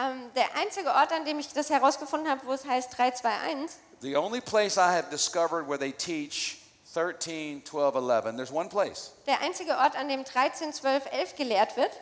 Ähm, 0.00 0.30
der 0.34 0.46
einzige 0.56 0.88
Ort, 0.88 1.12
an 1.12 1.24
dem 1.24 1.38
ich 1.38 1.52
das 1.52 1.70
herausgefunden 1.70 2.28
habe, 2.28 2.40
wo 2.44 2.52
es 2.52 2.64
heißt 2.64 2.98
3, 2.98 3.12
2, 3.12 3.28
1, 3.52 3.78
the 4.00 4.16
only 4.16 4.40
place 4.40 4.76
I 4.76 4.90
have 4.90 5.10
discovered 5.10 5.68
where 5.68 5.78
they 5.78 5.92
teach 5.92 6.57
13, 6.94 7.62
12, 7.64 7.96
11, 7.96 8.36
there's 8.36 8.52
one 8.52 8.68
place. 8.68 9.12
der 9.26 9.40
einzige 9.42 9.76
Ort, 9.76 9.94
an 9.96 10.08
dem 10.08 10.24
13, 10.24 10.72
12, 10.72 11.06
11 11.12 11.36
gelehrt 11.36 11.76
wird, 11.76 11.92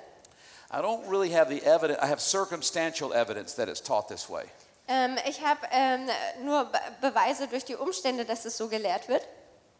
I 0.71 0.81
don't 0.81 1.09
really 1.09 1.31
have 1.33 1.49
the 1.49 1.63
evidence, 1.65 1.99
I 2.03 2.07
have 2.07 2.21
circumstantial 2.21 3.13
evidence 3.13 3.55
that 3.55 3.69
it's 3.69 3.81
taught 3.81 4.09
this 4.09 4.29
way. 4.29 4.45
Ähm, 4.89 5.17
ich 5.27 5.41
habe 5.45 5.61
ähm, 5.73 6.09
nur 6.45 6.65
Be 6.67 6.79
Beweise 7.01 7.49
durch 7.49 7.65
die 7.65 7.75
Umstände, 7.77 8.25
dass 8.25 8.45
es 8.45 8.57
so 8.57 8.69
gelehrt 8.69 9.09
wird, 9.09 9.27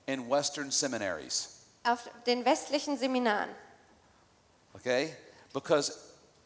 in 0.07 0.29
Western 0.31 0.71
seminaries. 0.71 1.51
auf 1.85 2.09
den 2.27 2.45
westlichen 2.45 2.99
Seminaren. 2.99 3.49
Okay? 4.75 5.15
Because 5.53 5.93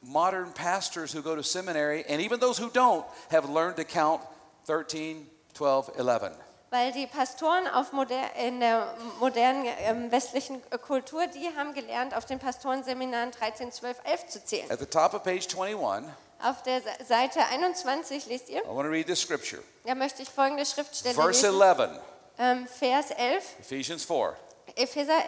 modern 0.03 0.53
pastors 0.53 1.13
who 1.13 1.23
go 1.23 1.35
to 1.35 1.43
seminary, 1.43 2.05
and 2.09 2.21
even 2.21 2.39
those 2.41 2.59
who 2.59 2.69
don't, 2.71 3.05
have 3.31 3.49
learned 3.49 3.77
to 3.77 3.85
count 3.85 4.23
13, 4.67 5.27
12, 5.55 5.91
11. 5.99 6.33
Weil 6.71 6.93
die 6.93 7.07
Pastoren 7.09 7.65
moder 7.93 8.35
in 8.37 8.61
der 8.61 8.95
modernen 9.19 9.67
ähm, 9.81 10.11
westlichen 10.13 10.63
äh, 10.71 10.79
Kultur, 10.79 11.27
die 11.27 11.51
haben 11.57 11.75
gelernt, 11.75 12.15
auf 12.15 12.25
den 12.27 12.39
Pastorenseminaren 12.39 13.33
13, 13.33 13.73
12, 13.73 13.97
11 14.05 14.27
zu 14.29 14.45
zählen. 14.45 14.71
At 14.71 14.79
the 14.79 14.87
top 14.87 15.13
of 15.15 15.25
page 15.25 15.49
21, 15.53 16.09
Auf 16.43 16.63
der 16.63 16.81
Se- 16.81 17.05
Seite 17.07 17.41
21 17.45 18.27
lest 18.27 18.49
ihr, 18.49 18.63
I 18.65 18.69
want 18.69 18.85
to 18.87 18.91
read 18.91 19.07
this 19.09 19.21
scripture. 19.21 19.63
da 19.85 19.95
möchte 19.97 20.23
ich 20.23 20.29
folgende 20.31 20.65
Schriftstelle 20.65 21.15
Verse 21.15 21.47
lesen. 21.51 21.61
11, 21.61 22.01
Ähm, 22.39 22.67
Vers 22.69 23.11
11, 23.11 23.45
Ephesians 23.61 24.05
4. 24.05 24.37
Epheser 24.77 25.19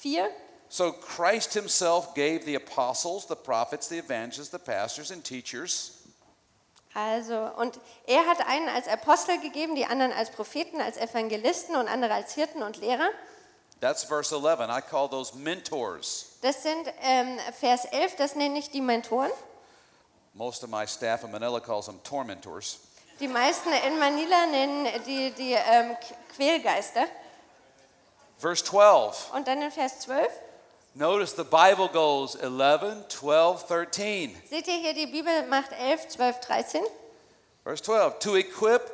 4. 0.00 0.28
So 0.68 0.92
Christ 0.92 1.54
himself 1.54 2.12
gave 2.14 2.44
the 2.44 2.54
apostles, 2.56 3.26
the 3.28 3.34
prophets, 3.34 3.88
the 3.88 3.98
evangelists, 3.98 4.50
the 4.50 4.58
pastors, 4.58 5.10
and 5.10 5.24
teachers 5.24 6.01
Also, 6.94 7.38
und 7.56 7.80
er 8.06 8.26
hat 8.26 8.46
einen 8.46 8.68
als 8.68 8.86
Apostel 8.86 9.40
gegeben, 9.40 9.74
die 9.74 9.86
anderen 9.86 10.12
als 10.12 10.30
Propheten, 10.30 10.80
als 10.80 10.98
Evangelisten 10.98 11.74
und 11.76 11.88
andere 11.88 12.12
als 12.12 12.34
Hirten 12.34 12.62
und 12.62 12.76
Lehrer. 12.76 13.08
That's 13.80 14.04
verse 14.04 14.34
11. 14.34 14.60
I 14.70 14.80
call 14.80 15.08
those 15.08 15.34
mentors. 15.36 16.36
Das 16.42 16.62
sind 16.62 16.86
ähm, 17.02 17.38
Vers 17.58 17.86
11, 17.86 18.16
das 18.16 18.36
nenne 18.36 18.58
ich 18.58 18.70
die 18.70 18.80
Mentoren. 18.80 19.30
Most 20.34 20.62
of 20.62 20.70
my 20.70 20.86
staff 20.86 21.24
in 21.24 21.30
Manila 21.30 21.60
calls 21.60 21.86
them 21.86 22.00
tormentors. 22.04 22.78
Die 23.20 23.28
meisten 23.28 23.70
in 23.86 23.98
Manila 23.98 24.46
nennen 24.46 24.86
die, 25.06 25.30
die 25.32 25.52
ähm, 25.52 25.96
Quälgeister. 26.36 27.06
Verse 28.36 28.64
12. 28.64 29.32
Und 29.34 29.48
dann 29.48 29.62
in 29.62 29.70
Vers 29.70 30.00
12 30.00 30.30
Notice 30.94 31.32
the 31.32 31.44
Bible 31.44 31.88
goes 31.88 32.34
11, 32.34 33.08
12, 33.08 33.66
13. 33.66 34.36
seht 34.48 34.68
ihr 34.68 34.74
hier, 34.74 34.94
die 34.94 35.06
Bibel 35.06 35.46
macht 35.48 35.72
11, 35.72 36.08
12, 36.08 36.40
13. 36.40 36.82
Verse 37.64 37.82
12. 37.82 38.18
To 38.18 38.36
equip 38.36 38.90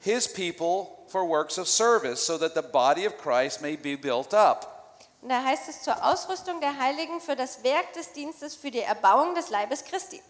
his 0.00 0.26
people 0.26 1.04
for 1.08 1.26
works 1.26 1.58
of 1.58 1.68
service 1.68 2.24
so 2.24 2.38
that 2.38 2.54
the 2.54 2.62
body 2.62 3.04
of 3.04 3.18
Christ 3.18 3.60
may 3.60 3.76
be 3.76 3.96
built 3.96 4.32
up. 4.32 4.68
Und 5.20 5.28
da 5.28 5.44
heißt 5.44 5.68
es 5.68 5.82
zur 5.82 6.02
Ausrüstung 6.04 6.60
der 6.60 6.78
Heiligen 6.78 7.20
für 7.20 7.36
das 7.36 7.62
Werk 7.62 7.92
des 7.92 8.12
Dienstes, 8.12 8.56
für 8.56 8.70
die 8.70 8.80
Erbauung 8.80 9.34
des 9.34 9.50
Leibes 9.50 9.84
Christi. 9.84 10.20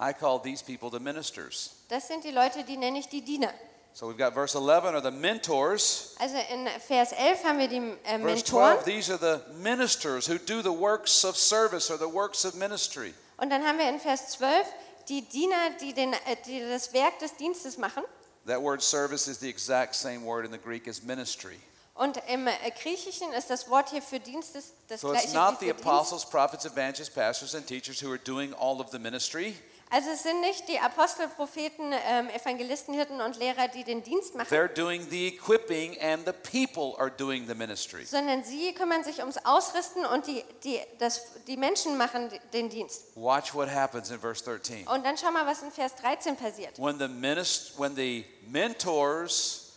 I 0.00 0.12
call 0.12 0.40
these 0.40 0.62
people 0.62 0.90
the 0.90 1.02
ministers. 1.02 1.76
Das 1.88 2.06
sind 2.06 2.22
die 2.22 2.30
Leute, 2.30 2.62
die 2.62 2.76
nenne 2.76 2.98
ich 2.98 3.08
die 3.08 3.22
Diener. 3.22 3.52
So 3.94 4.06
we've 4.06 4.16
got 4.18 4.32
verse 4.32 4.54
11 4.54 4.94
are 4.94 5.00
the 5.00 5.10
mentors. 5.10 6.14
Also 6.20 6.36
in 6.52 6.68
Vers 6.86 7.12
11 7.12 7.42
haben 7.44 7.58
wir 7.58 7.68
die 7.68 7.78
äh, 8.04 8.18
Verse 8.18 8.24
Mentoren 8.24 8.78
12, 8.78 8.84
these 8.84 9.10
are 9.10 9.18
the 9.18 9.40
ministers 9.60 10.28
who 10.28 10.38
do 10.38 10.62
the 10.62 10.72
works 10.72 11.24
of 11.24 11.36
service 11.36 11.90
or 11.90 11.98
the 11.98 12.08
works 12.08 12.44
of 12.44 12.54
ministry. 12.54 13.12
und 13.38 13.50
dann 13.50 13.66
haben 13.66 13.78
wir 13.78 13.88
in 13.88 13.98
Vers 13.98 14.28
12 14.30 14.66
die 15.08 15.22
Diener, 15.22 15.70
die, 15.80 15.94
den, 15.94 16.12
äh, 16.12 16.36
die 16.46 16.60
das 16.60 16.92
Werk 16.92 17.18
des 17.18 17.34
Dienstes 17.36 17.76
machen. 17.76 18.04
That 18.46 18.62
word 18.62 18.82
service 18.82 19.26
is 19.26 19.40
the 19.40 19.48
exact 19.48 19.94
same 19.96 20.24
word 20.24 20.44
in 20.44 20.52
the 20.52 20.58
Greek 20.58 20.86
as 20.86 21.02
ministry. 21.02 21.58
Und 21.94 22.16
im 22.28 22.46
äh, 22.46 22.52
Griechischen 22.80 23.32
ist 23.32 23.50
das 23.50 23.68
Wort 23.68 23.90
hier 23.90 24.02
für 24.02 24.20
Dienst 24.20 24.54
das, 24.54 24.72
das 24.86 25.00
So 25.00 25.12
it's 25.12 25.22
gleiche 25.32 25.36
not 25.36 25.60
wie 25.60 25.66
the 25.66 25.70
für 25.70 25.74
Dienst. 25.74 25.86
apostles, 25.86 26.24
prophets, 26.24 26.64
evangelists, 26.64 27.10
pastors, 27.10 27.54
and 27.56 27.66
teachers 27.66 28.00
who 28.00 28.10
are 28.12 28.20
doing 28.24 28.54
all 28.54 28.80
of 28.80 28.90
the 28.92 28.98
ministry. 29.00 29.56
Also 29.90 30.10
es 30.10 30.22
sind 30.22 30.40
nicht 30.42 30.68
die 30.68 30.78
Apostel, 30.78 31.28
Propheten, 31.28 31.92
ähm, 32.06 32.28
Evangelisten, 32.28 32.92
Hirten 32.92 33.20
und 33.22 33.38
Lehrer, 33.38 33.68
die 33.68 33.84
den 33.84 34.02
Dienst 34.02 34.34
machen, 34.34 34.48
They're 34.54 34.68
doing 34.68 35.06
the 35.08 35.28
equipping, 35.28 35.98
and 36.02 36.26
the 36.26 36.32
people 36.32 36.98
are 37.00 37.10
doing 37.10 37.46
the 37.48 37.54
ministry. 37.54 38.04
sondern 38.04 38.44
sie 38.44 38.74
kümmern 38.74 39.02
sich 39.02 39.20
ums 39.20 39.38
Ausrüsten 39.44 40.04
und 40.04 40.26
die, 40.26 40.44
die, 40.64 40.78
das, 40.98 41.22
die 41.46 41.56
Menschen 41.56 41.96
machen 41.96 42.30
den 42.52 42.68
Dienst. 42.68 43.04
Watch 43.16 43.54
what 43.54 43.68
happens 43.70 44.10
in 44.10 44.20
verse 44.20 44.44
13. 44.44 44.86
Und 44.88 45.06
dann 45.06 45.16
schau 45.16 45.30
mal, 45.30 45.46
was 45.46 45.62
in 45.62 45.70
Vers 45.72 45.94
13 45.96 46.36
passiert. 46.36 46.78
When 46.78 46.98
the, 46.98 47.06
minist- 47.08 47.78
when 47.78 47.96
the 47.96 48.26
mentors 48.46 49.72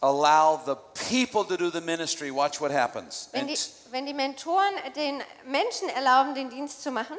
allow 0.00 0.58
the 0.64 0.74
people 1.10 1.44
to 1.44 1.56
do 1.56 1.70
the 1.70 1.80
ministry, 1.80 2.30
watch 2.30 2.60
what 2.60 2.72
happens. 2.72 3.28
Wenn 3.32 3.46
die, 3.46 3.58
wenn 3.90 4.06
die 4.06 4.14
Mentoren 4.14 4.74
den 4.96 5.22
Menschen 5.44 5.88
erlauben, 5.90 6.34
den 6.34 6.50
Dienst 6.50 6.82
zu 6.82 6.90
machen, 6.90 7.16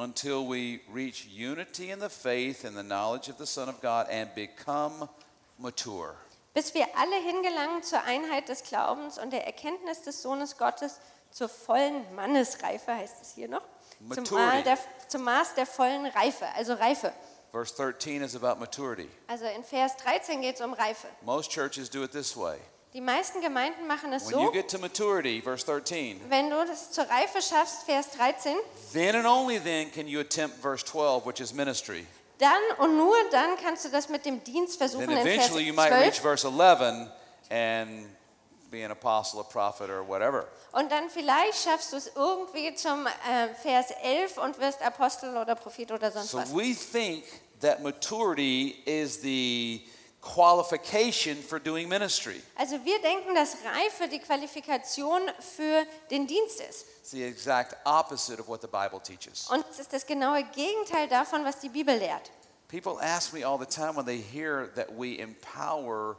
until 0.00 0.46
we 0.46 0.80
reach 0.92 1.26
unity 1.26 1.90
in 1.90 1.98
the 1.98 2.08
faith 2.08 2.64
and 2.64 2.76
the 2.76 2.82
knowledge 2.82 3.28
of 3.28 3.38
the 3.38 3.46
Son 3.46 3.68
of 3.68 3.80
God 3.80 4.06
and 4.10 4.34
become 4.34 5.08
mature. 5.58 6.14
bis 6.54 6.74
wir 6.74 6.86
alle 6.96 7.16
hingelangen 7.16 7.82
zur 7.84 8.02
Einheit 8.02 8.48
des 8.48 8.64
Glaubens 8.64 9.18
und 9.18 9.32
der 9.32 9.46
Erkenntnis 9.46 10.02
des 10.02 10.22
Sohnes 10.22 10.56
Gottes 10.56 10.98
zur 11.30 11.48
vollen 11.48 12.04
Mannesreife, 12.16 12.94
heißt 12.94 13.22
es 13.22 13.34
hier 13.34 13.48
noch, 13.48 13.62
zum, 14.12 14.24
der, 14.64 14.78
zum 15.06 15.22
Maß 15.22 15.54
der 15.54 15.66
vollen 15.66 16.06
Reife, 16.06 16.46
also 16.56 16.74
Reife. 16.74 17.12
Verse 17.52 17.74
13 17.74 18.22
is 18.22 18.34
about 18.34 18.58
maturity. 18.58 19.08
Also 19.26 19.46
in 19.46 19.64
Vers 19.64 19.96
13 19.98 20.42
geht 20.42 20.56
es 20.56 20.60
um 20.60 20.72
Reife. 20.74 21.06
Most 21.22 21.50
churches 21.50 21.88
do 21.88 22.02
it 22.02 22.12
this 22.12 22.36
way. 22.36 22.58
Die 22.94 23.00
meisten 23.02 23.40
Gemeinden 23.42 23.86
machen 23.86 24.12
es 24.14 24.26
so, 24.26 24.50
maturity, 24.80 25.42
verse 25.42 25.64
13, 25.66 26.20
wenn 26.30 26.48
du 26.48 26.56
das 26.66 26.90
zur 26.90 27.04
Reife 27.04 27.42
schaffst, 27.42 27.82
Vers 27.84 28.10
13, 28.16 28.56
then 28.94 29.14
and 29.14 29.26
only 29.26 29.58
then 29.60 29.90
can 29.92 30.06
you 30.08 30.20
attempt 30.20 30.56
verse 30.62 30.82
12, 30.84 31.26
which 31.26 31.40
is 31.40 31.52
ministry. 31.52 32.06
dann 32.38 32.50
und 32.78 32.96
nur 32.96 33.14
dann 33.30 33.56
kannst 33.62 33.84
du 33.84 33.90
das 33.90 34.08
mit 34.08 34.24
dem 34.24 34.42
Dienst 34.42 34.78
versuchen 34.78 35.06
Then 35.06 35.18
in 35.18 35.22
Vers 35.22 35.36
eventually 35.36 35.64
you 35.64 35.74
might 35.74 35.92
reach 35.92 36.20
12. 36.20 36.22
verse 36.22 36.46
11 36.48 37.08
and 37.50 38.06
be 38.70 38.84
an 38.84 38.90
apostle, 38.90 39.40
a 39.40 39.44
prophet, 39.44 39.90
or 39.90 40.06
whatever. 40.06 40.46
Und 40.72 40.90
dann 40.90 41.08
vielleicht 41.10 41.62
schaffst 41.62 41.92
du 41.92 41.96
es 41.96 42.10
irgendwie 42.14 42.74
zum 42.74 43.06
äh, 43.06 43.48
Vers 43.62 43.90
11 44.02 44.38
und 44.38 44.58
wirst 44.60 44.82
Apostel 44.82 45.36
oder 45.36 45.54
Prophet 45.54 45.90
oder 45.92 46.10
sonst 46.10 46.30
So 46.30 46.38
was. 46.38 46.54
we 46.54 46.74
think 46.74 47.24
that 47.60 47.82
maturity 47.82 48.82
is 48.86 49.20
the 49.22 49.82
qualification 50.20 51.36
for 51.36 51.60
doing 51.60 51.88
ministry. 51.88 52.42
Also 52.56 52.84
wir 52.84 53.00
denken, 53.00 53.34
dass 53.34 53.56
Reife 53.64 54.08
die 54.08 54.18
Qualifikation 54.18 55.22
für 55.38 55.86
den 56.10 56.26
Dienst 56.26 56.60
ist. 56.60 56.86
It's 57.00 57.10
the 57.10 57.24
exact 57.24 57.76
opposite 57.84 58.40
of 58.40 58.48
what 58.48 58.60
the 58.60 58.66
Bible 58.66 59.00
teaches. 59.00 59.48
Und 59.50 59.64
es 59.70 59.78
ist 59.78 59.92
das 59.92 60.06
genaue 60.06 60.44
Gegenteil 60.54 61.08
davon, 61.08 61.44
was 61.44 61.60
die 61.60 61.68
Bibel 61.68 61.96
lehrt. 61.96 62.30
People 62.68 63.00
ask 63.00 63.32
me 63.32 63.46
all 63.46 63.58
the 63.58 63.66
time 63.66 63.96
when 63.96 64.04
they 64.04 64.18
hear 64.20 64.70
that 64.74 64.88
we 64.90 65.18
empower 65.18 66.16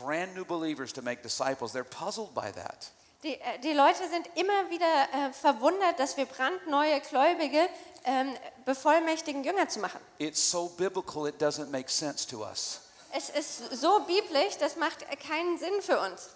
brand 0.00 0.34
new 0.34 0.44
believers 0.44 0.92
to 0.92 1.02
make 1.02 1.22
disciples, 1.22 1.72
they're 1.72 1.84
puzzled 1.84 2.34
by 2.34 2.50
that. 2.50 2.90
Die, 3.22 3.40
äh, 3.40 3.58
die 3.62 3.72
Leute 3.72 4.08
sind 4.08 4.28
immer 4.34 4.68
wieder 4.68 5.28
äh, 5.28 5.32
verwundert, 5.32 6.00
dass 6.00 6.16
wir 6.16 6.26
brandneue 6.26 7.00
Gläubige 7.02 7.68
ähm, 8.04 8.34
bevollmächtigen, 8.64 9.44
Jünger 9.44 9.68
zu 9.68 9.78
machen. 9.78 10.00
It's 10.18 10.50
so 10.50 10.68
biblical, 10.76 11.28
it 11.28 11.40
doesn't 11.40 11.70
make 11.70 11.88
sense 11.88 12.26
to 12.26 12.42
us. 12.42 12.80
Es 13.14 13.28
ist 13.28 13.80
so 13.80 14.00
biblisch, 14.00 14.56
das 14.58 14.76
macht 14.76 15.04
keinen 15.20 15.58
Sinn 15.58 15.82
für 15.82 16.00
uns. 16.00 16.30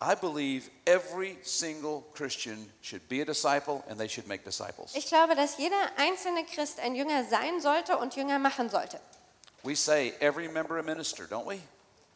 I 0.00 0.16
believe 0.16 0.68
every 0.84 1.38
single 1.42 2.02
Christian 2.14 2.68
should 2.80 3.08
be 3.08 3.20
a 3.20 3.24
disciple 3.24 3.84
and 3.88 3.98
they 3.98 4.08
should 4.08 4.26
make 4.26 4.44
disciples. 4.44 4.94
Ich 4.94 5.06
glaube, 5.06 5.36
dass 5.36 5.58
jeder 5.58 5.76
einzelne 5.96 6.44
Christ 6.44 6.80
ein 6.80 6.96
Jünger 6.96 7.24
sein 7.24 7.60
sollte 7.60 7.96
und 7.98 8.16
Jünger 8.16 8.38
machen 8.38 8.68
sollte. 8.68 9.00
We 9.62 9.76
say 9.76 10.12
every 10.18 10.48
member 10.48 10.78
a 10.78 10.82
minister, 10.82 11.24
don't 11.24 11.46
we? 11.46 11.60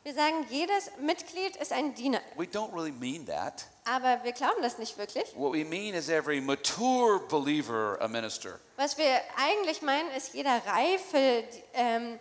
Wir 0.02 0.14
sagen, 0.14 0.46
jedes 0.50 0.90
Mitglied 1.00 1.56
ist 1.56 1.72
ein 1.72 1.94
Diener. 1.94 2.20
We 2.36 2.44
don't 2.44 2.72
really 2.72 2.92
mean 2.92 3.26
that. 3.26 3.66
Aber 3.84 4.22
wir 4.22 4.32
glauben 4.32 4.62
das 4.62 4.78
nicht 4.78 4.96
wirklich. 4.98 5.24
What 5.34 5.52
we 5.52 5.64
mean 5.64 5.94
is 5.94 6.08
every 6.08 6.40
mature 6.40 7.20
believer 7.28 7.98
a 8.00 8.08
minister. 8.08 8.60
Was 8.76 8.96
wir 8.98 9.20
eigentlich 9.36 9.82
meinen, 9.82 10.08
ist, 10.16 10.34
jeder 10.34 10.60
Reife 10.64 11.44
ähm, 11.74 12.20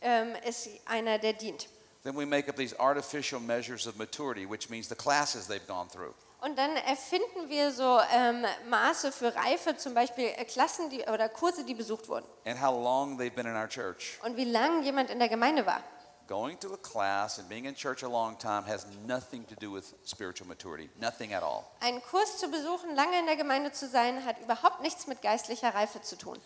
ähm, 0.00 0.34
ist 0.46 0.68
einer, 0.86 1.18
der 1.18 1.32
dient. 1.34 1.68
Then 2.02 2.16
we 2.16 2.24
make 2.24 2.48
up 2.48 2.56
these 2.56 2.74
artificial 2.78 3.40
measures 3.40 3.86
of 3.86 3.96
maturity, 3.96 4.46
which 4.48 4.70
means 4.70 4.88
the 4.88 4.94
classes 4.94 5.46
they've 5.46 5.66
gone 5.66 5.88
through. 5.90 6.14
Und 6.40 6.56
dann 6.56 6.74
erfinden 6.76 7.50
wir 7.50 7.70
so 7.70 8.00
ähm, 8.14 8.46
Maße 8.70 9.12
für 9.12 9.34
Reife, 9.36 9.76
zum 9.76 9.92
Beispiel 9.92 10.24
äh, 10.36 10.44
Klassen 10.46 10.88
die, 10.88 11.02
oder 11.02 11.28
Kurse, 11.28 11.64
die 11.64 11.74
besucht 11.74 12.08
wurden. 12.08 12.24
and 12.46 12.58
how 12.58 12.72
long 12.74 13.18
they've 13.18 13.34
been 13.34 13.46
in 13.46 13.54
our 13.54 13.68
church. 13.68 14.18
Und 14.24 14.38
wie 14.38 14.46
lange 14.46 14.82
jemand 14.82 15.10
in 15.10 15.18
der 15.18 15.28
Gemeinde 15.28 15.66
war. 15.66 15.82
Going 16.26 16.58
to 16.60 16.72
a 16.72 16.76
class 16.78 17.38
and 17.40 17.48
being 17.50 17.66
in 17.66 17.74
church 17.74 18.02
a 18.04 18.08
long 18.08 18.38
time 18.38 18.62
has 18.66 18.86
nothing 19.06 19.44
to 19.48 19.54
do 19.56 19.70
with 19.74 19.92
spiritual 20.06 20.46
maturity, 20.48 20.88
nothing 20.98 21.34
at 21.34 21.42
all. 21.42 21.64
Einen 21.80 22.00
Kurs 22.02 22.38
zu 22.38 22.48
besuchen, 22.48 22.94
lange 22.94 23.18
in 23.18 23.26
der 23.26 23.36
Gemeinde 23.36 23.72
zu 23.72 23.86
sein, 23.88 24.24
hat 24.24 24.38
überhaupt 24.40 24.80
nichts 24.80 25.06
mit 25.08 25.20
geistlicher 25.20 25.74
Reife 25.74 26.00
zu 26.00 26.16
tun. 26.16 26.38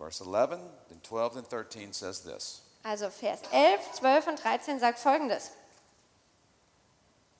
Verse 0.00 0.22
11, 0.22 0.58
then 0.88 0.98
12, 1.02 1.36
and 1.36 1.46
13 1.46 1.92
says 1.92 2.20
this 2.20 2.62
Also 2.82 3.10
Vers 3.10 3.40
11, 3.52 3.80
12 3.92 4.26
und 4.28 4.42
13 4.42 4.80
sagt 4.80 4.98
folgendes. 4.98 5.50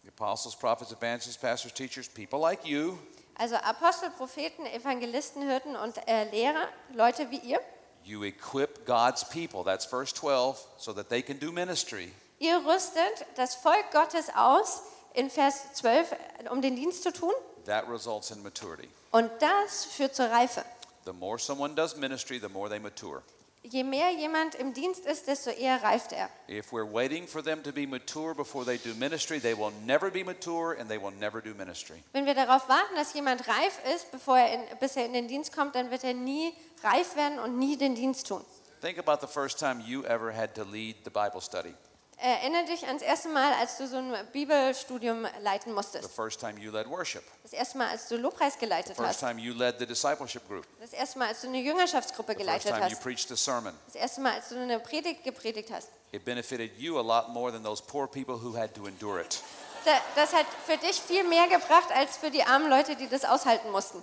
The 0.05 0.11
apostles, 0.11 0.55
prophets, 0.55 0.93
evangelists, 0.93 1.39
pastors, 1.39 1.73
teachers, 1.73 2.07
people 2.07 2.39
like 2.39 2.67
you, 2.67 2.99
Also 3.39 3.57
Apostel, 3.57 4.11
Propheten, 4.11 4.67
Evangelisten, 4.67 5.41
Hirten 5.41 5.75
und 5.75 5.97
äh, 6.07 6.25
Lehrer, 6.31 6.69
Leute 6.93 7.31
wie 7.31 7.39
ihr, 7.39 7.59
you 8.05 8.23
equip 8.25 8.85
God's 8.85 9.25
people, 9.25 9.65
that's 9.65 9.87
verse 9.87 10.13
12, 10.13 10.59
so 10.77 10.93
that 10.93 11.09
they 11.09 11.23
can 11.23 11.39
do 11.39 11.51
ministry. 11.51 12.13
Ihr 12.39 12.59
rüstet 12.67 13.25
das 13.37 13.55
Volk 13.55 13.91
Gottes 13.93 14.29
aus, 14.37 14.83
in 15.15 15.31
Vers 15.31 15.73
12, 15.73 16.15
um 16.51 16.61
den 16.61 16.77
Dienst 16.77 17.03
zu 17.03 17.13
tun. 17.13 17.33
That 17.65 17.89
results 17.89 18.31
in 18.31 18.43
maturity. 18.43 18.91
Und 19.13 19.31
das 19.41 19.87
führt 19.87 20.15
zur 20.15 20.27
Reife. 20.27 20.63
The 21.05 21.13
more 21.13 21.39
someone 21.39 21.75
does 21.75 21.97
ministry, 21.97 22.39
the 22.39 22.49
more 22.49 22.69
they 22.69 22.79
mature. 22.79 23.23
Je 23.63 23.85
mehr 23.85 24.11
jemand 24.11 24.55
im 24.55 24.73
Dienst 24.73 25.05
ist, 25.05 25.27
desto 25.27 25.51
eher 25.51 25.83
reift 25.83 26.13
er. 26.13 26.31
If 26.49 26.73
we're 26.73 26.91
waiting 26.91 27.27
for 27.27 27.43
them 27.43 27.63
to 27.63 27.73
be 27.73 27.87
mature 27.87 28.35
before 28.35 28.65
they 28.65 28.79
do 28.79 28.95
ministry, 28.95 29.39
they 29.39 29.55
will 29.55 29.73
never 29.85 30.11
be 30.11 30.25
mature 30.25 30.73
and 30.79 30.89
they 30.89 30.99
will 30.99 31.13
never 31.21 31.43
do 31.43 31.55
ministry. 31.55 32.03
Wenn 32.13 32.25
wir 32.25 32.35
darauf 32.35 32.69
warten, 32.71 32.95
dass 32.97 33.13
jemand 33.13 33.47
reif 33.47 33.79
ist, 33.95 34.11
bevor 34.13 34.39
er 34.39 34.55
in, 34.55 34.79
bis 34.79 34.97
er 34.97 35.05
in 35.05 35.13
den 35.13 35.29
Dienst 35.29 35.55
kommt, 35.55 35.75
dann 35.75 35.91
wird 35.91 36.05
er 36.05 36.15
nie 36.15 36.55
reif 36.83 37.17
werden 37.17 37.39
und 37.39 37.59
nie 37.59 37.77
den 37.77 37.95
Dienst 37.95 38.29
tun. 38.29 38.43
Think 38.81 38.99
about 38.99 39.21
the 39.21 39.31
first 39.31 39.59
time 39.59 39.83
you 39.87 40.05
ever 40.05 40.33
had 40.33 40.55
to 40.55 40.65
lead 40.65 40.97
the 41.05 41.11
Bible 41.11 41.43
study, 41.43 41.75
Erinnere 42.23 42.67
dich 42.67 42.87
ans 42.87 43.03
erste 43.03 43.29
Mal, 43.29 43.53
als 43.55 43.79
du 43.79 43.87
so 43.89 43.97
ein 43.97 44.15
Bibelstudium 44.33 45.27
leiten 45.41 45.71
the 45.71 45.75
musstest. 45.75 46.11
first 46.15 46.39
time 46.39 46.61
you 46.61 46.71
led 46.71 46.87
worship, 46.87 47.23
Das 47.43 47.53
erste 47.55 47.79
Mal, 47.79 47.89
als 47.89 48.09
du 48.09 48.17
Lobpreis 48.19 48.55
the 48.55 48.61
geleitet 48.61 48.95
first 48.97 49.09
hast. 49.09 49.21
time 49.21 49.41
you 49.41 49.55
led 49.55 49.77
the 49.79 49.87
discipleship 49.87 50.47
group, 50.47 50.67
Das 50.81 50.93
erste 50.93 51.19
Mal, 51.19 51.29
als 51.29 51.41
du 51.41 51.47
eine 51.47 51.61
Jüngerschaftsgruppe 51.61 52.33
the 52.33 52.45
first 52.45 52.47
geleitet 52.47 52.71
time 52.75 52.89
you 52.91 52.95
hast. 52.97 53.03
preached 53.03 53.31
a 53.33 53.37
sermon. 53.37 53.75
Das 53.87 53.95
erste 53.95 54.21
Mal, 54.21 54.35
als 54.35 54.49
du 54.51 54.57
eine 54.61 54.79
Predigt 54.81 55.25
gepredigt 55.25 55.71
hast. 55.73 55.89
It 56.13 56.25
benefited 56.25 56.77
you 56.77 56.99
a 56.99 57.03
lot 57.03 57.31
more 57.33 57.51
than 57.51 57.65
those 57.65 57.83
poor 57.83 58.07
people 58.07 58.35
who 58.35 58.55
had 58.55 58.75
to 58.75 58.87
endure 58.87 59.21
it. 59.23 59.41
Da- 59.87 60.01
Das 60.15 60.35
hat 60.35 60.45
für 60.67 60.77
dich 60.77 61.01
viel 61.01 61.25
mehr 61.25 61.49
gebracht, 61.49 61.91
als 61.95 62.19
für 62.19 62.31
die 62.31 62.43
armen 62.43 62.69
Leute, 62.69 62.97
die 62.97 63.09
das 63.09 63.25
aushalten 63.25 63.71
mussten. 63.71 64.03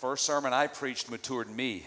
First 0.00 0.24
sermon 0.26 0.52
I 0.52 0.68
preached 0.68 1.10
matured 1.10 1.48
me. 1.48 1.82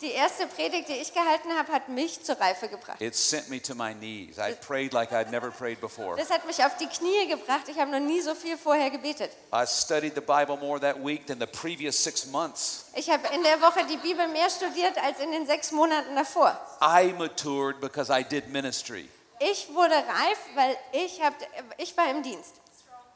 Die 0.00 0.12
erste 0.12 0.46
Predigt, 0.46 0.88
die 0.88 0.94
ich 0.94 1.12
gehalten 1.12 1.50
habe, 1.58 1.72
hat 1.72 1.88
mich 1.88 2.22
zur 2.22 2.40
Reife 2.40 2.68
gebracht. 2.68 3.00
It 3.00 3.16
sent 3.16 3.48
me 3.48 3.60
to 3.60 3.74
my 3.74 3.92
knees. 3.92 4.38
I 4.38 4.54
prayed 4.54 4.92
like 4.92 5.10
I'd 5.10 5.30
never 5.30 5.50
prayed 5.50 5.80
before. 5.80 6.16
Das 6.16 6.30
hat 6.30 6.46
mich 6.46 6.64
auf 6.64 6.76
die 6.76 6.86
Knie 6.86 7.26
gebracht. 7.28 7.68
Ich 7.68 7.78
habe 7.78 7.90
noch 7.90 7.98
nie 7.98 8.20
so 8.20 8.34
viel 8.34 8.56
vorher 8.56 8.90
gebetet. 8.90 9.30
I 9.52 9.66
studied 9.66 10.14
the 10.14 10.20
Bible 10.20 10.56
more 10.56 10.78
that 10.78 10.96
week 11.04 11.26
than 11.26 11.40
the 11.40 11.46
previous 11.46 11.96
six 12.00 12.26
months. 12.26 12.84
Ich 12.94 13.10
habe 13.10 13.26
in 13.34 13.42
der 13.42 13.60
Woche 13.60 13.84
die 13.90 13.96
Bibel 13.96 14.28
mehr 14.28 14.48
studiert 14.50 14.96
als 15.02 15.18
in 15.18 15.32
den 15.32 15.46
sechs 15.46 15.72
Monaten 15.72 16.14
davor. 16.14 16.56
I 16.80 17.12
matured 17.18 17.80
because 17.80 18.12
I 18.12 18.22
did 18.22 18.48
ministry. 18.48 19.08
Ich 19.40 19.68
wurde 19.72 19.94
reif, 19.94 20.38
weil 20.54 20.76
ich, 20.92 21.20
hab, 21.22 21.34
ich 21.76 21.96
war 21.96 22.10
im 22.10 22.22
Dienst. 22.22 22.54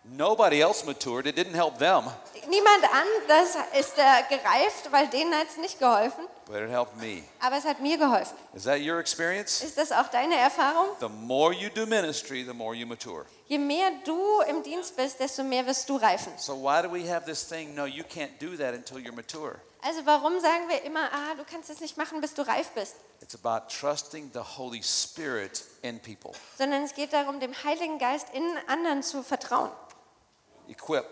Nobody 0.04 0.60
else 0.60 0.84
matured. 0.84 1.26
It 1.26 1.36
didn't 1.36 1.54
help 1.54 1.78
them, 1.78 2.10
Niemand 2.48 2.84
anders 2.92 3.56
ist 3.78 3.96
äh, 3.96 4.02
gereift, 4.28 4.90
weil 4.90 5.06
denen 5.08 5.32
hat 5.32 5.46
es 5.48 5.58
nicht 5.58 5.78
geholfen, 5.78 6.26
but 6.46 6.62
it 6.62 6.70
helped 6.70 6.96
me. 7.00 7.22
aber 7.40 7.56
es 7.56 7.64
hat 7.64 7.80
mir 7.80 7.98
geholfen. 7.98 8.36
Is 8.54 8.64
that 8.64 8.80
your 8.80 8.98
experience? 8.98 9.62
Ist 9.62 9.78
das 9.78 9.92
auch 9.92 10.08
deine 10.08 10.36
Erfahrung? 10.36 10.86
The 11.00 11.08
more 11.08 11.52
you 11.52 11.68
do 11.70 11.86
ministry, 11.86 12.44
the 12.44 12.52
more 12.54 12.74
you 12.74 12.86
mature. 12.86 13.26
Je 13.48 13.58
mehr 13.58 13.90
du 14.04 14.40
im 14.48 14.62
Dienst 14.62 14.96
bist, 14.96 15.20
desto 15.20 15.42
mehr 15.42 15.66
wirst 15.66 15.88
du 15.88 15.96
reifen. 15.96 16.32
So 16.38 16.54
why 16.54 16.82
do 16.82 16.90
we 16.92 17.08
have 17.10 17.24
this 17.26 17.46
thing? 17.46 17.74
No, 17.74 17.84
you 17.86 18.04
can't 18.04 18.38
do 18.40 18.56
that 18.56 18.74
until 18.74 18.98
you're 18.98 19.14
mature. 19.14 19.60
Also 19.84 20.06
warum 20.06 20.38
sagen 20.40 20.68
wir 20.68 20.82
immer, 20.84 21.12
ah, 21.12 21.34
du 21.36 21.44
kannst 21.44 21.68
es 21.68 21.80
nicht 21.80 21.96
machen, 21.96 22.20
bis 22.20 22.34
du 22.34 22.42
reif 22.42 22.70
bist? 22.70 22.94
It's 23.20 23.34
about 23.34 23.68
trusting 23.68 24.30
the 24.32 24.40
Holy 24.56 24.82
Spirit 24.82 25.64
in 25.82 25.98
people. 26.00 26.32
Sondern 26.56 26.84
es 26.84 26.94
geht 26.94 27.12
darum, 27.12 27.40
dem 27.40 27.52
Heiligen 27.64 27.98
Geist 27.98 28.28
in 28.32 28.44
anderen 28.68 29.02
zu 29.02 29.22
vertrauen. 29.22 29.70
Equip. 30.68 31.06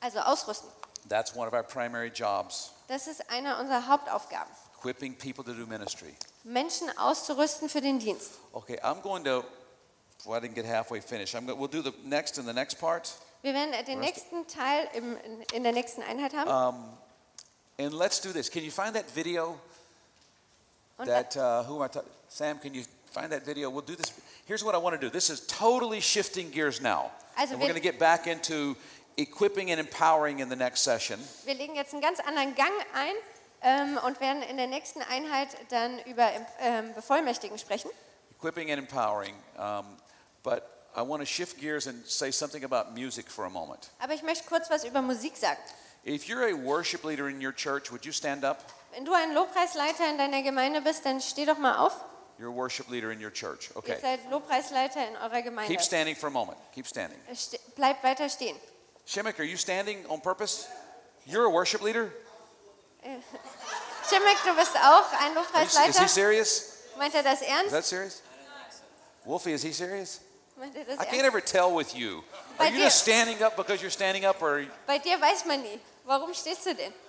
Also 0.00 0.18
ausrüsten. 0.20 0.68
That's 1.08 1.34
one 1.34 1.46
of 1.46 1.54
our 1.54 1.62
primary 1.62 2.08
jobs. 2.08 2.72
Das 2.88 3.06
ist 3.06 3.30
eine 3.30 3.56
unserer 3.58 3.86
Hauptaufgaben. 3.86 4.50
Equipping 4.78 5.14
people 5.14 5.44
to 5.44 5.52
do 5.52 5.66
ministry. 5.66 6.14
Menschen 6.44 6.88
auszurüsten 6.96 7.68
für 7.68 7.80
den 7.80 7.98
Dienst. 7.98 8.32
Okay, 8.52 8.78
I'm 8.82 9.02
going 9.02 9.24
to. 9.24 9.44
Well, 10.24 10.36
I 10.36 10.40
didn't 10.40 10.54
get 10.54 10.64
halfway 10.66 11.00
finished. 11.00 11.34
I'm 11.34 11.46
go, 11.46 11.54
we'll 11.54 11.68
do 11.68 11.82
the 11.82 11.92
next 12.04 12.38
in 12.38 12.46
the 12.46 12.52
next 12.52 12.78
part, 12.80 13.12
Wir 13.42 13.54
werden 13.54 13.72
den 13.86 14.00
nächsten 14.00 14.46
Teil 14.48 14.88
im, 14.94 15.16
in, 15.52 15.62
der 15.62 15.72
nächsten 15.72 16.02
Einheit 16.02 16.34
haben. 16.34 16.96
and 17.78 17.92
let's 17.92 18.20
do 18.20 18.32
this. 18.32 18.50
Can 18.50 18.64
you 18.64 18.70
find 18.70 18.94
that 18.94 19.04
video? 19.14 19.58
Und 20.98 21.06
That 21.06 21.36
uh, 21.36 21.62
who 21.64 21.76
am 21.76 21.82
I 21.82 21.88
talking? 21.88 22.10
Sam, 22.28 22.58
can 22.58 22.74
you 22.74 22.82
find 23.12 23.30
that 23.30 23.44
video? 23.46 23.70
We'll 23.70 23.86
do 23.86 23.94
this. 23.94 24.12
Here's 24.46 24.64
what 24.64 24.74
I 24.74 24.78
want 24.78 25.00
to 25.00 25.00
do. 25.00 25.10
This 25.10 25.30
is 25.30 25.46
totally 25.46 26.00
shifting 26.00 26.50
gears 26.50 26.80
now, 26.80 27.10
Also 27.36 27.52
and 27.54 27.60
we're 27.62 27.68
going 27.68 27.74
to 27.74 27.80
get 27.80 27.98
back 28.00 28.26
into 28.26 28.76
equipping 29.16 29.70
and 29.70 29.78
empowering 29.78 30.40
in 30.40 30.48
the 30.48 30.56
next 30.56 30.82
session. 30.82 31.20
wir 31.44 31.54
legen 31.54 31.76
jetzt 31.76 31.92
einen 31.92 32.02
ganz 32.02 32.18
anderen 32.20 32.54
Gang 32.56 32.72
ein 32.94 33.14
und 34.04 34.20
werden 34.20 34.42
in 34.42 34.56
der 34.56 34.66
nächsten 34.66 35.02
Einheit 35.02 35.48
dann 35.70 35.98
über 36.00 36.30
ähm, 36.60 36.94
Bevollmächtigen 36.94 37.58
sprechen. 37.58 37.90
Equipping 38.38 38.70
and 38.70 38.78
empowering. 38.78 39.34
Um, 39.58 39.96
but 40.42 40.62
I 40.96 41.02
want 41.02 41.20
to 41.20 41.26
shift 41.26 41.58
gears 41.58 41.86
and 41.86 42.06
say 42.06 42.30
something 42.30 42.64
about 42.64 42.92
music 42.94 43.28
for 43.30 43.44
a 43.44 43.50
moment. 43.50 43.90
Aber 43.98 44.14
ich 44.14 44.22
möchte 44.22 44.48
kurz 44.48 44.70
was 44.70 44.84
über 44.84 45.02
Musik 45.02 45.36
sagen. 45.36 45.58
If 46.04 46.28
you're 46.28 46.44
a 46.48 46.54
worship 46.54 47.04
leader 47.04 47.28
in 47.28 47.40
your 47.44 47.52
church, 47.52 47.90
would 47.90 48.04
you 48.04 48.12
stand 48.12 48.44
up? 48.44 48.64
Wenn 48.92 49.04
du 49.04 49.12
ein 49.12 49.34
Lobpreisleiter 49.34 50.08
in 50.08 50.18
deiner 50.18 50.42
Gemeinde 50.42 50.80
bist, 50.80 51.04
dann 51.04 51.20
steh 51.20 51.44
doch 51.44 51.58
mal 51.58 51.76
auf. 51.78 51.92
You're 52.38 52.50
a 52.50 52.54
worship 52.54 52.88
leader 52.88 53.10
in 53.10 53.20
your 53.22 53.32
church. 53.32 53.70
Ihr 53.70 53.76
Okay. 53.76 53.98
seid 54.00 54.20
Lobpreisleiter 54.30 55.06
in 55.08 55.16
eurer 55.16 55.42
Gemeinde. 55.42 55.70
Keep 55.72 55.82
standing 55.82 56.14
for 56.14 56.28
a 56.28 56.30
moment. 56.30 56.56
Keep 56.72 56.86
standing. 56.86 57.18
Ste 57.34 57.58
bleibt 57.74 58.02
weiter 58.04 58.28
stehen. 58.28 58.56
Shemek, 59.06 59.38
are 59.40 59.44
you 59.44 59.56
standing 59.56 60.06
on 60.06 60.20
purpose? 60.20 60.68
You're 61.26 61.46
a 61.46 61.50
worship 61.50 61.82
leader? 61.82 62.12
Schimek, 64.08 64.36
du 64.44 64.54
bist 64.54 64.76
auch 64.76 65.12
ein 65.12 65.36
Are 65.36 65.38
you- 65.38 65.40
is 65.40 65.50
he 65.50 65.54
Lobpreisleiter. 65.84 66.08
serious? 66.08 66.64
Meint 66.96 67.14
er 67.14 67.22
das 67.22 67.42
Is 67.42 67.48
ernst? 67.48 67.70
that 67.72 67.84
serious? 67.84 68.22
Wolfie, 69.24 69.52
is 69.52 69.62
he 69.62 69.72
serious? 69.72 70.20
Meint 70.56 70.74
er 70.76 70.84
das 70.84 70.94
I 70.96 71.04
can't 71.04 71.22
ernst? 71.22 71.26
ever 71.26 71.40
tell 71.40 71.74
with 71.74 71.94
you. 71.94 72.22
Are 72.58 72.58
Bei 72.58 72.68
you 72.70 72.78
dir- 72.78 72.84
just 72.84 72.98
standing 73.00 73.42
up 73.42 73.56
because 73.56 73.80
you're 73.82 73.90
standing 73.92 74.24
up 74.24 74.42
or 74.42 74.64
Bei 74.86 74.98
dir 74.98 75.20
weiß 75.20 75.44
man 75.46 75.62
nie. 75.62 75.80
Warum 76.04 76.32
stehst 76.34 76.66
du 76.66 76.74
denn? 76.74 76.92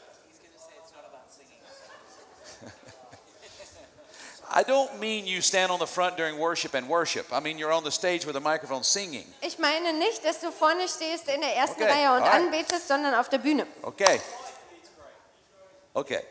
I 4.51 4.63
don't 4.63 4.99
mean 4.99 5.25
you 5.27 5.41
stand 5.41 5.71
on 5.71 5.79
the 5.79 5.85
front 5.87 6.17
during 6.17 6.37
worship 6.39 6.73
and 6.75 6.87
worship. 6.89 7.31
I 7.31 7.39
mean 7.39 7.57
you're 7.57 7.71
on 7.71 7.83
the 7.83 7.91
stage 7.91 8.25
with 8.25 8.35
a 8.35 8.39
microphone 8.39 8.83
singing. 8.83 9.25
Ich 9.41 9.57
meine 9.59 9.93
nicht, 9.93 10.23
dass 10.25 10.39
du 10.39 10.51
vorne 10.51 10.87
stehst 10.87 11.27
in 11.29 11.41
der 11.41 11.55
ersten 11.55 11.81
Okay, 11.83 11.91
Reihe 11.91 12.11
und 12.15 12.23
alright. 12.23 12.33
anbetest, 12.41 12.87
sondern 12.87 13.13
auf 13.15 13.29
der 13.29 13.37
Bühne. 13.37 13.67
Okay. 13.83 14.19
Okay. 15.95 16.21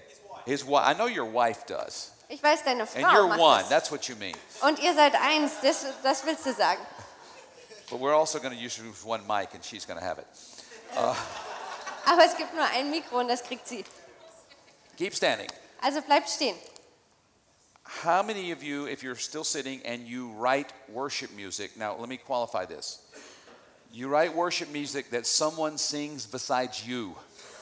His 0.47 0.65
wife, 0.65 0.85
I 0.87 0.95
know 0.95 1.07
your 1.07 1.27
wife 1.27 1.67
does. 1.67 2.13
Ich 2.29 2.43
weiß, 2.43 2.65
deine 2.65 2.87
Frau 2.87 2.99
And 3.01 3.17
you're 3.17 3.29
macht 3.29 3.41
one. 3.41 3.61
das. 3.61 3.69
That's 3.69 3.91
what 3.91 4.09
you 4.09 4.17
mean. 4.17 4.35
Und 4.63 4.79
ihr 4.79 4.95
seid 4.95 5.15
eins, 5.15 5.53
das, 5.63 5.87
das 6.03 6.25
willst 6.25 6.45
du 6.47 6.53
sagen. 6.53 6.81
But 7.91 8.01
we're 8.01 8.15
also 8.15 8.39
going 8.39 8.53
to 8.53 8.59
use 8.59 8.79
one 9.05 9.23
mic 9.27 9.55
and 9.55 9.65
she's 9.65 9.87
going 9.87 9.99
to 9.99 10.05
have 10.05 10.19
it. 10.19 10.27
Uh, 10.97 11.15
Aber 12.07 12.25
es 12.25 12.37
gibt 12.37 12.55
nur 12.55 12.65
ein 12.65 12.91
Mikro 12.91 13.19
und 13.19 13.29
das 13.29 13.43
kriegt 13.43 13.67
sie. 13.67 13.85
Keep 14.97 15.15
standing. 15.15 15.49
Also 15.83 16.03
bleibt 16.03 16.29
stehen. 16.29 16.57
How 18.05 18.23
many 18.23 18.53
of 18.53 18.63
you, 18.63 18.87
if 18.87 19.03
you're 19.03 19.17
still 19.17 19.45
sitting 19.45 19.81
and 19.87 20.07
you 20.07 20.29
write 20.33 20.73
worship 20.89 21.31
music, 21.35 21.77
now 21.77 21.97
let 21.99 22.09
me 22.09 22.19
qualify 22.19 22.67
this. 22.67 23.01
You 23.91 24.09
write 24.09 24.35
worship 24.35 24.71
music 24.71 25.11
that 25.11 25.27
someone 25.27 25.79
sings 25.79 26.27
besides 26.27 26.87
you. 26.87 27.17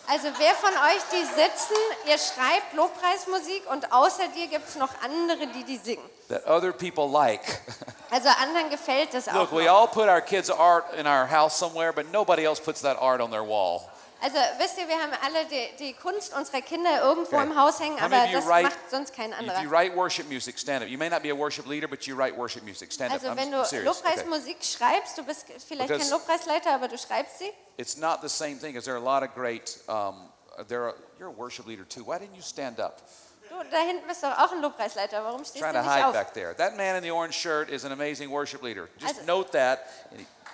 Also 0.09 0.29
wer 0.39 0.55
von 0.55 0.71
euch, 0.71 1.03
die 1.13 1.25
sitzen, 1.25 1.77
ihr 2.07 2.19
schreibt 2.19 2.75
Lobpreismusik 2.75 3.69
und 3.71 3.93
außer 3.93 4.29
dir 4.29 4.47
gibt 4.47 4.69
es 4.69 4.77
noch 4.77 4.91
andere, 5.03 5.47
die 5.49 5.65
die 5.65 5.79
singen. 5.79 6.05
that 6.29 6.45
other 6.47 6.73
people 6.73 7.09
like. 7.09 7.43
Also 8.09 8.29
anderen 8.29 8.71
gefällt 8.71 9.13
das 9.15 9.27
auch 9.27 9.35
Look, 9.35 9.53
we 9.53 9.69
all 9.69 9.89
put 9.89 10.09
our 10.09 10.21
kids' 10.21 10.49
art 10.49 10.85
in 10.95 11.09
our 11.09 11.27
house 11.27 11.59
somewhere, 11.59 11.93
but 11.93 12.13
nobody 12.13 12.45
else 12.45 12.61
puts 12.63 12.81
that 12.83 12.97
art 13.01 13.21
on 13.21 13.33
their 13.33 13.43
wall. 13.43 13.91
Also 14.23 14.39
wisst 14.59 14.79
ihr, 14.79 14.89
wir 14.89 14.97
haben 15.01 15.13
alle 15.23 15.45
die, 15.45 15.77
die 15.79 15.93
Kunst 15.93 16.33
unserer 16.35 16.63
Kinder 16.63 17.03
irgendwo 17.03 17.37
Okay. 17.37 17.45
im 17.45 17.55
Haus 17.57 17.79
hängen, 17.81 17.99
aber 18.01 18.27
das 18.33 18.47
write- 18.47 18.63
macht 18.65 18.91
sonst 18.91 19.15
kein 19.15 19.31
If 19.33 19.39
anderer. 19.39 19.61
you 19.63 19.71
write 19.71 19.95
worship 19.95 20.27
music, 20.29 20.59
stand 20.59 20.83
up. 20.83 20.89
You 20.89 20.97
may 20.99 21.11
not 21.11 21.23
be 21.23 21.31
a 21.31 21.35
worship 21.37 21.67
leader, 21.67 21.87
but 21.87 22.07
you 22.07 22.17
write 22.17 22.35
worship 22.37 22.63
music. 22.65 22.93
Stand 22.93 23.13
Also 23.13 23.29
up. 23.29 23.37
wenn 23.37 23.49
I'm 23.53 23.61
du 23.63 23.65
serious. 23.67 23.99
Okay. 23.99 24.09
Lobpreismusik 24.09 24.57
schreibst, 24.65 25.19
du 25.19 25.23
bist 25.23 25.45
vielleicht 25.69 25.89
Because- 25.89 25.99
kein 26.01 26.11
Lobpreisleiter, 26.11 26.71
aber 26.75 26.89
du 26.89 26.97
schreibst 26.97 27.39
sie. 27.41 27.53
It's 27.77 27.97
not 27.99 28.21
the 28.23 28.29
same 28.29 28.59
thing, 28.59 28.73
because 28.73 28.85
there 28.87 28.97
are 28.97 29.03
a 29.03 29.05
lot 29.05 29.23
of 29.23 29.35
great. 29.35 29.79
Um, 29.87 30.31
there 30.67 30.83
are, 30.85 30.95
you're 31.21 31.29
a 31.29 31.37
worship 31.37 31.67
leader 31.67 31.85
too. 31.87 32.03
Why 32.07 32.19
didn't 32.19 32.35
you 32.37 32.43
stand 32.43 32.81
up? 32.81 33.03
Du, 33.51 33.55
da 33.71 33.77
hinten 33.79 34.09
bist 34.09 34.23
doch 34.25 34.37
auch 34.39 34.51
ein 34.51 34.63
Lobpreisleiter. 34.63 35.23
Warum 35.23 35.45
stehst 35.45 35.59
Trying 35.63 35.75
du 35.75 35.81
to 35.81 35.85
nicht 35.85 35.95
hide 35.95 36.07
auf? 36.07 36.13
back 36.15 36.33
there. 36.33 36.55
That 36.57 36.75
man 36.77 36.97
in 36.97 37.03
the 37.03 37.11
orange 37.13 37.35
shirt 37.37 37.69
is 37.69 37.85
an 37.85 37.93
amazing 37.93 38.31
worship 38.31 38.63
leader. 38.63 38.89
Just 38.99 39.19
Also- 39.19 39.27
note 39.27 39.51
that. 39.53 39.81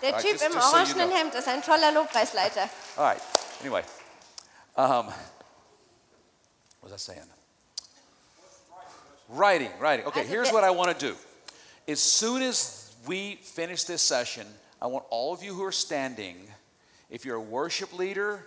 Der 0.02 0.08
all 0.08 0.14
right, 0.14 0.22
Typ 0.24 0.32
just- 0.32 0.44
im 0.44 0.52
just 0.52 0.68
so 0.70 0.76
you 0.76 0.82
orangenen 0.82 1.08
know. 1.10 1.16
Hemd 1.16 1.34
ist 1.36 1.46
ein 1.48 1.62
toller 1.62 1.92
Lobpreisleiter. 1.92 2.68
All 2.96 3.04
right. 3.04 3.22
Anyway, 3.62 3.84
um, 4.76 5.06
what 5.06 5.14
was 6.82 6.92
I 6.92 6.96
saying? 6.96 7.20
Writing, 9.28 9.70
writing. 9.78 10.04
Okay, 10.06 10.26
here's 10.26 10.50
what 10.50 10.64
I 10.64 10.70
want 10.70 10.98
to 10.98 11.06
do. 11.06 11.14
As 11.86 12.00
soon 12.00 12.42
as 12.42 12.92
we 13.06 13.36
finish 13.36 13.84
this 13.84 14.02
session, 14.02 14.48
I 14.80 14.88
want 14.88 15.04
all 15.10 15.32
of 15.32 15.44
you 15.44 15.54
who 15.54 15.62
are 15.62 15.70
standing, 15.70 16.38
if 17.08 17.24
you're 17.24 17.36
a 17.36 17.40
worship 17.40 17.96
leader 17.96 18.44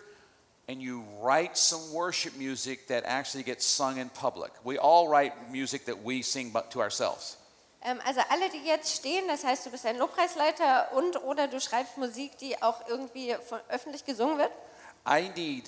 and 0.68 0.82
you 0.82 1.06
write 1.22 1.58
some 1.58 1.94
worship 1.94 2.36
music 2.38 2.90
that 2.90 3.06
actually 3.06 3.44
gets 3.44 3.66
sung 3.66 3.98
in 3.98 4.10
public. 4.10 4.52
We 4.66 4.78
all 4.78 5.08
write 5.08 5.50
music 5.50 5.86
that 5.86 6.04
we 6.04 6.24
sing 6.24 6.52
to 6.72 6.82
ourselves. 6.82 7.38
Ähm, 7.84 8.02
also 8.04 8.20
alle, 8.30 8.50
die 8.50 8.66
jetzt 8.66 8.98
stehen, 8.98 9.30
das 9.30 9.46
heißt, 9.46 9.66
du 9.66 9.70
bist 9.70 9.86
ein 9.86 9.98
Lobpreisleiter 9.98 10.92
und 10.94 11.24
oder 11.24 11.48
du 11.48 11.62
schreibst 11.62 11.98
Musik, 11.98 12.38
die 12.40 12.62
auch 12.62 12.86
irgendwie 12.90 13.34
öffentlich 13.70 14.04
gesungen 14.04 14.40
wird. 14.40 14.52
I 15.06 15.32
need 15.36 15.64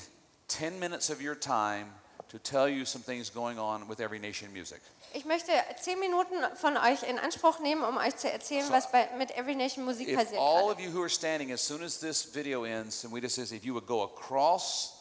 10 0.48 0.80
minutes 0.80 1.10
of 1.10 1.22
your 1.22 1.36
time 1.36 1.88
to 2.30 2.40
tell 2.40 2.68
you 2.68 2.86
some 2.86 3.02
things 3.02 3.30
going 3.30 3.60
on 3.60 3.88
with 3.88 4.00
Every 4.00 4.20
Nation 4.20 4.52
Music. 4.54 4.82
Ich 5.14 5.24
möchte 5.26 5.52
zehn 5.82 6.00
Minuten 6.00 6.36
von 6.56 6.76
euch 6.78 7.04
in 7.04 7.18
Anspruch 7.18 7.60
nehmen, 7.60 7.84
um 7.84 7.98
euch 7.98 8.16
zu 8.18 8.30
erzählen, 8.30 8.66
So- 8.68 8.74
was 8.74 8.92
bei, 8.92 9.10
mit 9.18 9.32
Every 9.38 9.56
Nation 9.56 9.86
Musik 9.86 10.08
If 10.10 10.16
passiert. 10.18 10.40
all 10.42 10.68
gerade. 10.68 10.72
of 10.74 10.80
you 10.82 10.90
who 10.92 11.02
are 11.02 11.10
standing, 11.10 11.52
as 11.52 11.62
soon 11.62 11.82
as 11.82 12.00
this 12.00 12.24
video 12.24 12.64
ends, 12.66 13.04
and 13.06 13.14
we 13.14 13.22
just 13.22 13.36
says, 13.36 13.52
if 13.54 13.64
you 13.64 13.74
would 13.74 13.86
go 13.88 14.02
across 14.04 14.94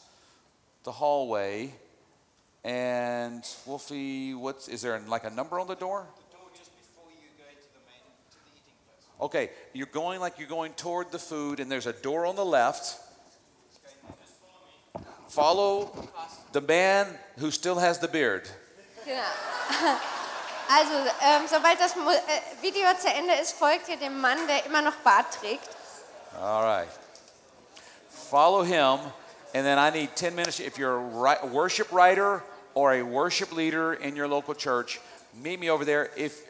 the 0.83 0.91
hallway, 0.93 1.73
and 2.63 3.43
Wolfie, 3.65 4.33
what's 4.33 4.67
is 4.69 4.81
there 4.81 4.99
like 5.07 5.25
a 5.25 5.29
number 5.29 5.59
on 5.59 5.67
the 5.67 5.75
door? 5.75 6.05
The 6.31 6.37
door 6.37 6.47
just 6.57 6.71
before 6.77 7.09
you 7.11 7.27
go 7.37 7.43
into 7.49 7.67
the 7.73 7.83
main 7.85 8.01
to 8.31 8.37
the 8.37 8.51
eating 8.55 8.75
place. 8.85 9.21
Okay, 9.21 9.49
you're 9.73 9.87
going 9.91 10.21
like 10.21 10.39
you're 10.39 10.47
going 10.49 10.73
toward 10.73 11.11
the 11.11 11.19
food, 11.19 11.59
and 11.59 11.69
there's 11.69 11.85
a 11.87 11.93
door 11.93 12.25
on 12.25 12.35
the 12.37 12.45
left. 12.45 12.97
Follow 15.27 15.91
the 16.53 16.61
man 16.61 17.07
who 17.37 17.51
still 17.51 17.79
has 17.79 17.99
the 17.99 18.07
beard. 18.07 18.49
Genau. 19.05 19.97
Also, 20.69 21.09
ähm, 21.21 21.47
sobald 21.47 21.79
das 21.79 21.93
äh, 21.93 22.61
Video 22.61 22.87
zu 22.99 23.07
Ende 23.07 23.35
ist, 23.35 23.53
folgt 23.53 23.87
ihr 23.87 23.95
dem 23.95 24.19
Mann, 24.19 24.37
der 24.47 24.65
immer 24.65 24.81
noch 24.81 24.95
Bart 24.97 25.33
trägt. 25.39 25.69
All 26.41 26.63
right. 26.63 26.89
Follow 28.09 28.63
him, 28.63 28.99
and 29.53 29.65
then 29.65 29.79
I 29.79 29.89
need 29.89 30.13
10 30.15 30.35
minutes. 30.35 30.59
If 30.59 30.77
you're 30.77 30.97
a 30.97 31.45
worship 31.47 31.89
writer 31.93 32.43
or 32.73 32.93
a 32.93 33.01
worship 33.01 33.53
leader 33.53 33.93
in 33.93 34.17
your 34.17 34.27
local 34.27 34.53
church, 34.53 34.99
meet 35.41 35.57
me 35.59 35.69
over 35.69 35.85
there. 35.85 36.09
If, 36.17 36.41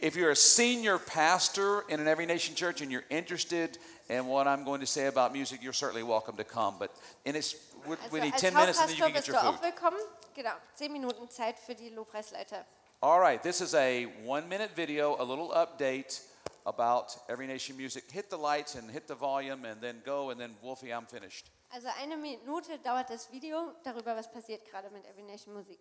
if 0.00 0.14
you're 0.14 0.30
a 0.30 0.36
senior 0.36 0.98
pastor 0.98 1.84
in 1.88 1.98
an 1.98 2.06
Every 2.06 2.26
Nation 2.26 2.54
church 2.54 2.80
and 2.80 2.92
you're 2.92 3.04
interested 3.10 3.76
in 4.08 4.26
what 4.26 4.46
I'm 4.46 4.64
going 4.64 4.80
to 4.80 4.86
say 4.86 5.06
about 5.06 5.32
music, 5.32 5.62
you're 5.62 5.72
certainly 5.72 6.04
welcome 6.04 6.36
to 6.36 6.44
come. 6.44 6.76
But 6.78 6.94
and 7.26 7.36
it's, 7.36 7.56
we, 7.88 8.20
need 8.20 8.32
als 8.32 8.42
10 8.42 8.54
minutes 8.54 8.78
and 8.78 8.88
then 8.88 8.96
you 8.96 9.04
can 9.04 9.12
get 9.12 9.26
your 9.26 9.38
food. 9.38 9.62
willkommen. 9.62 10.00
Genau, 10.34 10.52
zehn 10.74 10.92
Minuten 10.92 11.28
Zeit 11.30 11.58
für 11.58 11.74
die 11.74 11.90
Lobpreisleiter. 11.90 12.64
All 13.00 13.20
right, 13.20 13.42
this 13.42 13.60
is 13.60 13.74
a 13.74 14.06
one 14.24 14.48
minute 14.48 14.70
video, 14.74 15.16
a 15.20 15.22
little 15.22 15.50
update 15.54 16.20
about 16.64 17.16
Every 17.28 17.46
Nation 17.46 17.76
music. 17.76 18.10
Hit 18.10 18.28
the 18.28 18.36
lights 18.36 18.74
and 18.74 18.90
hit 18.90 19.06
the 19.06 19.14
volume 19.14 19.64
and 19.64 19.80
then 19.80 20.02
go, 20.04 20.30
and 20.30 20.40
then 20.40 20.56
Wolfie, 20.62 20.92
I'm 20.92 21.06
finished. 21.06 21.50
Also 21.70 21.88
eine 22.00 22.16
Minute 22.16 22.78
dauert 22.82 23.10
das 23.10 23.30
Video 23.30 23.72
darüber, 23.84 24.16
was 24.16 24.30
passiert 24.30 24.64
gerade 24.64 24.90
mit 24.90 25.04
Every 25.06 25.22
Nation 25.22 25.54
Musik. 25.54 25.78